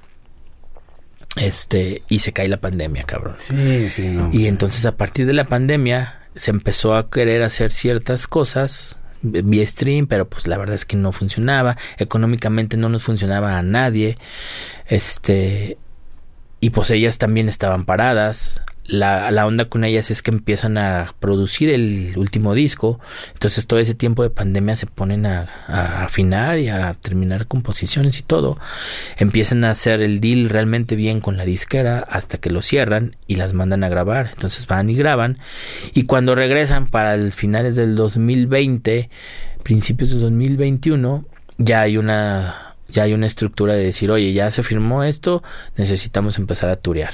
[1.36, 3.36] este, y se cae la pandemia, cabrón.
[3.40, 4.30] Sí, sí, no.
[4.32, 9.66] Y entonces a partir de la pandemia se empezó a querer hacer ciertas cosas vía
[9.66, 14.18] stream, pero pues la verdad es que no funcionaba, económicamente no nos funcionaba a nadie,
[14.86, 15.78] este,
[16.60, 18.62] y pues ellas también estaban paradas.
[18.86, 23.00] La, la onda con ellas es que empiezan a producir el último disco,
[23.34, 25.44] entonces todo ese tiempo de pandemia se ponen a,
[26.04, 28.58] afinar y a terminar composiciones y todo.
[29.18, 33.38] Empiezan a hacer el deal realmente bien con la disquera hasta que lo cierran y
[33.38, 34.32] las mandan a grabar.
[34.34, 35.38] Entonces van y graban
[35.94, 39.10] y cuando regresan para el finales del 2020,
[39.64, 41.26] principios de 2021,
[41.58, 45.42] ya hay una ya hay una estructura de decir, oye, ya se firmó esto,
[45.78, 47.14] necesitamos empezar a turear.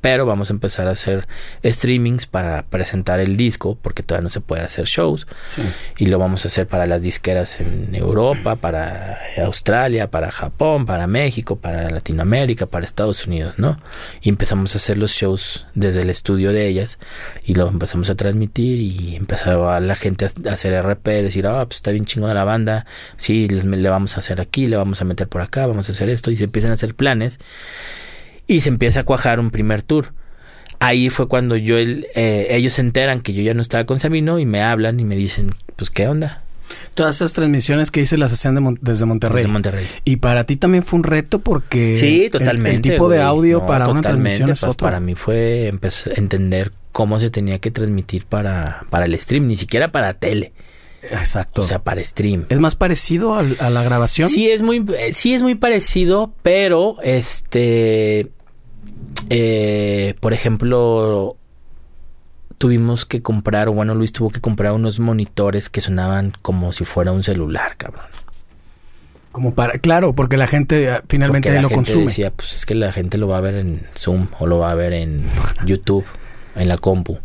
[0.00, 1.26] Pero vamos a empezar a hacer
[1.64, 5.26] streamings para presentar el disco, porque todavía no se puede hacer shows.
[5.54, 5.62] Sí.
[5.98, 11.06] Y lo vamos a hacer para las disqueras en Europa, para Australia, para Japón, para
[11.06, 13.80] México, para Latinoamérica, para Estados Unidos, ¿no?
[14.20, 16.98] Y empezamos a hacer los shows desde el estudio de ellas
[17.44, 21.64] y lo empezamos a transmitir y empezó a la gente a hacer RP, decir, ah,
[21.66, 22.86] pues está bien chingona la banda,
[23.16, 25.92] sí, les- le vamos a hacer aquí, le vamos a meter por acá, vamos a
[25.92, 27.38] hacer esto y se empiezan a hacer planes.
[28.46, 30.12] Y se empieza a cuajar un primer tour.
[30.78, 33.98] Ahí fue cuando yo, el- eh, ellos se enteran que yo ya no estaba con
[33.98, 36.42] Sabino y me hablan y me dicen, pues, ¿qué onda?
[36.94, 39.36] Todas esas transmisiones que hice las hacían de Mon- desde Monterrey.
[39.38, 39.86] Desde Monterrey.
[40.04, 42.76] Y para ti también fue un reto porque Sí, totalmente.
[42.76, 44.84] el, tipo de audio No, para una transmisión es pues, otro.
[44.84, 49.56] Para mí fue a entender cómo se tenía que transmitir para, para el stream, ni
[49.56, 50.52] siquiera para tele,
[51.10, 51.62] Exacto.
[51.62, 52.46] o sea, para stream.
[52.48, 54.28] ¿Es más parecido al- a, la grabación?
[54.28, 58.28] Sí es muy, eh, sí es muy parecido, pero este,
[59.30, 61.36] eh, por ejemplo,
[62.58, 66.84] tuvimos que comprar, o bueno, Luis tuvo que comprar unos monitores que sonaban como si
[66.84, 68.06] fuera un celular, cabrón.
[69.32, 72.06] Como para, claro, porque la gente eh, finalmente la lo gente consume.
[72.06, 74.70] decía, pues es que la gente lo va a ver en Zoom o lo va
[74.70, 75.22] a ver en
[75.66, 76.06] YouTube,
[76.54, 77.18] en la compu.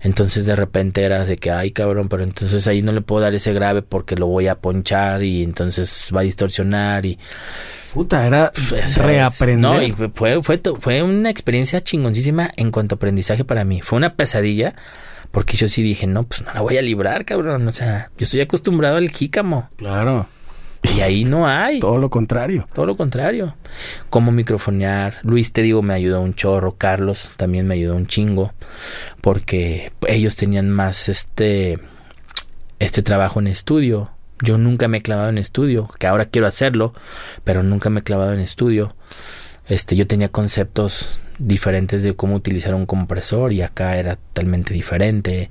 [0.00, 3.34] Entonces de repente era de que, ay cabrón, pero entonces ahí no le puedo dar
[3.34, 7.18] ese grave porque lo voy a ponchar y entonces va a distorsionar y
[7.92, 9.58] Puta, era pues, reaprender.
[9.58, 13.80] No, y fue, fue, fue una experiencia chingoncísima en cuanto a aprendizaje para mí.
[13.80, 14.74] Fue una pesadilla
[15.30, 17.66] porque yo sí dije, no, pues no la voy a librar, cabrón.
[17.66, 20.28] O sea, yo estoy acostumbrado al jícamo Claro,
[20.96, 21.80] y ahí no hay.
[21.80, 22.66] todo lo contrario.
[22.72, 23.54] Todo lo contrario.
[24.10, 25.18] Cómo microfonear.
[25.22, 26.76] Luis, te digo, me ayudó un chorro.
[26.76, 28.52] Carlos también me ayudó un chingo.
[29.20, 31.78] Porque ellos tenían más este,
[32.78, 34.10] este trabajo en estudio.
[34.40, 36.94] Yo nunca me he clavado en estudio, que ahora quiero hacerlo,
[37.42, 38.94] pero nunca me he clavado en estudio.
[39.66, 45.50] Este, yo tenía conceptos diferentes de cómo utilizar un compresor y acá era totalmente diferente.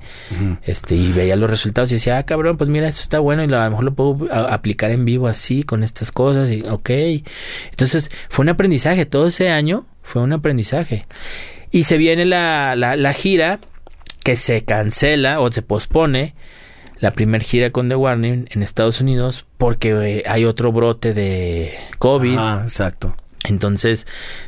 [0.64, 3.48] Este, y veía los resultados y decía, ah, cabrón, pues mira, esto está bueno y
[3.48, 6.90] lo- a lo mejor lo puedo aplicar en vivo así, con estas cosas, y ok.
[7.72, 11.06] Entonces, fue un aprendizaje, todo ese año fue un aprendizaje.
[11.72, 13.60] Y se viene la, la, la gira
[14.24, 16.34] que se cancela o se pospone,
[17.00, 21.74] la primer gira con The Warning en Estados Unidos, porque eh, hay otro brote de
[22.00, 22.36] COVID.
[22.38, 23.16] Ah, exacto.
[23.48, 24.06] Entonces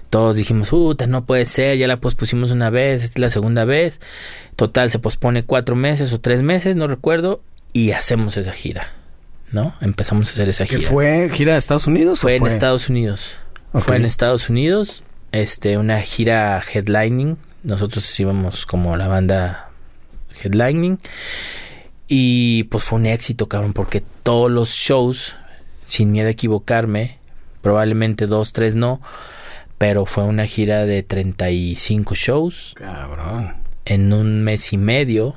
[0.09, 3.65] todos dijimos, puta, no puede ser, ya la pospusimos una vez, esta es la segunda
[3.65, 3.99] vez.
[4.55, 7.41] Total, se pospone cuatro meses o tres meses, no recuerdo,
[7.73, 8.93] y hacemos esa gira,
[9.51, 9.73] ¿no?
[9.81, 10.89] Empezamos a hacer esa ¿Que gira.
[10.89, 12.19] fue gira de Estados Unidos?
[12.19, 13.35] o Fue en Estados Unidos.
[13.73, 17.37] Fue en Estados Unidos, este, una gira headlining.
[17.63, 19.69] Nosotros íbamos como la banda
[20.43, 20.97] headlining.
[22.07, 25.35] Y pues fue un éxito, cabrón, porque todos los shows,
[25.85, 27.18] sin miedo a equivocarme,
[27.61, 29.01] probablemente dos, tres no,
[29.77, 33.55] pero fue una gira de 35 shows Cabrón.
[33.85, 35.35] en un mes y medio.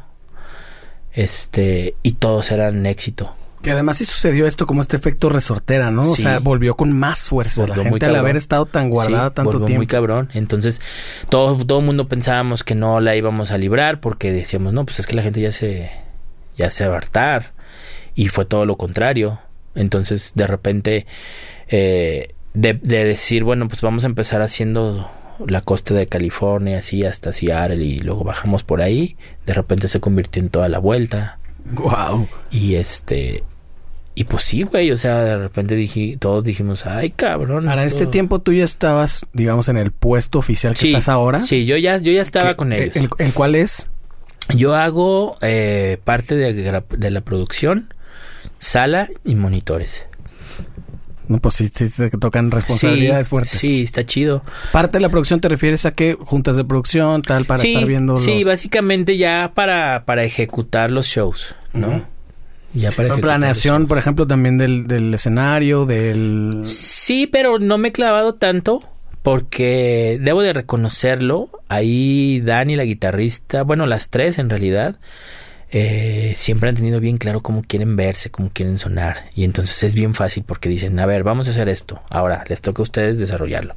[1.12, 3.36] Este, y todos eran éxito.
[3.62, 6.10] Que además sí sucedió esto como este efecto resortera, ¿no?
[6.10, 7.62] O sea, volvió con más fuerza.
[7.62, 9.78] Volvió la gente al haber estado tan guardada Sí, tanto volvió tiempo.
[9.80, 10.30] muy cabrón.
[10.34, 10.80] Entonces,
[11.28, 14.98] todo todo el mundo pensábamos que no la íbamos a librar porque decíamos, no, pues
[14.98, 15.92] es que la gente ya se
[16.56, 17.52] ya se va a hartar
[18.16, 19.38] y fue todo lo contrario.
[19.76, 21.06] Entonces, de repente
[21.72, 25.10] eh, de, de decir, bueno, pues vamos a empezar haciendo
[25.46, 29.16] la costa de California, así hasta Seattle y luego bajamos por ahí,
[29.46, 31.38] de repente se convirtió en toda la vuelta
[31.72, 32.28] Wow.
[32.50, 33.42] y este
[34.14, 37.64] y pues sí, güey, o sea, de repente dije, todos dijimos, ay, cabrón.
[37.64, 41.08] Para esto- este tiempo tú ya estabas, digamos, en el puesto oficial que Sí, estás
[41.08, 41.40] ahora.
[41.40, 42.94] Sí, yo ya, yo ya estaba ¿Qué- con ellos.
[42.94, 43.88] ¿En, en cuál es?
[44.54, 47.88] Yo hago eh, parte de la producción,
[48.58, 50.04] sala y monitores.
[51.32, 53.58] No, pues sí, sí te tocan responsabilidades sí, fuertes.
[53.58, 54.44] Sí, está chido.
[54.70, 57.88] Parte de la producción te refieres a que juntas de producción, tal, para sí, estar
[57.88, 58.44] viendo sí, los...
[58.44, 62.04] básicamente ya para, para ejecutar los shows, ¿no?
[62.74, 66.64] Ya para planeación, por ejemplo, también del, del escenario, del...
[66.66, 68.82] Sí, pero no me he clavado tanto
[69.22, 71.48] porque debo de reconocerlo.
[71.68, 74.96] Ahí Dani, la guitarrista, bueno, las tres en realidad,
[75.74, 79.24] eh, siempre han tenido bien claro cómo quieren verse, cómo quieren sonar.
[79.34, 82.02] Y entonces es bien fácil porque dicen, a ver, vamos a hacer esto.
[82.10, 83.74] Ahora, les toca a ustedes desarrollarlo.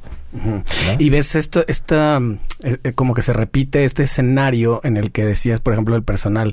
[0.98, 2.20] Y ves esto, esta,
[2.62, 6.52] eh, como que se repite este escenario en el que decías, por ejemplo, el personal.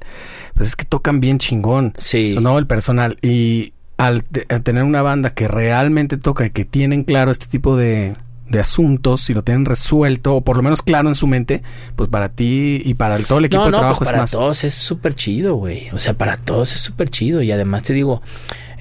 [0.53, 2.37] Pues es que tocan bien chingón, Sí.
[2.39, 2.57] ¿no?
[2.57, 3.17] El personal.
[3.21, 8.13] Y al tener una banda que realmente toca y que tienen claro este tipo de,
[8.49, 11.63] de asuntos y lo tienen resuelto, o por lo menos claro en su mente,
[11.95, 14.11] pues para ti y para el- todo el equipo No, de no, trabajo pues es
[14.11, 14.31] para más.
[14.31, 15.89] todos es súper chido, güey.
[15.91, 17.41] O sea, para todos es súper chido.
[17.41, 18.21] Y además te digo,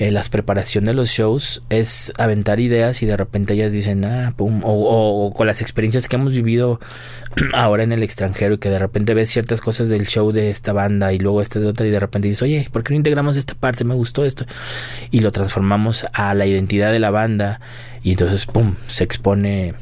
[0.02, 4.32] eh, las preparación de los shows es aventar ideas y de repente ellas dicen, ah,
[4.36, 4.62] pum.
[4.64, 6.80] O, o- o con las experiencias que hemos vivido
[7.54, 10.72] ahora en el extranjero y que de repente ves ciertas cosas del show de esta
[10.72, 13.36] banda y luego esta de otra y de repente dices, oye, ¿por qué no integramos
[13.36, 13.84] esta parte?
[13.84, 14.44] Me gustó esto.
[15.10, 17.60] Y lo transformamos a la identidad de la banda
[18.02, 19.74] y entonces, pum, se expone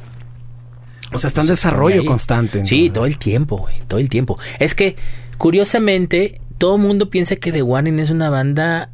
[1.12, 2.64] O sea, está en desarrollo constante.
[2.66, 4.38] Sí, todo el tiempo, güey, todo el tiempo.
[4.58, 4.96] Es que,
[5.38, 8.90] curiosamente, todo el mundo piensa que The Warning es una banda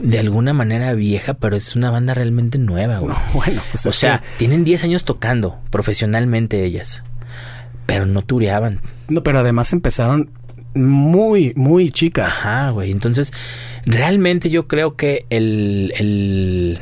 [0.00, 3.14] de alguna manera vieja, pero es una banda realmente nueva, güey.
[3.14, 7.02] No, bueno, pues o sea, que- tienen 10 años tocando profesionalmente ellas,
[7.86, 8.80] pero no tureaban.
[9.08, 10.30] no, pero además empezaron
[10.74, 12.28] muy, muy chicas.
[12.28, 12.92] Ajá, güey.
[12.92, 13.32] Entonces,
[13.84, 16.78] realmente yo creo que el, el,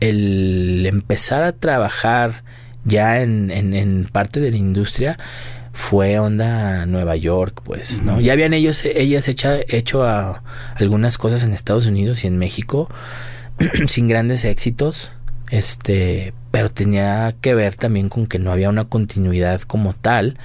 [0.00, 2.44] el empezar a trabajar
[2.84, 5.18] ya en, en, en parte de la industria
[5.78, 8.20] fue onda Nueva York, pues, ¿no?
[8.20, 10.42] Ya habían ellos, ellas hecha, hecho a,
[10.74, 12.90] algunas cosas en Estados Unidos y en México
[13.86, 15.12] sin grandes éxitos,
[15.50, 20.36] este, pero tenía que ver también con que no había una continuidad como tal,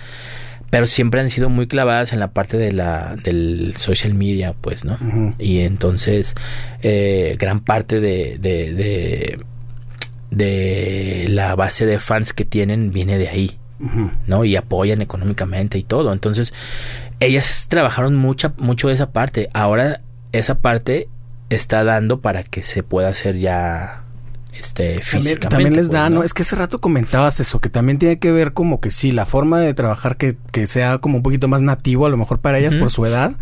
[0.70, 4.86] pero siempre han sido muy clavadas en la parte de la del social media, pues,
[4.86, 5.00] ¿no?
[5.40, 6.36] Y entonces
[6.84, 9.40] eh, gran parte de, de, de,
[10.30, 13.58] de la base de fans que tienen viene de ahí.
[14.28, 14.46] ¿No?
[14.46, 16.14] Y apoyan económicamente y todo.
[16.14, 16.54] Entonces,
[17.20, 19.50] ellas trabajaron mucha, mucho esa parte.
[19.54, 20.02] Ahora
[20.32, 21.08] esa parte
[21.50, 24.00] está dando para que se pueda hacer ya
[24.54, 25.48] este También, físicamente.
[25.48, 26.24] también les pues, da, ¿no?
[26.24, 29.26] Es que hace rato comentabas eso, que también tiene que ver como que sí, la
[29.26, 32.60] forma de trabajar que, que sea como un poquito más nativo a lo mejor para
[32.60, 33.34] ellas por su edad,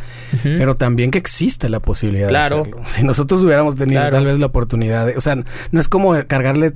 [0.42, 2.56] pero también que existe la posibilidad Claro.
[2.58, 2.82] de hacerlo.
[2.86, 4.16] Si nosotros hubiéramos tenido Claro.
[4.18, 6.76] tal vez la oportunidad de, o sea, no es como cargarle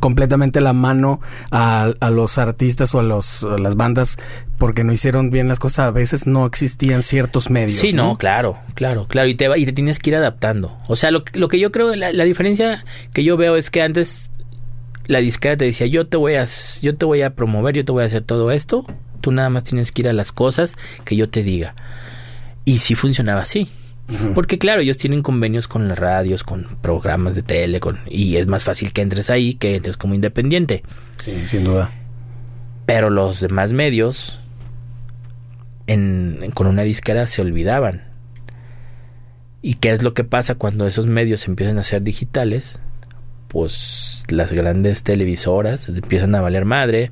[0.00, 4.18] completamente la mano a, a los artistas o a, los, a las bandas
[4.58, 5.86] porque no hicieron bien las cosas.
[5.86, 7.78] A veces no existían ciertos medios.
[7.78, 9.28] Sí, no, claro, claro, claro.
[9.28, 10.76] Y te, va, y te tienes que ir adaptando.
[10.88, 13.70] O sea, lo, que- lo que yo creo, la, la diferencia que yo veo es
[13.70, 14.30] que antes
[15.06, 16.46] la disquera te decía, yo te voy a,
[16.82, 18.84] yo te voy a promover, yo te voy a hacer todo esto.
[19.20, 21.74] Tú nada más tienes que ir a las cosas que yo te diga.
[22.64, 23.68] Y sí funcionaba así.
[24.34, 28.46] Porque claro, ellos tienen convenios con las radios, con programas de tele, con, y es
[28.46, 30.82] más fácil que entres ahí que entres como independiente.
[31.18, 31.90] Sí, sin duda.
[32.86, 34.38] Pero los demás medios
[35.88, 38.04] en, en- con una disquera se olvidaban.
[39.60, 42.78] ¿Y qué es lo que pasa cuando esos medios empiezan a ser digitales?
[43.48, 47.10] Pues las grandes televisoras empiezan a valer madre.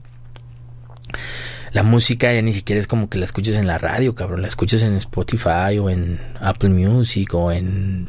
[1.74, 4.40] La música ya ni siquiera es como que la escuches en la radio, cabrón.
[4.42, 8.06] La escuches en Spotify o en Apple Music o en...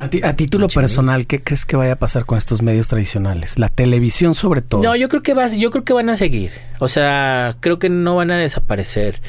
[0.00, 3.60] A, ti- a título personal, ¿qué crees que vaya a pasar con estos medios tradicionales?
[3.60, 4.82] La televisión sobre todo.
[4.82, 6.50] No, yo creo que vas, yo creo que van a seguir.
[6.80, 9.22] O sea, creo que no van a desaparecer.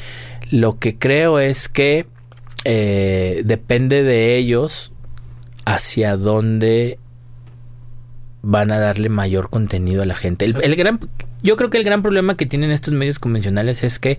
[0.50, 2.06] Lo que creo es que
[2.64, 4.92] eh, depende de ellos
[5.64, 6.98] hacia dónde
[8.42, 10.44] van a darle mayor contenido a la gente.
[10.44, 10.98] El, el gran,
[11.44, 14.18] yo creo que el gran problema que tienen estos medios convencionales es que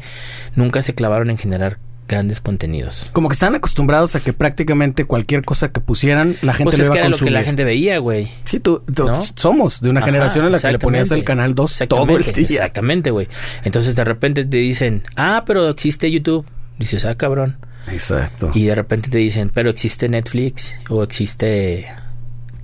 [0.56, 1.78] nunca se clavaron en generar
[2.08, 3.10] grandes contenidos.
[3.14, 6.84] Como que están acostumbrados a que prácticamente cualquier cosa que pusieran, la gente Pues le
[6.84, 7.34] es iba que a era lo que consumir.
[7.34, 8.30] la gente veía, güey.
[8.44, 9.20] Sí, tú, tú- ¿No?
[9.36, 12.24] somos de una Ajá, generación en la que le ponías el canal 2 todo el
[12.24, 12.44] día.
[12.44, 13.28] Exactamente, güey.
[13.64, 16.46] Entonces de repente te dicen, ah, pero existe YouTube.
[16.78, 17.58] Dices, ah, cabrón.
[17.92, 18.52] Exacto.
[18.54, 21.88] Y de repente te dicen, pero existe Netflix o existe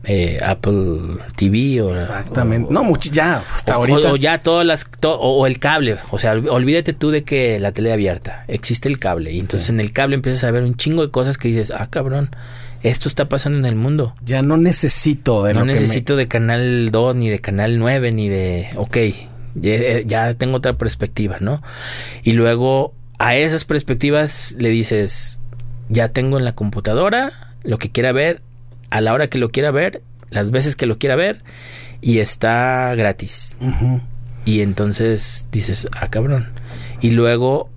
[0.03, 2.69] eh, Apple TV o Exactamente.
[2.69, 4.11] o- no, mucho, ya, hasta o, ahorita.
[4.14, 7.60] o ya todas las to- o, el cable, o sea, ol- olvídate tú de que
[7.60, 10.76] la tele abierta, existe el cable y entonces en el cable empiezas a ver un
[10.76, 12.36] chingo de cosas que dices, ah, cabrón,
[12.82, 14.15] esto está pasando en el mundo.
[14.26, 17.78] Ya no necesito de No lo que me- necesito de canal 2 ni de canal
[17.78, 18.98] 9 ni de, ok,
[19.53, 21.61] ya, ya tengo otra perspectiva, ¿no?
[22.23, 25.40] Y luego a esas perspectivas le dices,
[25.90, 27.34] ya tengo en la computadora
[27.64, 28.41] lo que quiera ver,
[28.91, 31.41] a la hora que lo quiera ver, las veces que lo quiera ver
[32.01, 33.55] y está gratis.
[34.45, 36.51] Y entonces dices, ah, cabrón.
[37.01, 37.69] Y luego,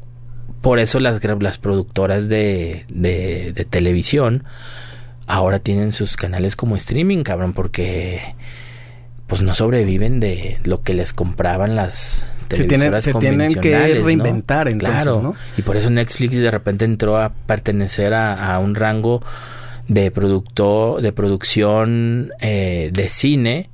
[0.61, 4.45] por eso las, las productoras de, de, de televisión
[5.27, 8.35] ahora tienen sus canales como streaming, cabrón, porque
[9.27, 14.69] pues no sobreviven de lo que les compraban las Se tienen- se tienen que reinventar,
[14.69, 15.23] entonces, Claro.
[15.23, 15.35] ¿no?
[15.57, 19.23] Y por eso Netflix de repente entró a pertenecer a, a un rango
[19.89, 23.71] de productor, de producción eh, de cine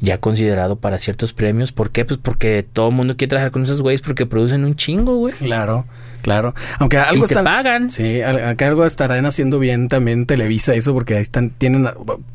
[0.00, 1.72] ya considerado para ciertos premios.
[1.72, 2.04] ¿Por qué?
[2.04, 5.34] Pues porque todo el mundo quiere trabajar con esos güeyes porque producen un chingo, güey.
[5.34, 5.84] Claro,
[6.22, 6.54] claro.
[6.78, 7.44] Aunque algo y te están...
[7.44, 7.90] pagan.
[7.90, 11.86] Sí, acá algo estarán haciendo bien también Televisa eso porque ahí están, tienen,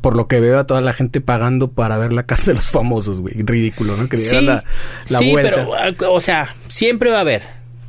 [0.01, 2.69] por lo que veo a toda la gente pagando para ver la casa de los
[2.69, 3.33] famosos, güey.
[3.39, 4.07] Ridículo, ¿no?
[4.09, 4.63] Que Sí, la,
[5.09, 5.55] la sí, vuelta.
[5.55, 7.41] pero, ah, o sea, siempre va a haber.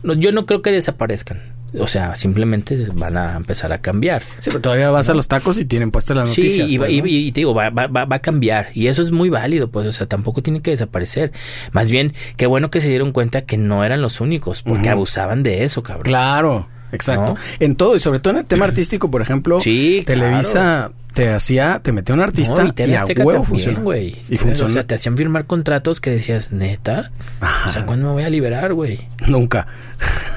[0.05, 1.43] Yo no creo que desaparezcan.
[1.79, 4.23] O sea, simplemente van a empezar a cambiar.
[4.39, 6.71] Sí, pero todavía vas a los tacos y tienen puestas las Sí, noticias.
[6.71, 7.07] y, va- pues, y- ¿no?
[7.07, 8.69] y te digo, va, va- va- va a cambiar.
[8.75, 11.33] Y eso es muy válido, pues, o sea, tampoco tiene que desaparecer.
[11.73, 15.43] Más bien, qué bueno que se dieron cuenta que no eran los únicos, porque abusaban
[15.43, 16.05] de eso, cabrón.
[16.05, 17.35] Claro, exacto.
[17.35, 17.37] ¿No?
[17.61, 21.81] En todo, y sobre todo en el tema artístico, por ejemplo, Sí, Televisa te hacía,
[21.83, 23.45] te metía un artista No, y y, TV a huevo
[23.83, 24.17] güey.
[24.29, 24.71] Y funciona.
[24.71, 27.11] O sea, te hacían firmar contratos que decías, neta.
[27.41, 27.71] Ajá.
[27.71, 29.09] O sea, ¿cuándo me voy a liberar, güey?
[29.27, 29.67] Nunca.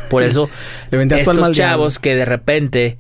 [0.10, 0.50] Por eso,
[0.92, 1.54] Le estos diablo.
[1.54, 2.98] chavos que de repente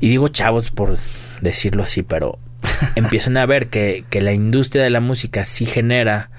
[0.00, 0.96] y digo chavos por
[1.40, 2.38] decirlo así, pero
[2.96, 6.30] empiezan a ver que, que la industria de la música sí genera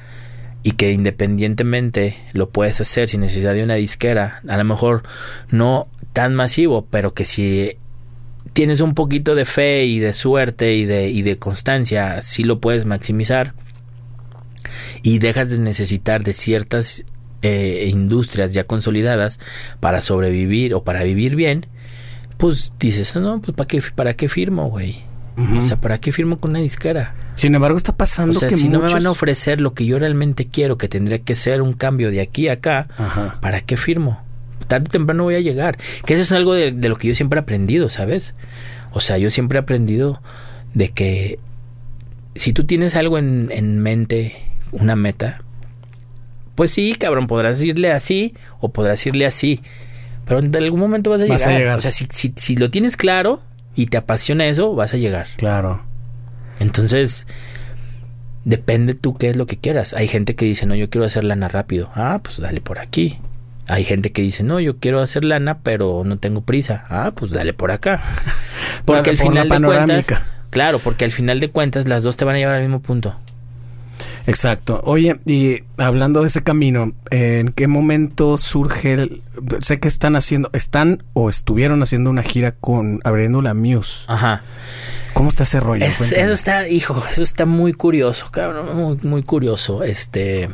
[0.63, 5.03] y que independientemente lo puedes hacer sin necesidad de una disquera, a lo mejor
[5.49, 7.77] no tan masivo, pero que si
[8.53, 12.59] tienes un poquito de fe y de suerte y de, y de constancia, sí lo
[12.59, 13.53] puedes maximizar
[15.01, 17.05] y dejas de necesitar de ciertas
[17.43, 19.39] eh, industrias ya consolidadas
[19.79, 21.67] para sobrevivir o para vivir bien,
[22.37, 25.03] pues dices, no, pues ¿para qué, para qué firmo, güey?
[25.35, 27.15] O sea, ¿para qué firmo con una disquera?
[27.33, 29.85] Sin embargo, está pasando o sea, que si no me van a ofrecer lo que
[29.85, 33.39] yo realmente quiero, que tendría que ser un cambio de aquí a acá, Ajá.
[33.41, 34.21] ¿para qué firmo?
[34.67, 35.77] Tarde o temprano voy a llegar.
[36.05, 38.35] Que eso es algo de, de lo que yo siempre he aprendido, ¿sabes?
[38.91, 40.21] O sea, yo siempre he aprendido
[40.75, 41.39] de que
[42.35, 44.35] si tú tienes algo en, en mente,
[44.71, 45.41] una meta,
[46.55, 49.61] pues sí, cabrón, podrás irle así o podrás irle así.
[50.25, 51.61] Pero en algún momento vas a, Vas a llegar.
[51.61, 51.77] llegar.
[51.79, 53.41] O sea, si, si, si lo tienes claro
[53.75, 55.27] y te apasiona eso, vas a llegar.
[55.37, 55.83] Claro.
[56.59, 57.27] Entonces,
[58.45, 59.93] depende tú qué es lo que quieras.
[59.93, 61.89] Hay gente que dice, no, yo quiero hacer lana rápido.
[61.95, 63.19] Ah, pues dale por aquí.
[63.67, 66.85] Hay gente que dice, no, yo quiero hacer lana, pero no tengo prisa.
[66.89, 68.01] Ah, pues dale por acá.
[68.85, 70.07] Porque al Por final de cuentas,
[70.49, 73.15] claro, porque al final de cuentas las dos te van a llevar al mismo punto.
[74.25, 74.79] Exacto.
[74.85, 79.21] Oye, y hablando de ese camino, ¿en qué momento surge el...
[79.59, 84.05] Sé que están haciendo, están o estuvieron haciendo una gira con abriendo la Muse.
[84.07, 84.43] Ajá.
[85.13, 85.85] ¿Cómo está ese rollo?
[85.85, 89.83] Es- eso está, hijo, eso está muy curioso, cabrón, muy, muy curioso.
[89.83, 90.49] Este,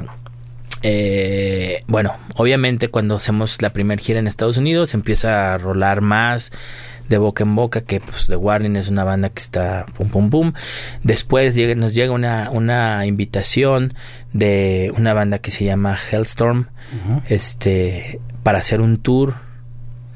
[0.82, 6.52] eh, bueno, obviamente cuando hacemos la primera gira en Estados Unidos empieza a rolar más
[7.10, 10.30] de boca en boca que pues The Warning es una banda que está pum pum
[10.30, 10.54] pum.
[11.04, 13.94] Después llega- nos llega una, una invitación
[14.32, 16.68] de una banda que se llama Hellstorm,
[17.28, 19.36] este, para hacer un tour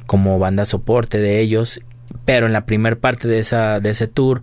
[0.05, 1.81] como banda soporte de ellos,
[2.25, 4.41] pero en la primera parte de esa de ese tour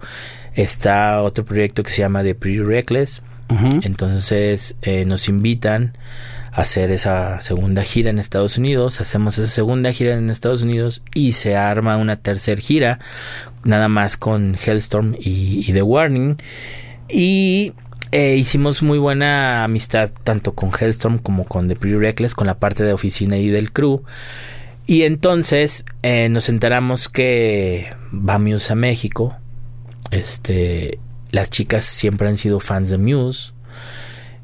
[0.55, 3.23] está otro proyecto que se llama The Pretty Reckless.
[3.83, 5.97] Entonces eh, nos invitan
[6.53, 9.01] hacer esa segunda gira en Estados Unidos.
[9.01, 12.99] Hacemos esa segunda gira en Estados Unidos y se arma una tercera gira,
[13.65, 16.37] nada más con Hellstorm y, The Warning.
[17.09, 17.73] Y
[18.13, 22.59] eh, hicimos muy buena amistad tanto con Hellstorm como con The Pretty Reckless, con la
[22.59, 24.03] parte de oficina y del crew.
[24.87, 29.37] Y entonces eh, nos enteramos que va Muse a México.
[30.11, 30.99] Este,
[31.31, 33.50] las chicas siempre han sido fans de Muse.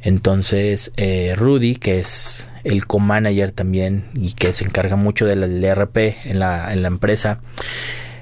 [0.07, 5.97] Entonces, eh, Rudy, que es el co-manager también y que se encarga mucho del ERP
[6.27, 7.41] en la, en la empresa,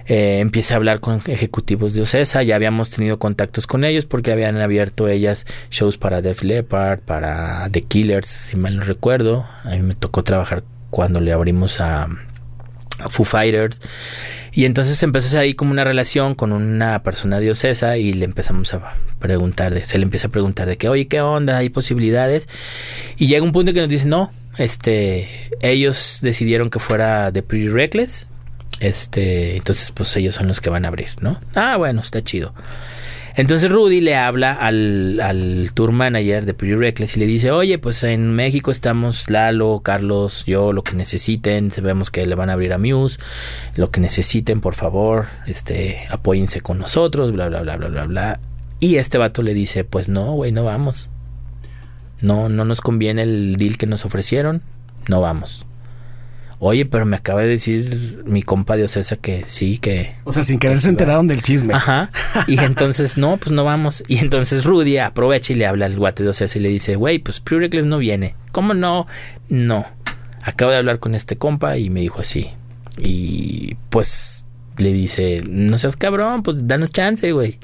[0.07, 2.43] eh, empieza a hablar con ejecutivos de Ocesa.
[2.43, 7.69] Ya habíamos tenido contactos con ellos porque habían abierto ellas shows para Def Leppard, para
[7.71, 9.47] The Killers, si mal no recuerdo.
[9.65, 12.05] A mí me tocó trabajar cuando le abrimos a,
[12.99, 13.83] a Foo Fighters.
[14.55, 18.13] Y entonces empezó a hacer ahí como una relación con una persona de Ocesa y
[18.13, 21.59] le empezamos a preguntar, de, se le empieza a preguntar de que, oye, ¿qué onda?
[21.59, 22.49] ¿Hay posibilidades?
[23.17, 25.29] Y llega un punto que nos dice, no, este,
[25.61, 28.29] ellos decidieron que fuera de Pretty Reckless.
[28.81, 31.41] Este, entonces pues ellos son los que van a abrir, ¿no?
[31.55, 32.55] Ah, bueno, está chido.
[33.37, 37.79] Entonces Rudy le habla al, al tour manager de Pretty Reckless y le dice, oye,
[37.79, 42.53] pues en México estamos Lalo, Carlos, yo, lo que necesiten, sabemos que le van a
[42.53, 43.19] abrir a Muse,
[43.75, 48.41] lo que necesiten, por favor, este, apóyense con nosotros, bla, bla, bla, bla, bla, bla.
[48.79, 51.09] Y este vato le dice, pues no, güey, no vamos.
[52.21, 54.63] No, no nos conviene el deal que nos ofrecieron,
[55.09, 55.67] no vamos.
[56.67, 60.43] Oye, pero me acaba de decir mi compa de Ocesa que sí, que O sea,
[60.43, 61.75] sin querer se enteraron del chisme.
[61.75, 62.11] Ajá.
[62.47, 64.03] Y entonces, no, pues no vamos.
[64.09, 67.19] Y entonces Rudy aprovecha y le habla al guate de Ocesa y le dice, güey,
[67.19, 68.35] pues Pure Reckless no viene.
[68.51, 69.07] ¿Cómo no?
[69.51, 69.85] No.
[70.43, 72.51] Acabo de hablar con este compa y me dijo así.
[72.97, 74.47] Y pues
[74.79, 77.59] le dice, no seas cabrón, pues danos chance, güey.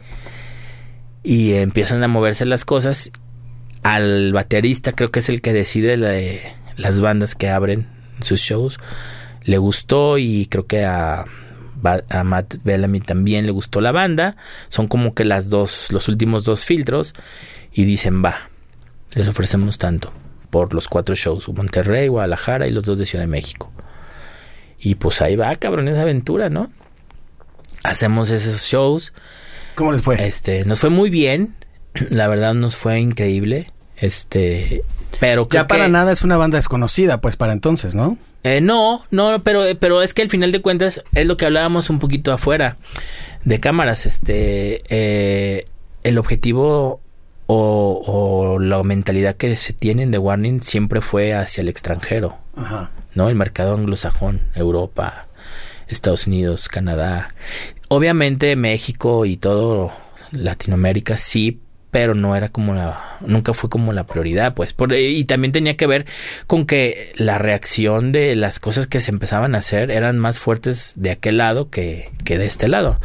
[1.23, 3.11] Y empiezan a moverse las cosas.
[3.83, 6.21] Al baterista, creo que es el que decide la-
[6.77, 7.87] las bandas que abren
[8.23, 8.79] sus shows.
[9.43, 11.25] Le gustó y creo que a
[11.83, 14.37] a Matt Bellamy también le gustó la banda.
[14.69, 17.15] Son como que las dos, los últimos dos filtros.
[17.73, 18.51] Y dicen, va,
[19.15, 20.13] les ofrecemos tanto
[20.51, 21.49] por los cuatro shows.
[21.49, 23.71] Monterrey, Guadalajara y los dos de Ciudad de México.
[24.79, 26.71] Y pues ahí va, cabrón, esa aventura, ¿no?
[27.83, 29.13] Hacemos esos shows.
[29.75, 30.27] ¿Cómo les fue?
[30.27, 31.57] Este, nos fue muy bien.
[32.11, 33.73] La verdad nos fue increíble.
[33.97, 34.83] Este,
[35.19, 38.17] pero creo ya para que- nada es una banda desconocida, pues para entonces, ¿no?
[38.45, 41.91] eh, no, no, pero, pero es que al final de cuentas es lo que hablábamos
[41.91, 42.77] un poquito afuera
[43.45, 44.07] de cámaras.
[44.07, 45.67] Este, eh,
[46.05, 47.01] el objetivo
[47.47, 52.39] o, o la mentalidad que se tiene en The Warning siempre fue hacia el extranjero,
[52.57, 52.91] Ajá.
[53.15, 53.29] ¿no?
[53.29, 55.27] El mercado anglosajón, Europa,
[55.89, 57.35] Estados Unidos, Canadá.
[57.89, 59.91] obviamente México y todo
[60.31, 61.61] Latinoamérica sí,
[61.91, 65.77] pero no era como la, nunca fue como la prioridad, pues, por, y también tenía
[65.77, 66.07] que ver
[66.47, 70.93] con que la reacción de las cosas que se empezaban a hacer eran más fuertes
[70.97, 72.99] de aquel lado que, que de este lado,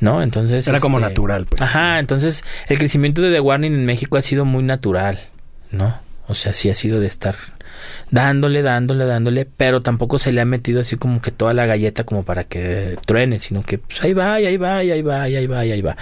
[0.00, 0.22] ¿no?
[0.22, 0.66] Entonces...
[0.68, 1.60] Era como este, natural, pues.
[1.60, 5.20] Ajá, entonces el crecimiento de The Warning en México ha sido muy natural,
[5.70, 5.94] ¿no?
[6.28, 7.36] O sea, sí ha sido de estar
[8.12, 12.04] dándole, dándole, dándole, pero tampoco se le ha metido así como que toda la galleta
[12.04, 15.58] como para que truene, sino que pues, ahí va, ahí va, ahí va, ahí va,
[15.60, 15.96] ahí va.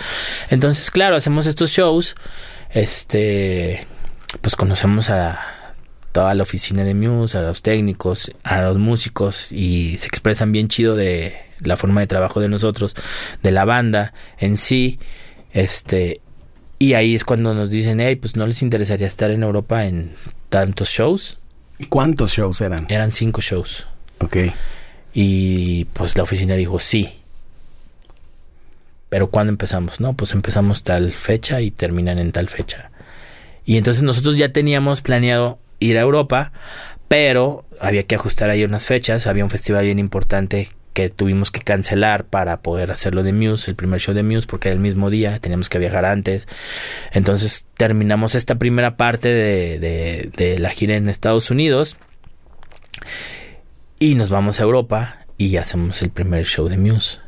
[0.51, 2.17] Entonces, claro, hacemos estos shows,
[2.71, 3.87] este,
[4.41, 5.41] pues conocemos a
[6.11, 10.67] toda la oficina de Muse, a los técnicos, a los músicos y se expresan bien
[10.67, 12.97] chido de la forma de trabajo de nosotros,
[13.41, 14.99] de la banda en sí,
[15.53, 16.21] este,
[16.81, 20.11] y ahí es cuando nos dicen, hey, pues no les interesaría estar en Europa en
[20.49, 21.40] tantos shows.
[21.81, 22.85] ¿Y cuántos shows eran?
[22.91, 23.87] Eran cinco shows.
[24.19, 24.37] Ok.
[25.15, 27.21] Y pues la oficina dijo sí.
[29.09, 29.99] Pero ¿cuándo empezamos?
[29.99, 32.91] No, pues empezamos tal fecha y terminan en tal fecha.
[33.65, 36.53] Y entonces nosotros ya teníamos planeado ir a Europa,
[37.09, 39.27] pero había que ajustar ahí unas fechas.
[39.27, 43.77] Había un festival bien importante que tuvimos que cancelar para poder hacerlo de Muse, el
[43.77, 46.49] primer show de Muse, porque era el mismo día, teníamos que viajar antes.
[47.13, 51.97] Entonces terminamos esta primera parte de, de, de la gira en Estados Unidos
[53.99, 57.19] y nos vamos a Europa y hacemos el primer show de Muse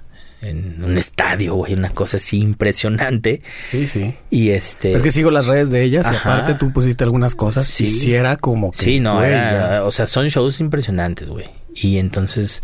[0.40, 3.42] en un estadio, güey, una cosa así impresionante.
[3.60, 4.12] Sí, sí.
[4.28, 4.92] Y este...
[4.92, 7.84] Es que sigo las redes de ellas y aparte tú pusiste algunas cosas Sí.
[7.84, 8.78] y sí era como que...
[8.78, 11.44] Sí, no, güey, era- o sea, son shows impresionantes, güey.
[11.74, 12.60] Y entonces,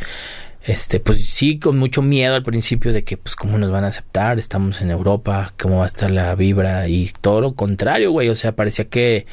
[0.68, 3.88] este, pues sí, con mucho miedo al principio de que, pues, cómo nos van a
[3.88, 8.28] aceptar, estamos en Europa, cómo va a estar la vibra y todo lo contrario, güey.
[8.28, 9.24] O sea, parecía que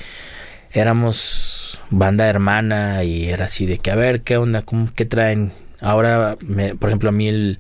[0.72, 4.62] éramos banda hermana y era así de que, a ver, ¿qué onda?
[4.62, 5.52] ¿Cómo, ¿Qué traen?
[5.82, 7.60] Ahora, me, por ejemplo, a mí el,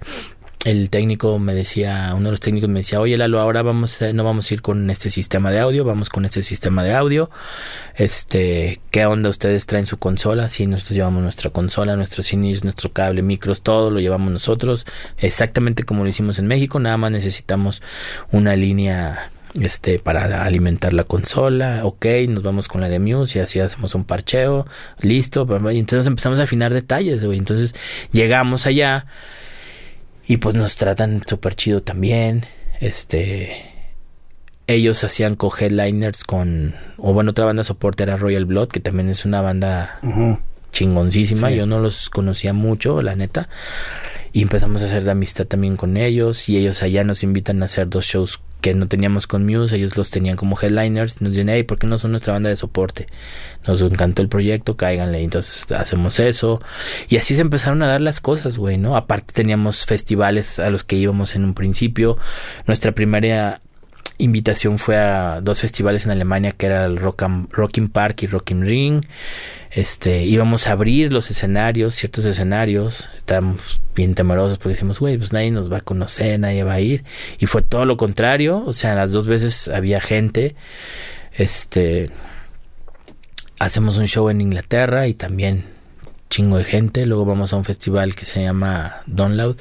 [0.65, 4.11] el técnico me decía, uno de los técnicos me decía, oye Lalo, ahora vamos a-
[4.13, 7.29] no vamos a ir con este sistema de audio, vamos con este sistema de audio.
[7.95, 10.49] Este, ¿qué onda ustedes traen su consola?
[10.49, 14.85] Sí, nosotros llevamos nuestra consola, nuestros CDs, nuestro cable, micros, todo lo llevamos nosotros,
[15.19, 17.81] exactamente como lo hicimos en México, nada más necesitamos
[18.31, 19.29] una línea
[19.61, 23.95] este para alimentar la consola, ok, nos vamos con la de Muse y así hacemos
[23.95, 24.65] un parcheo,
[24.99, 27.73] listo, y entonces empezamos a afinar detalles, entonces
[28.11, 29.05] llegamos allá
[30.27, 32.45] y pues nos tratan súper chido también.
[32.79, 33.71] Este.
[34.67, 36.73] Ellos hacían co-headliners con.
[36.97, 40.39] O bueno, otra banda de soporte era Royal Blood, que también es una banda Ujú.
[40.71, 41.49] chingoncísima.
[41.49, 41.55] Sí.
[41.57, 43.47] Yo no los conocía mucho, la neta.
[44.33, 46.49] Y empezamos a hacer de amistad también con ellos.
[46.49, 49.75] Y ellos allá nos invitan a hacer dos shows que no teníamos con Muse.
[49.75, 51.21] Ellos los tenían como headliners.
[51.21, 53.05] Nos dicen, hey, ¿por qué no son nuestra banda de soporte?
[53.67, 55.21] Nos encantó el proyecto, cáiganle.
[55.21, 56.59] Entonces hacemos eso.
[57.07, 58.97] Y así se empezaron a dar las cosas, güey, ¿no?
[58.97, 62.17] Aparte teníamos festivales a los que íbamos en un principio.
[62.65, 63.61] Nuestra primera
[64.17, 68.61] invitación fue a dos festivales en Alemania que era el Rock Rocking Park y Rocking
[68.61, 69.05] Ring.
[69.71, 73.09] Este, íbamos a abrir los escenarios, ciertos escenarios.
[73.17, 76.81] Estábamos bien temerosos porque decimos, güey, pues nadie nos va a conocer, nadie va a
[76.81, 77.03] ir.
[77.39, 78.63] Y fue todo lo contrario.
[78.65, 80.55] O sea, las dos veces había gente.
[81.33, 82.09] Este,
[83.59, 85.74] hacemos un show en Inglaterra y también
[86.35, 87.05] chingo de gente.
[87.05, 89.55] Luego vamos a un festival que se llama Download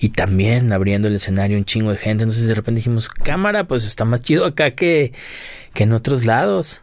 [0.00, 2.24] y también abriendo el escenario un chingo de gente.
[2.24, 5.12] Entonces de repente dijimos, cámara, pues está más chido acá que,
[5.72, 6.82] que en otros lados.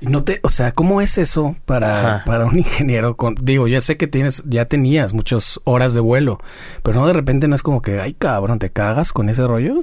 [0.00, 2.24] No te, o sea, ¿cómo es eso para, Ajá.
[2.24, 3.16] para un ingeniero?
[3.16, 6.38] Con, digo, ya sé que tienes, ya tenías muchas horas de vuelo,
[6.84, 9.82] pero no de repente no es como que, ay cabrón, te cagas con ese rollo.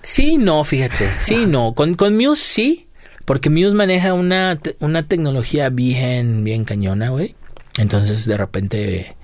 [0.00, 1.06] Sí, no, fíjate.
[1.20, 1.74] Sí, no.
[1.74, 2.88] Con, con Muse sí.
[3.26, 7.34] Porque Muse maneja una, una tecnología bien, bien cañona, güey.
[7.78, 9.16] Entonces, de repente,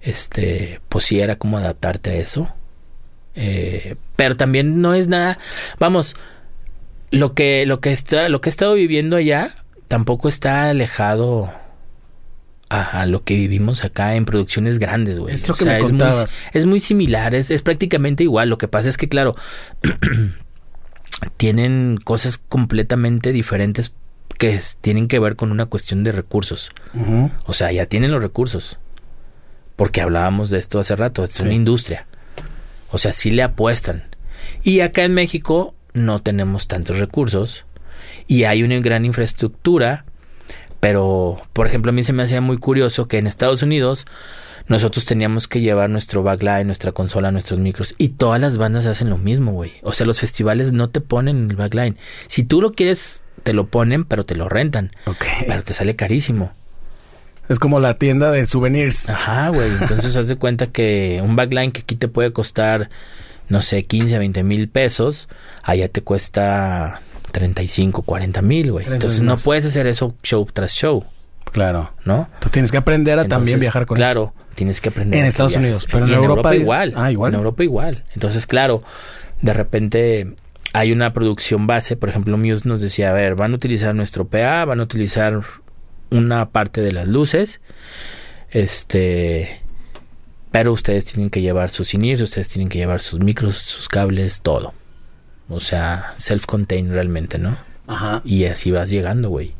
[0.00, 2.54] este, pues sí era como adaptarte a eso.
[3.34, 5.38] Eh, pero también no es nada.
[5.78, 6.16] Vamos,
[7.10, 9.54] lo que, lo que está, lo que he estado viviendo allá
[9.88, 11.50] tampoco está alejado
[12.70, 15.34] a, a lo que vivimos acá en producciones grandes, güey.
[15.34, 16.38] Es lo O que sea, me muy- contabas.
[16.52, 18.48] es muy similar, es, es prácticamente igual.
[18.48, 19.34] Lo que pasa es que, claro,
[21.36, 23.92] tienen cosas completamente diferentes
[24.38, 26.70] que es- tienen que ver con una cuestión de recursos.
[27.44, 28.78] O sea, ya tienen los recursos.
[29.76, 31.42] Porque hablábamos de esto hace rato, es Sí.
[31.42, 32.06] una industria.
[32.90, 34.04] O sea, sí le apuestan.
[34.62, 37.64] Y acá en México no tenemos tantos recursos
[38.26, 40.04] y hay una gran infraestructura,
[40.80, 44.04] pero por ejemplo a mí se me hacía muy curioso que en Estados Unidos
[44.68, 49.10] nosotros teníamos que llevar nuestro backline, nuestra consola, nuestros micros y todas las bandas hacen
[49.10, 49.74] lo mismo, güey.
[49.82, 51.96] O sea, los festivales no te ponen el backline.
[52.28, 55.24] Si tú lo quieres, te lo ponen, pero te lo rentan, Ok.
[55.46, 56.50] pero te sale carísimo.
[57.48, 59.08] Es como la tienda de souvenirs.
[59.08, 59.70] Ajá, güey.
[59.80, 62.90] Entonces haz de cuenta que un backline que aquí te puede costar,
[63.48, 65.28] no sé, 15, 20 mil pesos,
[65.62, 67.00] allá te cuesta
[67.30, 68.86] 35, 40 mil, güey.
[68.86, 71.04] Entonces no puedes hacer eso show tras show,
[71.52, 71.92] Claro.
[72.04, 72.22] ¿no?
[72.24, 75.20] Entonces tienes que aprender a también viajar con claro, tienes que aprender.
[75.20, 75.64] En Estados viajes.
[75.68, 76.94] Unidos, pero en Y Europa es- igual.
[76.96, 77.32] Ah, igual.
[77.32, 78.02] En Europa igual.
[78.14, 78.82] Entonces, claro,
[79.40, 80.34] de repente
[80.72, 81.96] hay una producción base.
[81.96, 85.40] Por ejemplo, Muse nos decía, a ver, van a utilizar nuestro PA, van a utilizar
[86.10, 87.60] una parte de las luces.
[88.50, 89.60] Este...
[90.50, 94.40] Pero ustedes tienen que llevar sus in ustedes tienen que llevar sus micros, sus cables,
[94.40, 94.72] todo.
[95.48, 97.58] O sea, self-contained realmente, ¿no?
[97.86, 98.22] Ajá.
[98.24, 99.54] Y así vas llegando, güey.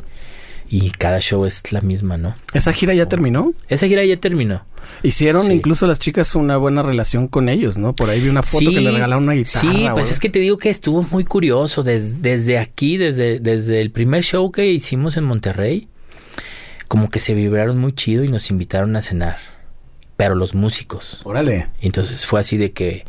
[0.68, 2.36] Y cada show es la misma, ¿no?
[2.52, 3.52] ¿Esa gira ya terminó?
[3.68, 4.64] Esa gira ya terminó.
[5.02, 5.52] Hicieron Sí.
[5.52, 7.94] incluso las chicas una buena relación con ellos, ¿no?
[7.94, 9.72] Por ahí vi una foto que le regalaron una guitarra.
[9.72, 11.82] Sí, pues es que te digo que estuvo muy curioso.
[11.82, 15.88] Des- desde aquí, desde, desde el primer show que hicimos en Monterrey,
[16.88, 19.38] como que se vibraron muy chido y nos invitaron a cenar.
[20.16, 21.20] Pero los músicos.
[21.24, 21.68] Órale.
[21.80, 23.05] Entonces fue así de que,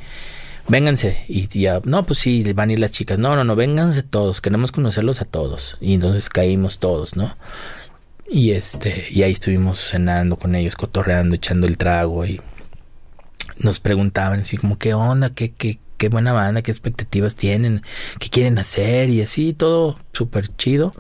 [0.68, 1.24] vénganse.
[1.28, 3.20] Y ya, no, pues sí, van a ir las chicas.
[3.20, 4.42] No, no, no, vénganse todos.
[4.42, 5.78] Queremos conocerlos a todos.
[5.82, 7.36] Y entonces caímos todos, ¿no?
[8.30, 12.42] Y este, y ahí estuvimos cenando con ellos, cotorreando, echando el trago y
[13.60, 17.84] nos preguntaban así como qué onda, qué, qué, qué buena banda, qué expectativas tienen,
[18.20, 20.94] qué quieren hacer y así, todo súper chido.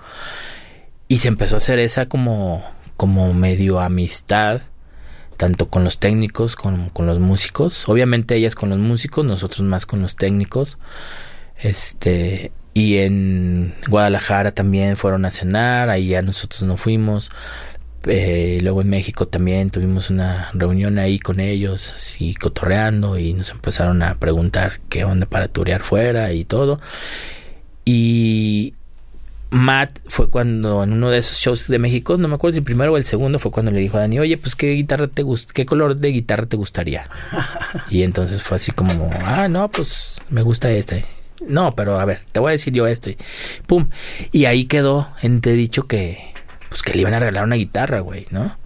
[1.09, 2.63] Y se empezó a hacer esa como,
[2.95, 4.61] como medio amistad,
[5.37, 7.87] tanto con los técnicos como con los músicos.
[7.87, 10.77] Obviamente ellas con los músicos, nosotros más con los técnicos.
[11.55, 17.31] Este, y en Guadalajara también fueron a cenar, ahí ya nosotros no fuimos.
[18.05, 23.51] Eh, luego en México también tuvimos una reunión ahí con ellos, así cotorreando, y nos
[23.51, 26.79] empezaron a preguntar qué onda para turear fuera y todo.
[27.83, 28.75] Y
[29.49, 32.65] Matt fue cuando en uno de esos shows de México, no me acuerdo si el
[32.65, 35.23] primero o el segundo, fue cuando le dijo a Dani, oye, pues qué guitarra te
[35.23, 37.09] gust qué color de guitarra te gustaría.
[37.89, 41.05] y entonces fue así como, ah, no, pues me gusta este.
[41.47, 43.09] No, pero a ver, te voy a decir yo esto.
[43.09, 43.17] Y
[43.65, 43.89] pum.
[44.31, 46.33] Y ahí quedó entredicho que,
[46.69, 48.57] pues que le iban a regalar una guitarra, güey, ¿no?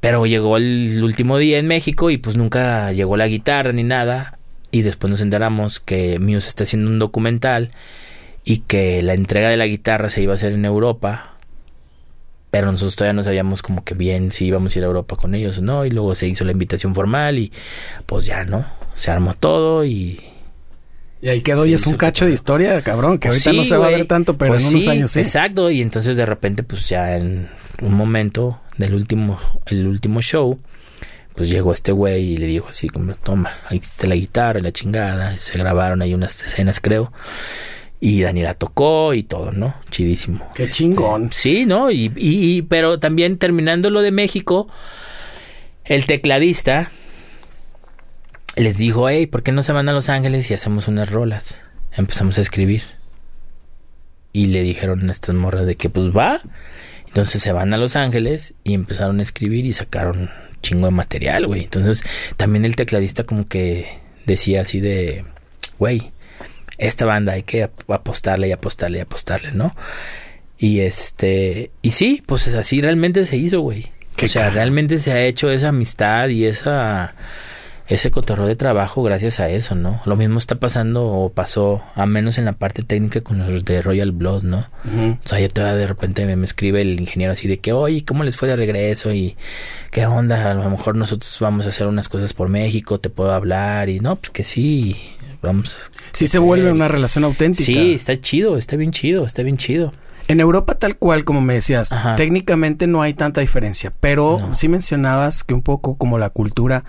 [0.00, 4.38] Pero llegó el último día en México y pues nunca llegó la guitarra ni nada.
[4.70, 7.70] Y después nos enteramos que Muse está haciendo un documental
[8.48, 11.32] y que la entrega de la guitarra se iba a hacer en Europa.
[12.52, 15.34] Pero nosotros todavía no sabíamos como que bien si íbamos a ir a Europa con
[15.34, 15.84] ellos o no.
[15.84, 17.52] Y luego se hizo la invitación formal y
[18.06, 18.64] pues ya, ¿no?
[18.94, 20.20] Se armó todo y...
[21.20, 23.64] Y ahí quedó y es un cacho de historia, cabrón, que Pues ahorita sí, no
[23.64, 25.18] se va a ver tanto, pero Pues en unos sí, años sí.
[25.18, 27.48] Exacto, y entonces de repente, pues ya en
[27.82, 30.60] un momento del último, el último show,
[31.34, 34.62] pues llegó este güey y le dijo así como, toma, ahí está la guitarra, y
[34.62, 37.12] la chingada, se grabaron ahí unas escenas, creo.
[38.00, 39.74] Y Dani la tocó y todo, ¿no?
[39.90, 40.46] Chidísimo.
[40.54, 41.30] Qué chingón.
[41.32, 41.90] Sí, ¿no?
[41.90, 44.66] Y, y, y- pero también terminando lo de México,
[45.84, 46.90] el tecladista
[48.56, 51.62] les dijo, hey, ¿por qué no se van a Los Ángeles y hacemos unas rolas?
[51.92, 52.82] Empezamos a escribir.
[54.32, 56.40] Y le dijeron a estas morras de que pues va.
[57.06, 60.30] Entonces se van a Los Ángeles y empezaron a escribir y sacaron
[60.62, 61.64] chingo de material, güey.
[61.64, 62.02] Entonces
[62.36, 63.86] también el tecladista como que
[64.26, 65.24] decía así de,
[65.78, 66.12] güey,
[66.78, 69.74] esta banda hay que ap- apostarle y apostarle y apostarle, ¿no?
[70.58, 73.86] Y este, y sí, pues así realmente se hizo, güey.
[74.22, 77.14] O sea, realmente se ha hecho esa amistad y esa
[77.88, 80.00] ese cotorreo de trabajo gracias a eso, ¿no?
[80.06, 83.80] Lo mismo está pasando o pasó, a menos en la parte técnica con los de
[83.80, 84.66] Royal Blood, ¿no?
[84.84, 85.18] Ujú.
[85.24, 88.04] O sea, ya todavía de repente me, me escribe el ingeniero así de que, oye,
[88.04, 89.12] ¿cómo les fue de regreso?
[89.14, 89.36] Y
[89.92, 93.30] qué onda, a lo mejor nosotros vamos a hacer unas cosas por México, te puedo
[93.32, 93.88] hablar.
[93.88, 94.96] Y no, pues que sí,
[95.46, 95.90] vamos.
[96.12, 97.64] Sí se vuelve una relación auténtica.
[97.64, 99.92] Sí, está chido, está bien chido, está bien chido.
[100.28, 102.16] En Europa tal cual, como me decías, Ajá.
[102.16, 104.54] técnicamente no hay tanta diferencia, pero No.
[104.56, 106.84] sí mencionabas que un poco como la cultura,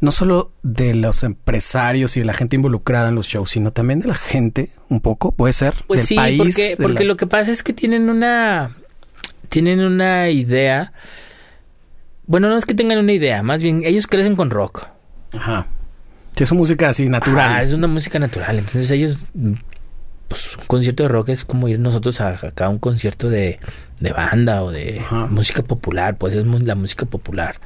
[0.00, 4.00] no solo de los empresarios y de la gente involucrada en los shows, sino también
[4.00, 6.38] de la gente, un poco, puede ser, Pues del sí, país.
[6.38, 8.74] porque, de porque la- lo que pasa es que tienen una.
[9.48, 10.92] Tienen una idea.
[12.26, 14.86] Bueno, no es que tengan una idea, más bien ellos crecen con rock.
[15.32, 15.66] Ajá.
[16.36, 17.52] Sí, es una música así natural.
[17.52, 18.58] Ah, es una música natural.
[18.58, 19.18] Entonces ellos,
[20.28, 23.60] pues un concierto de rock es como ir nosotros a acá a un concierto de,
[24.00, 25.26] de banda o de Ajá.
[25.26, 26.16] música popular.
[26.16, 27.56] Pues es la música popular,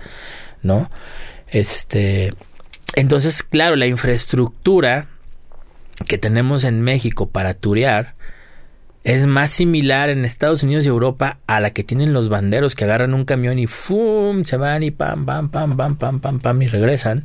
[0.63, 0.91] ¿no?
[1.49, 2.33] Este,
[2.95, 5.07] entonces, claro, la infraestructura
[6.07, 8.15] que tenemos en México para turear
[9.05, 12.85] es más similar en Estados Unidos y Europa a la que tienen los banderos que
[12.85, 14.45] agarran un camión y ¡fum!
[14.45, 17.25] se van y pam, pam, pam, pam, pam, pam, pam y regresan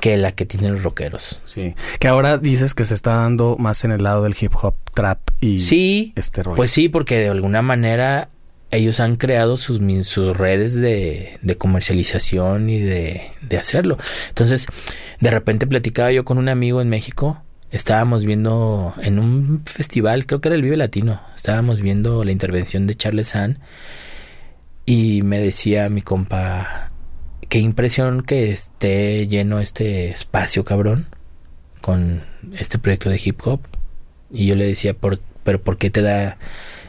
[0.00, 1.40] que la que tienen los rockeros.
[1.44, 1.74] Sí.
[1.98, 5.18] Que ahora dices que se está dando más en el lado del hip hop, trap
[5.40, 6.56] y Sí, este rollo.
[6.56, 8.30] pues sí, porque de alguna manera
[8.72, 13.98] ellos han creado sus, sus redes de, de comercialización y de, de hacerlo.
[14.28, 14.66] Entonces,
[15.18, 20.40] de repente platicaba yo con un amigo en México, estábamos viendo en un festival, creo
[20.40, 23.58] que era el Vive Latino, estábamos viendo la intervención de Charles Sand
[24.86, 26.89] y me decía mi compa,
[27.50, 31.08] qué impresión que esté lleno este espacio, cabrón,
[31.82, 32.22] con
[32.56, 33.60] este proyecto de hip hop.
[34.30, 36.38] Y yo le decía, ¿por, pero ¿por qué te da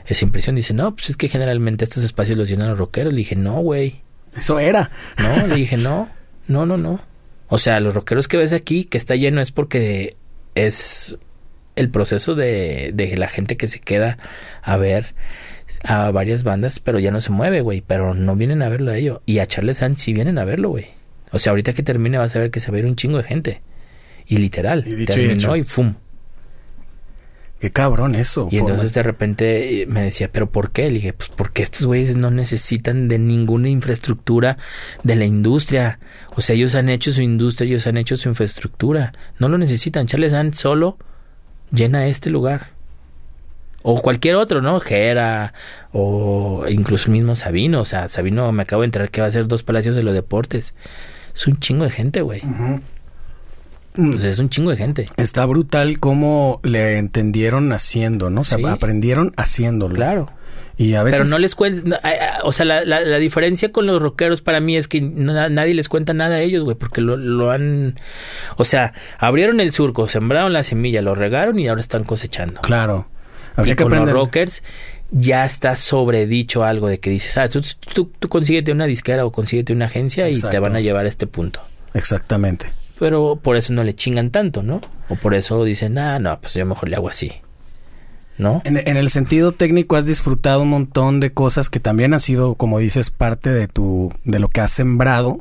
[0.06, 0.56] esa impresión?
[0.56, 3.12] Dice, no, pues es que generalmente estos espacios los llenan los rockeros.
[3.12, 4.04] Le dije, no, güey.
[4.38, 4.92] Eso era.
[5.18, 6.10] No, le dije, no,
[6.48, 7.02] no, no, no.
[7.48, 10.16] O sea, los rockeros que ves aquí, que está lleno, es porque
[10.54, 11.18] es
[11.76, 14.20] el proceso de, de la gente que se queda
[14.62, 15.16] a ver
[15.84, 17.82] a varias bandas, pero ya no se mueve, güey.
[17.86, 19.22] Pero no vienen a verlo a ellos.
[19.26, 20.88] Y a Charles Sands sí vienen a verlo, güey.
[21.32, 23.18] O sea, ahorita que termine vas a ver que se va a ir un chingo
[23.18, 23.62] de gente.
[24.28, 25.96] Y literal, Y terminó y ¡fum!
[27.60, 28.48] Qué cabrón eso.
[28.50, 28.72] Y Forma.
[28.72, 30.88] entonces de repente eh, me decía, ¿pero por qué?
[30.88, 34.58] Le dije, pues porque estos güeyes no necesitan de ninguna infraestructura
[35.04, 36.00] de la industria.
[36.36, 39.14] O sea, ellos han hecho su industria, ellos han hecho su infraestructura.
[39.38, 40.08] No lo necesitan.
[40.08, 40.98] Charles Sand solo
[41.72, 42.72] llena este lugar.
[43.84, 44.80] O cualquier otro, ¿no?
[44.80, 45.54] Gera,
[45.92, 47.82] o incluso el mismo Sabino.
[47.82, 50.14] O sea, Sabino me acabo de enterar que va a ser dos palacios de los
[50.14, 50.74] deportes.
[51.34, 52.42] Es un chingo de gente, güey.
[53.94, 55.06] Pues es un chingo de gente.
[55.18, 58.42] Está brutal cómo le entendieron haciendo, ¿no?
[58.42, 58.66] O sea, Sí.
[58.66, 59.96] aprendieron haciéndolo.
[59.96, 60.30] Claro.
[60.78, 61.22] Y a veces...
[61.22, 62.00] Pero no les cuenta,
[62.44, 65.74] o sea, la, la, la diferencia con los rockeros para mí es que na- nadie
[65.74, 67.96] les cuenta nada a ellos, güey, porque lo, lo han,
[68.56, 72.62] o sea, abrieron el surco, sembraron la semilla, lo regaron y ahora están cosechando.
[72.62, 73.08] Claro.
[73.58, 74.14] Y que con los aprender.
[74.16, 74.64] rockers
[75.12, 77.62] ya está sobredicho algo de que dices, ah, tú,
[77.94, 81.10] tú, tú consíguete una disquera o consíguete una agencia y te van a llevar a
[81.10, 81.62] este punto.
[81.94, 82.68] Exactamente.
[82.98, 84.80] Pero por eso no le chingan tanto, ¿no?
[85.10, 87.34] O por eso dicen, ah, no, pues yo mejor le hago así.
[88.38, 88.62] ¿No?
[88.64, 92.56] En, en el sentido técnico has disfrutado un montón de cosas que también han sido,
[92.56, 95.40] como dices, parte de tu, de lo que has sembrado.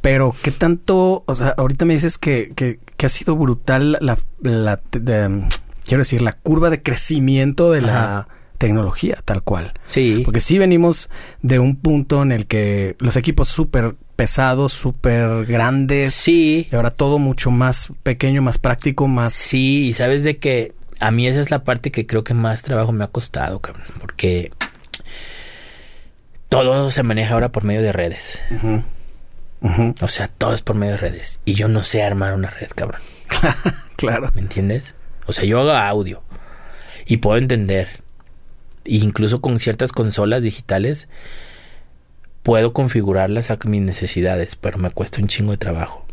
[0.00, 4.16] Pero qué tanto, o sea, ahorita me dices que, que, que ha sido brutal la,
[4.42, 5.48] la- de-
[5.84, 8.28] quiero decir, la curva de crecimiento de la
[8.58, 9.72] tecnología, tal cual.
[9.86, 10.22] Sí.
[10.24, 11.10] Porque sí venimos
[11.42, 16.68] de un punto en el que los equipos súper pesados, súper grandes, Sí.
[16.70, 19.32] y ahora todo mucho más pequeño, más práctico, más...
[19.32, 22.62] Sí, y sabes de que a mí esa es la parte que creo que más
[22.62, 24.52] trabajo me ha costado, cabrón, porque
[26.48, 28.40] todo se maneja ahora por medio de redes.
[28.50, 28.82] Ujú.
[29.62, 29.94] Ujú.
[30.00, 31.40] O sea, todo es por medio de redes.
[31.44, 33.00] Y yo no sé armar una red, cabrón.
[33.96, 34.30] claro.
[34.34, 34.94] ¿Me entiendes?
[35.26, 36.22] O sea, yo hago audio
[37.06, 37.88] y puedo entender.
[38.84, 41.08] E incluso con ciertas consolas digitales
[42.42, 46.06] puedo configurarlas a mis necesidades, pero me cuesta un chingo de trabajo.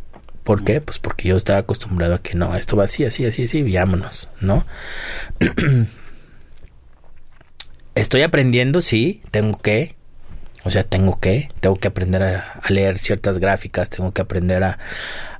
[0.44, 0.82] ¿Por qué?
[0.82, 4.30] Pues porque yo estaba acostumbrado a que no, esto va así, así, así, así, vámonos,
[4.40, 4.66] ¿no?
[7.96, 9.96] Estoy aprendiendo, sí, tengo que.
[10.64, 14.64] O sea, tengo que, tengo que aprender a, a leer ciertas gráficas, tengo que aprender
[14.64, 14.80] a,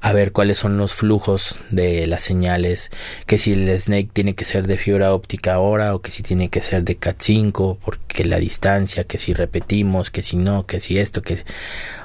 [0.02, 2.90] a ver cuáles son los flujos de las señales,
[3.28, 6.50] que si el Snake tiene que ser de fibra óptica ahora o que si tiene
[6.50, 10.98] que ser de Cat5, porque la distancia, que si repetimos, que si no, que si
[10.98, 11.44] esto, que...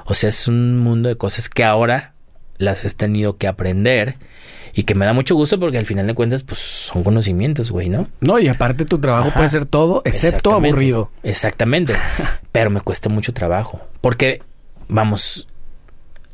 [0.05, 2.13] O sea, es un mundo de cosas que ahora
[2.59, 4.15] las has tenido que aprender
[4.73, 7.89] y que me da mucho gusto porque al final de cuentas, pues son conocimientos, güey,
[7.89, 8.07] ¿no?
[8.19, 9.37] No, y aparte tu trabajo Ajá.
[9.37, 10.69] puede ser todo, excepto Exactamente.
[10.69, 11.11] aburrido.
[11.23, 11.93] Exactamente.
[12.51, 13.81] Pero me cuesta mucho trabajo.
[14.01, 14.43] Porque,
[14.87, 15.47] vamos,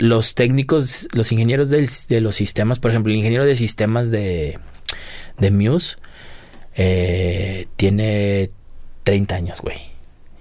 [0.03, 4.59] los técnicos, los ingenieros del- de los sistemas, por ejemplo, el ingeniero de sistemas de,
[5.38, 5.95] de Muse
[6.75, 8.51] eh, tiene
[9.03, 9.77] 30 años, güey.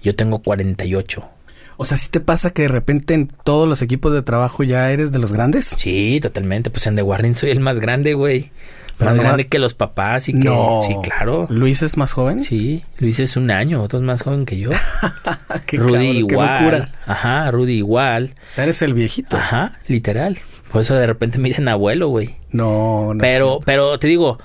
[0.01, 1.29] Yo tengo 48.
[1.77, 4.91] O sea, si te pasa que de repente en todos los equipos de trabajo ya
[4.91, 5.65] eres de los grandes?
[5.65, 6.69] Sí, totalmente.
[6.69, 8.51] Pues en The Warning soy el más grande, güey.
[8.97, 10.47] Pero Más grande que los papás y que...
[10.47, 10.81] No.
[10.87, 11.47] Sí, claro.
[11.49, 12.41] ¿Luis es más joven?
[12.41, 14.69] Sí, Luis es un año, otro es más joven que yo.
[15.65, 16.63] Qué Rudy cabrón, qué igual.
[16.63, 16.91] locura.
[17.07, 18.35] Ajá, Rudy igual.
[18.47, 19.37] O sea, eres el viejito.
[19.37, 20.39] Ajá, literal.
[20.71, 22.35] Por eso de repente me dicen abuelo, güey.
[22.51, 23.21] No, no.
[23.21, 24.39] Pero, es pero te digo,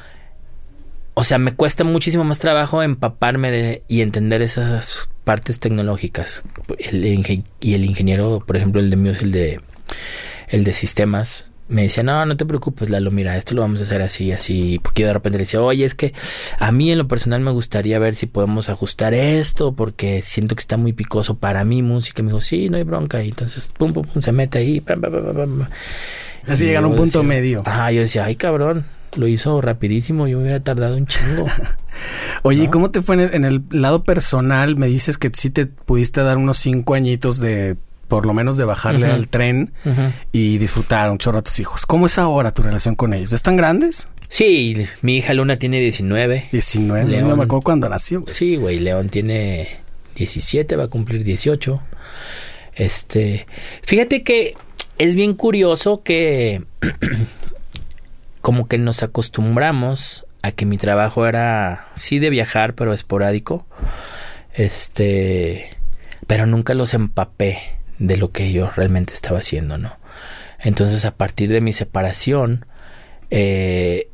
[1.14, 6.42] o sea, me cuesta muchísimo más trabajo empaparme de y entender esas partes tecnológicas.
[6.78, 9.60] El inge- y el ingeniero, por ejemplo, el de Muse, el de
[10.48, 13.84] el de sistemas, me decía, no, no te preocupes, Lalo, mira, esto lo vamos a
[13.84, 14.80] hacer así, así.
[14.82, 16.14] Porque yo de repente le decía, oye, es que
[16.58, 20.60] a mí en lo personal me gustaría ver si podemos ajustar esto, porque siento que
[20.60, 22.22] está muy picoso para mi música.
[22.22, 23.22] Me dijo, sí, no hay bronca.
[23.22, 24.80] Y entonces, pum, pum, pum, se mete ahí.
[24.80, 25.68] pam, pam, pam, pam, pam.
[26.46, 27.62] Así llegan a un punto decía, medio.
[27.66, 28.86] Ajá, yo decía, ay, cabrón,
[29.16, 31.46] lo hizo rapidísimo, yo me hubiera tardado un chingo.
[32.42, 32.70] Oye, ¿y ¿no?
[32.70, 34.76] cómo te fue en el, en el lado personal?
[34.76, 37.76] Me dices que sí te pudiste dar unos cinco añitos de,
[38.08, 39.72] por lo menos de bajarle al tren
[40.32, 41.86] y disfrutar un chorro a tus hijos.
[41.86, 43.32] ¿Cómo es ahora tu relación con ellos?
[43.32, 44.08] ¿Están grandes?
[44.28, 46.48] Sí, mi hija Luna tiene 19.
[46.50, 47.08] 19.
[47.08, 47.28] León.
[47.28, 48.22] No me acuerdo cuándo nació.
[48.22, 48.34] güey.
[48.34, 49.68] Sí, güey, León tiene
[50.16, 51.82] 17, va a cumplir 18.
[52.74, 53.46] Este,
[53.82, 54.54] fíjate que
[54.98, 56.62] es bien curioso que
[58.40, 63.66] como que nos acostumbramos a que mi trabajo era sí de viajar, pero esporádico.
[64.54, 65.70] Este,
[66.26, 69.96] pero nunca los empapé de lo que yo realmente estaba haciendo, ¿no?
[70.58, 72.66] Entonces, a partir de mi separación,
[73.30, 74.08] eh,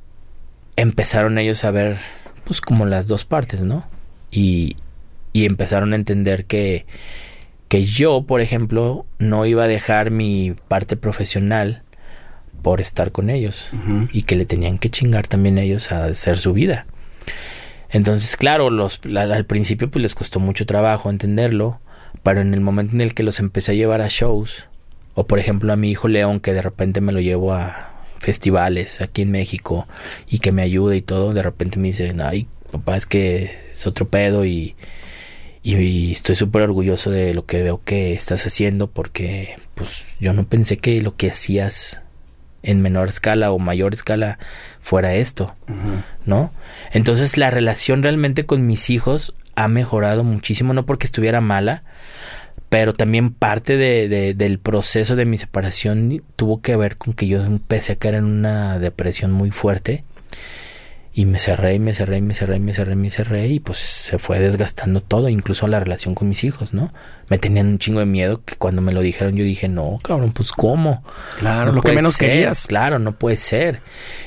[0.76, 1.96] empezaron ellos a ver,
[2.44, 3.86] pues, como las dos partes, ¿no?
[4.30, 4.76] Y,
[5.32, 6.86] y empezaron a entender que,
[7.68, 11.82] que yo, por ejemplo, no iba a dejar mi parte profesional
[12.62, 13.70] por estar con ellos
[14.10, 16.86] y que le tenían que chingar también ellos a hacer su vida.
[17.90, 21.80] Entonces, claro, los, al principio pues les costó mucho trabajo entenderlo,
[22.22, 24.64] pero en el momento en el que los empecé a llevar a shows,
[25.14, 29.00] o por ejemplo a mi hijo León que de repente me lo llevo a festivales
[29.00, 29.86] aquí en México
[30.26, 33.86] y que me ayude y todo, de repente me dicen, ay, papá, es que es
[33.86, 34.74] otro pedo y,
[35.62, 40.44] y, estoy súper orgulloso de lo que veo que estás haciendo porque pues yo no
[40.44, 42.02] pensé que lo que hacías
[42.62, 44.38] en menor escala o mayor escala
[44.80, 45.54] fuera esto,
[46.24, 46.50] ¿no?
[46.92, 51.84] Entonces la relación realmente con mis hijos ha mejorado muchísimo, no porque estuviera mala,
[52.74, 57.40] pero también parte de, del proceso de mi separación tuvo que ver con que yo
[57.44, 60.02] empecé a caer en una depresión muy fuerte
[61.12, 63.46] y me cerré y me cerré y me cerré y me cerré y me cerré
[63.46, 66.92] y pues se fue desgastando todo, incluso la relación con mis hijos, ¿no?
[67.28, 70.32] Me tenían un chingo de miedo que cuando me lo dijeron yo dije, no, cabrón,
[70.32, 71.04] pues ¿cómo?
[71.38, 72.66] Claro, lo que menos querías.
[72.66, 73.82] Claro, no puede ser.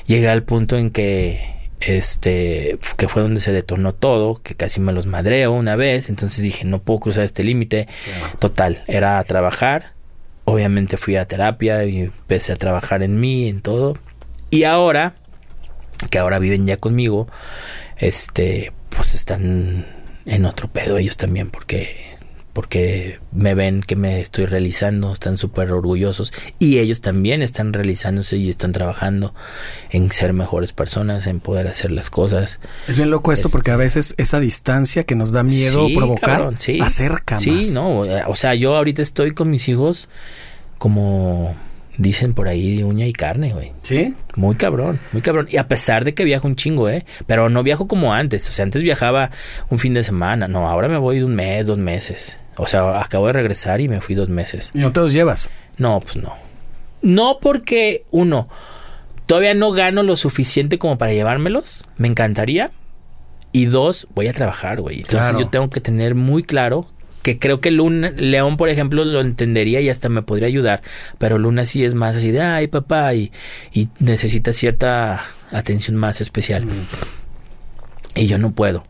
[0.06, 4.92] Llegué al punto en que este que fue donde se detonó todo, que casi me
[4.92, 7.88] los madreo una vez, entonces dije, no puedo cruzar este límite.
[8.38, 9.92] Total, era trabajar.
[10.44, 13.96] Obviamente fui a terapia y empecé a trabajar en mí, en todo.
[14.50, 15.14] Y ahora
[16.10, 17.28] que ahora viven ya conmigo,
[17.96, 19.86] este, pues están
[20.24, 22.17] en otro pedo ellos también porque
[22.58, 28.36] porque me ven que me estoy realizando, están súper orgullosos y ellos también están realizándose
[28.36, 29.32] y están trabajando
[29.90, 32.58] en ser mejores personas, en poder hacer las cosas.
[32.88, 36.52] Es bien loco esto porque a veces esa distancia que nos da miedo provocar
[36.82, 37.44] acerca más.
[37.44, 40.08] Sí, no, o sea, yo ahorita estoy con mis hijos
[40.78, 41.54] como
[41.98, 43.72] dicen por ahí de uña y carne, güey.
[43.82, 44.14] ¿Sí?
[44.36, 45.48] Muy cabrón, muy cabrón.
[45.50, 47.04] Y a pesar de que viajo un chingo, ¿eh?
[47.26, 48.48] Pero no viajo como antes.
[48.48, 49.30] O sea, antes viajaba
[49.68, 50.48] un fin de semana.
[50.48, 52.38] No, ahora me voy de un mes, dos meses.
[52.58, 54.70] O sea, acabo de regresar y me fui dos meses.
[54.74, 55.50] ¿Y no te los llevas?
[55.76, 56.34] No, pues no.
[57.00, 58.48] No porque, uno,
[59.26, 61.84] todavía no gano lo suficiente como para llevármelos.
[61.96, 62.72] Me encantaría.
[63.52, 65.00] Y dos, voy a trabajar, güey.
[65.00, 66.86] Entonces yo tengo que tener muy claro
[67.22, 70.82] que creo que Luna, León, por ejemplo, lo entendería y hasta me podría ayudar,
[71.18, 73.32] pero Luna sí es más así de, ay, papá, y,
[73.72, 76.66] y necesita cierta atención más especial.
[78.14, 78.84] Y yo no puedo,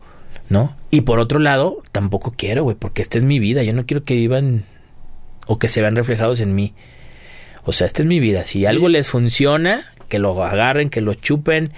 [0.47, 0.75] ¿no?
[0.91, 4.03] Y por otro lado, tampoco quiero, güey, porque esta es mi vida, yo no quiero
[4.03, 4.63] que vivan
[5.47, 6.73] o que se vean reflejados en mí.
[7.63, 11.13] O sea, esta es mi vida, si algo les funciona, que lo agarren, que lo
[11.13, 11.71] chupen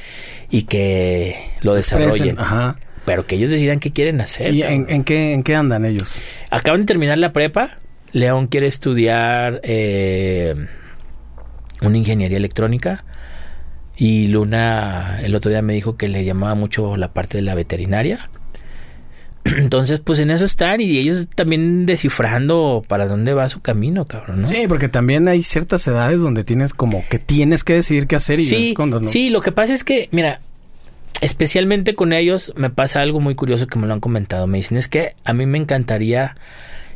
[0.49, 2.39] y que lo desarrollen.
[2.39, 4.53] Ajá pero que ellos decidan qué quieren hacer.
[4.53, 6.23] ¿Y en, qué, en qué andan ellos?
[6.49, 7.77] Acaban de terminar la prepa.
[8.11, 10.55] León quiere estudiar eh,
[11.81, 13.05] una ingeniería electrónica.
[13.97, 17.55] Y Luna el otro día me dijo que le llamaba mucho la parte de la
[17.55, 18.29] veterinaria.
[19.57, 24.43] Entonces, pues en eso están y ellos también descifrando para dónde va su camino, cabrón,
[24.43, 24.47] ¿no?
[24.47, 28.39] Sí, porque también hay ciertas edades donde tienes como que tienes que decidir qué hacer
[28.39, 29.07] y sí, cuando no.
[29.07, 30.41] Sí, lo que pasa es que, mira,
[31.21, 34.47] especialmente con ellos me pasa algo muy curioso que me lo han comentado.
[34.47, 36.35] Me dicen, es que a mí me encantaría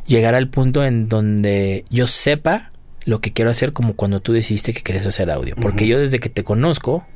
[0.06, 2.70] llegar al punto en donde yo sepa
[3.04, 5.54] lo que quiero hacer como cuando tú decidiste que querías hacer audio.
[5.56, 7.06] Porque yo desde que te conozco,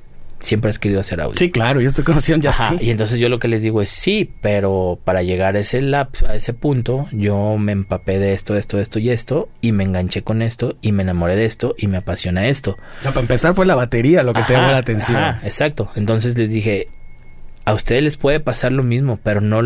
[0.40, 1.36] siempre has querido hacer audio.
[1.36, 2.76] Sí, claro, yo estoy conociendo ya sí.
[2.80, 6.14] Y entonces yo lo que les digo es sí, pero para llegar a ese lap,
[6.26, 10.22] a ese punto, yo me empapé de esto, esto, esto y esto, y me enganché
[10.22, 12.76] con esto, y me enamoré de esto, y me apasiona esto.
[13.04, 15.22] Ya, para empezar fue la batería lo que te llamó la atención.
[15.42, 15.90] exacto.
[15.94, 16.88] Entonces les dije,
[17.64, 19.62] a ustedes les puede pasar lo mismo, pero no,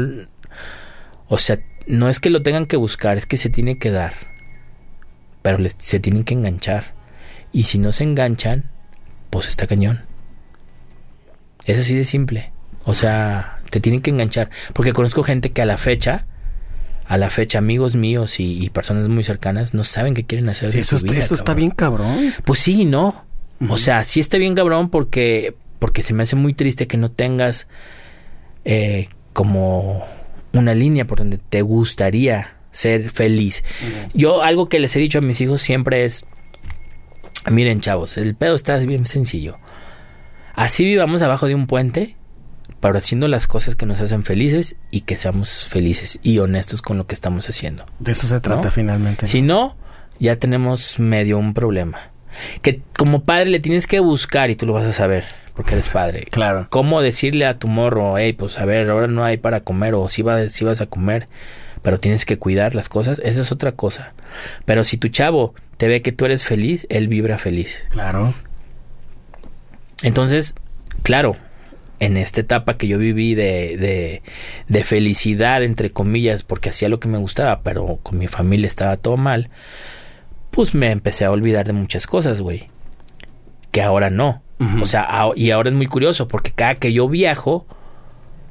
[1.29, 4.13] o sea, no es que lo tengan que buscar, es que se tiene que dar,
[5.43, 6.95] pero les, se tienen que enganchar.
[7.53, 8.71] Y si no se enganchan,
[9.31, 10.05] pues está cañón.
[11.67, 12.53] Es así de simple.
[12.85, 14.51] O sea, te tienen que enganchar.
[14.73, 16.27] Porque conozco gente que a la fecha,
[17.07, 20.75] a la fecha, amigos míos y, personas muy cercanas, no saben qué quieren hacer.
[20.77, 22.35] eso, está, eso está bien cabrón.
[22.45, 23.25] Pues sí, no.
[23.69, 25.55] O sea, sí está bien cabrón porque
[25.85, 27.67] porque se me hace muy triste que no tengas
[28.65, 30.03] eh, como
[30.55, 33.63] una línea por donde te gustaría ser feliz.
[34.15, 36.25] Yo algo que les he dicho a mis hijos siempre es,
[37.51, 39.59] miren chavos, el pedo está bien sencillo.
[40.55, 42.17] Así vivamos abajo de un puente,
[42.81, 46.99] pero haciendo las cosas que nos hacen felices y que seamos felices y honestos con
[46.99, 47.87] lo que estamos haciendo.
[47.99, 48.71] De eso se trata ¿No?
[48.71, 49.27] finalmente.
[49.27, 49.77] Si no,
[50.19, 52.11] ya tenemos medio un problema.
[52.63, 55.25] Que como padre le tienes que buscar y tú lo vas a saber,
[55.55, 56.25] porque eres padre.
[56.31, 56.67] Claro.
[56.71, 60.09] ¿Cómo decirle a tu morro, hey, pues a ver, ahora no hay para comer o
[60.09, 61.29] si, va, si vas a comer,
[61.83, 63.21] pero tienes que cuidar las cosas?
[63.25, 64.15] Esa es otra cosa.
[64.65, 67.79] Pero si tu chavo te ve que tú eres feliz, él vibra feliz.
[67.91, 68.35] Claro.
[70.05, 70.55] Entonces,
[71.03, 71.35] claro,
[71.99, 74.23] en esta etapa que yo viví de, de,
[74.69, 78.99] de felicidad, entre comillas, porque hacía lo que me gustaba, pero con mi familia estaba
[78.99, 79.49] todo mal,
[80.51, 82.69] pues me empecé a olvidar de muchas cosas, güey.
[83.73, 84.43] Que ahora no.
[84.81, 87.67] O sea, y ahora es muy curioso, porque cada que yo viajo,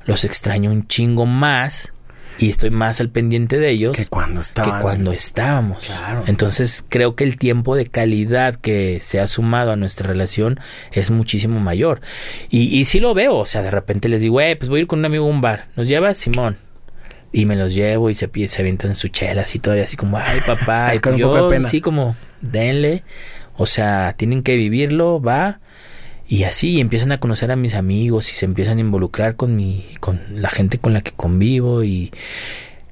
[0.05, 1.93] los extraño un chingo más
[2.39, 4.80] y estoy más al pendiente de ellos Que cuando que estaba.
[4.80, 5.85] cuando estábamos.
[5.85, 6.23] Claro.
[6.27, 10.60] Entonces creo que el tiempo de calidad que se ha sumado a nuestra relación
[10.91, 12.01] es muchísimo mayor.
[12.49, 14.81] Y, y sí lo veo, o sea, de repente les digo, eh, pues voy a
[14.81, 16.57] ir con un amigo a un bar, ¿nos llevas Simón?
[17.31, 20.39] Y me los llevo y se, se avientan su chela así todavía así como, ay
[20.45, 21.69] papá, y Con pues un poco de yo pena.
[21.69, 23.03] sí como, denle,
[23.55, 25.60] o sea, tienen que vivirlo, va.
[26.28, 29.86] Y así empiezan a conocer a mis amigos y se empiezan a involucrar con mi,
[30.00, 32.12] con la gente con la que convivo y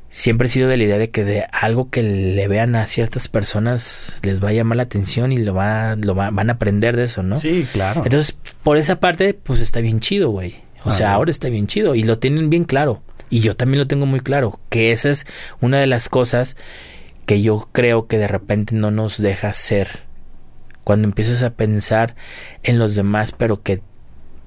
[0.10, 3.30] siempre he sido de la idea de que de algo que le vean a ciertas
[3.30, 6.98] personas les va a llamar la atención y lo va, lo va- van a aprender
[6.98, 7.38] de eso, ¿no?
[7.38, 8.02] Sí, claro.
[8.04, 10.56] Entonces, por esa parte, pues está bien chido, güey.
[10.84, 13.02] O sea, ahora está bien chido y lo tienen bien claro.
[13.30, 15.26] Y yo también lo tengo muy claro, que esa es
[15.62, 16.58] una de las cosas
[17.26, 20.04] que yo creo que de repente no nos deja ser.
[20.92, 22.16] Cuando empiezas a pensar
[22.64, 23.80] en los demás, pero que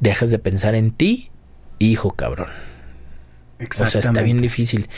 [0.01, 1.31] dejas de pensar en ti,
[1.79, 2.49] hijo cabrón.
[2.51, 2.53] O
[3.59, 4.25] sea, está Exactamente.
[4.25, 4.91] bien difícil.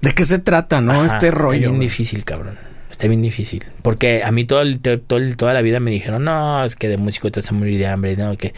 [0.00, 0.92] ¿De qué se trata, no?
[0.92, 1.52] Ajá, este rollo.
[1.56, 2.56] Está bien difícil, cabrón.
[2.90, 3.62] Está bien difícil.
[3.82, 6.76] Porque a mí todo el- to- todo el- toda la vida me dijeron, no, es
[6.76, 8.16] que de músico te vas a morir de hambre.
[8.16, 8.54] No, que...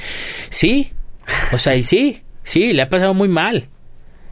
[0.49, 0.93] Sí.
[1.53, 2.23] O sea, y sí.
[2.45, 3.67] Sí, le ha pasado muy mal.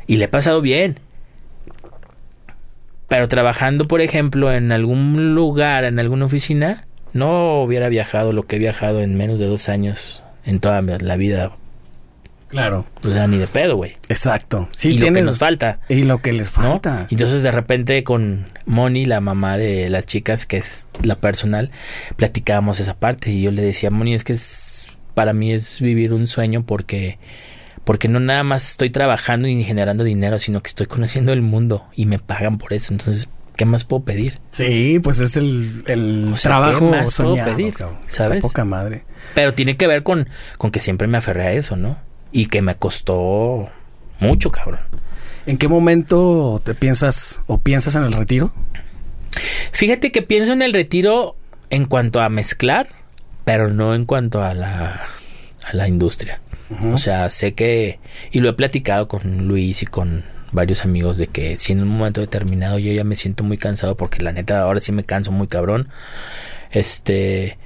[0.06, 1.00] Y le ha pasado bien.
[3.08, 8.56] Pero trabajando, por ejemplo, en algún lugar, en alguna oficina, no hubiera viajado lo que
[8.56, 11.52] he viajado en menos de dos años en toda la vida.
[12.48, 12.84] Claro.
[13.06, 13.92] O sea, ni de pedo, güey.
[14.08, 14.68] Exacto.
[14.76, 15.78] Sí, y lo que nos falta.
[15.88, 17.06] Y lo que les falta.
[17.08, 21.70] Entonces de repente con Moni, la mamá de las chicas, que es la personal,
[22.16, 26.12] platicábamos esa parte y yo le decía, Moni, es que es- para mí es vivir
[26.12, 27.18] un sueño porque
[27.84, 31.86] porque no nada más estoy trabajando y generando dinero, sino que estoy conociendo el mundo
[31.96, 32.92] y me pagan por eso.
[32.92, 33.28] Entonces,
[33.60, 34.38] ¿qué más puedo pedir?
[34.52, 37.74] Sí, pues es el, el O sea, trabajo ¿qué más puedo pedir?
[37.74, 37.98] cabrón.
[38.08, 38.40] ¿Sabes?
[38.40, 39.04] Poca madre.
[39.34, 41.98] Pero tiene que ver con, con que siempre me aferré a eso, ¿no?
[42.32, 43.68] Y que me costó
[44.18, 44.80] mucho, cabrón.
[45.44, 48.50] ¿En qué momento te piensas o piensas en el retiro?
[49.72, 51.36] Fíjate que pienso en el retiro
[51.68, 52.88] en cuanto a mezclar,
[53.44, 55.02] pero no en cuanto a la,
[55.64, 56.40] a la industria.
[56.94, 57.98] O sea, sé que,
[58.32, 61.88] y lo he platicado con Luis y con varios amigos, de que si en un
[61.88, 65.30] momento determinado yo ya me siento muy cansado, porque la neta ahora sí me canso
[65.32, 65.88] muy cabrón,
[66.70, 67.58] este,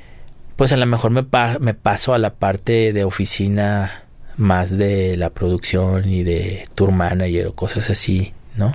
[0.57, 4.05] pues a lo mejor me, pa- me paso a la parte de oficina
[4.37, 8.75] más de la producción y de tour manager o cosas así, ¿no?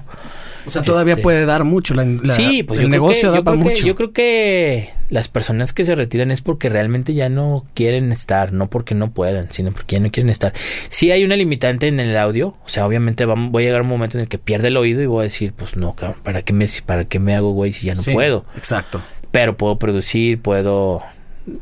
[0.69, 1.93] O sea, todavía Este- puede dar mucho.
[1.93, 3.85] La, la- sí, pues el yo negocio creo que, da para que- mucho.
[3.85, 8.53] yo creo que las personas que se retiran es porque realmente ya no quieren estar,
[8.53, 10.53] no porque no puedan, sino porque ya no quieren estar.
[10.89, 13.83] Sí hay una limitante en el audio, o sea, obviamente vamos, voy a llegar a
[13.83, 16.19] un momento en el que pierde el oído y voy a decir, pues no, cabrón,
[16.23, 18.45] ¿para qué me, para qué me hago güey si ya no Sí, puedo?
[18.55, 19.01] Exacto.
[19.31, 21.01] Pero puedo producir, puedo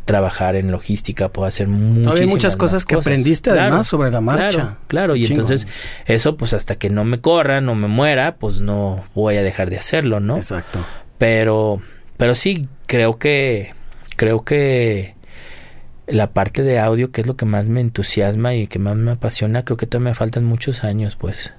[0.05, 4.21] trabajar en logística, puedo hacer muchísimas hay muchas cosas que aprendiste Claro, además sobre la
[4.21, 4.49] marcha.
[4.49, 5.15] Claro, claro.
[5.15, 5.67] y entonces
[6.05, 9.69] eso pues hasta que no me corran o me muera, pues no voy a dejar
[9.69, 10.37] de hacerlo, ¿no?
[10.37, 10.79] Exacto.
[11.17, 11.81] Pero,
[12.17, 13.73] pero sí, creo que,
[14.15, 15.15] creo que
[16.07, 19.11] la parte de audio, que es lo que más me entusiasma y que más me
[19.11, 21.53] apasiona, creo que todavía me faltan muchos años, pues.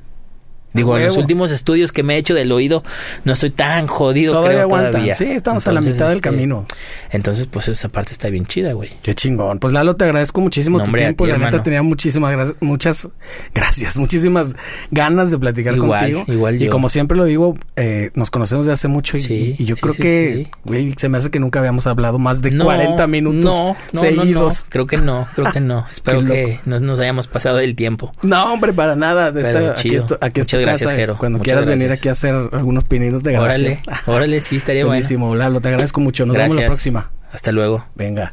[0.73, 2.83] Digo, en los últimos estudios que me he hecho del oído,
[3.25, 4.93] no estoy tan jodido, Todavía creo, aguantan.
[4.93, 5.15] todavía.
[5.15, 6.67] Sí, estamos a la mitad del este, camino.
[7.11, 8.91] Entonces, pues esa parte está bien chida, güey.
[9.03, 9.59] Qué chingón.
[9.59, 11.25] Pues Lalo, te agradezco muchísimo No, tu hombre, tiempo.
[11.25, 13.09] ti, la neta tenía muchísimas gra- muchas
[13.55, 14.57] gracias, muchísimas
[14.91, 16.25] ganas de platicar Igual, contigo.
[16.29, 16.71] igual y yo.
[16.71, 19.81] como siempre lo digo, eh, nos conocemos de hace mucho y, Sí, y yo sí,
[19.83, 23.07] creo sí, que, güey, se me hace que nunca habíamos hablado más de No, 40
[23.07, 24.27] minutos no, no, seguidos.
[24.35, 24.71] No, no.
[24.71, 25.87] Creo que no, creo que no.
[25.93, 28.13] Espero que no nos hayamos pasado del tiempo.
[28.23, 29.33] No, hombre, para nada.
[29.33, 29.97] Pero esta- aquí, chido.
[30.03, 30.93] esto- aquí gracias.
[30.93, 31.19] Jero.
[31.19, 33.79] Cuando Muchas quieras venir aquí a hacer algunos pininos de grabación.
[33.87, 34.91] Órale, órale, sí, estaría bueno.
[34.91, 35.61] Buenísimo, Lalo.
[35.61, 36.27] Te agradezco mucho.
[36.27, 37.11] Nos vemos la próxima.
[37.33, 37.85] Hasta luego.
[37.95, 38.33] Venga.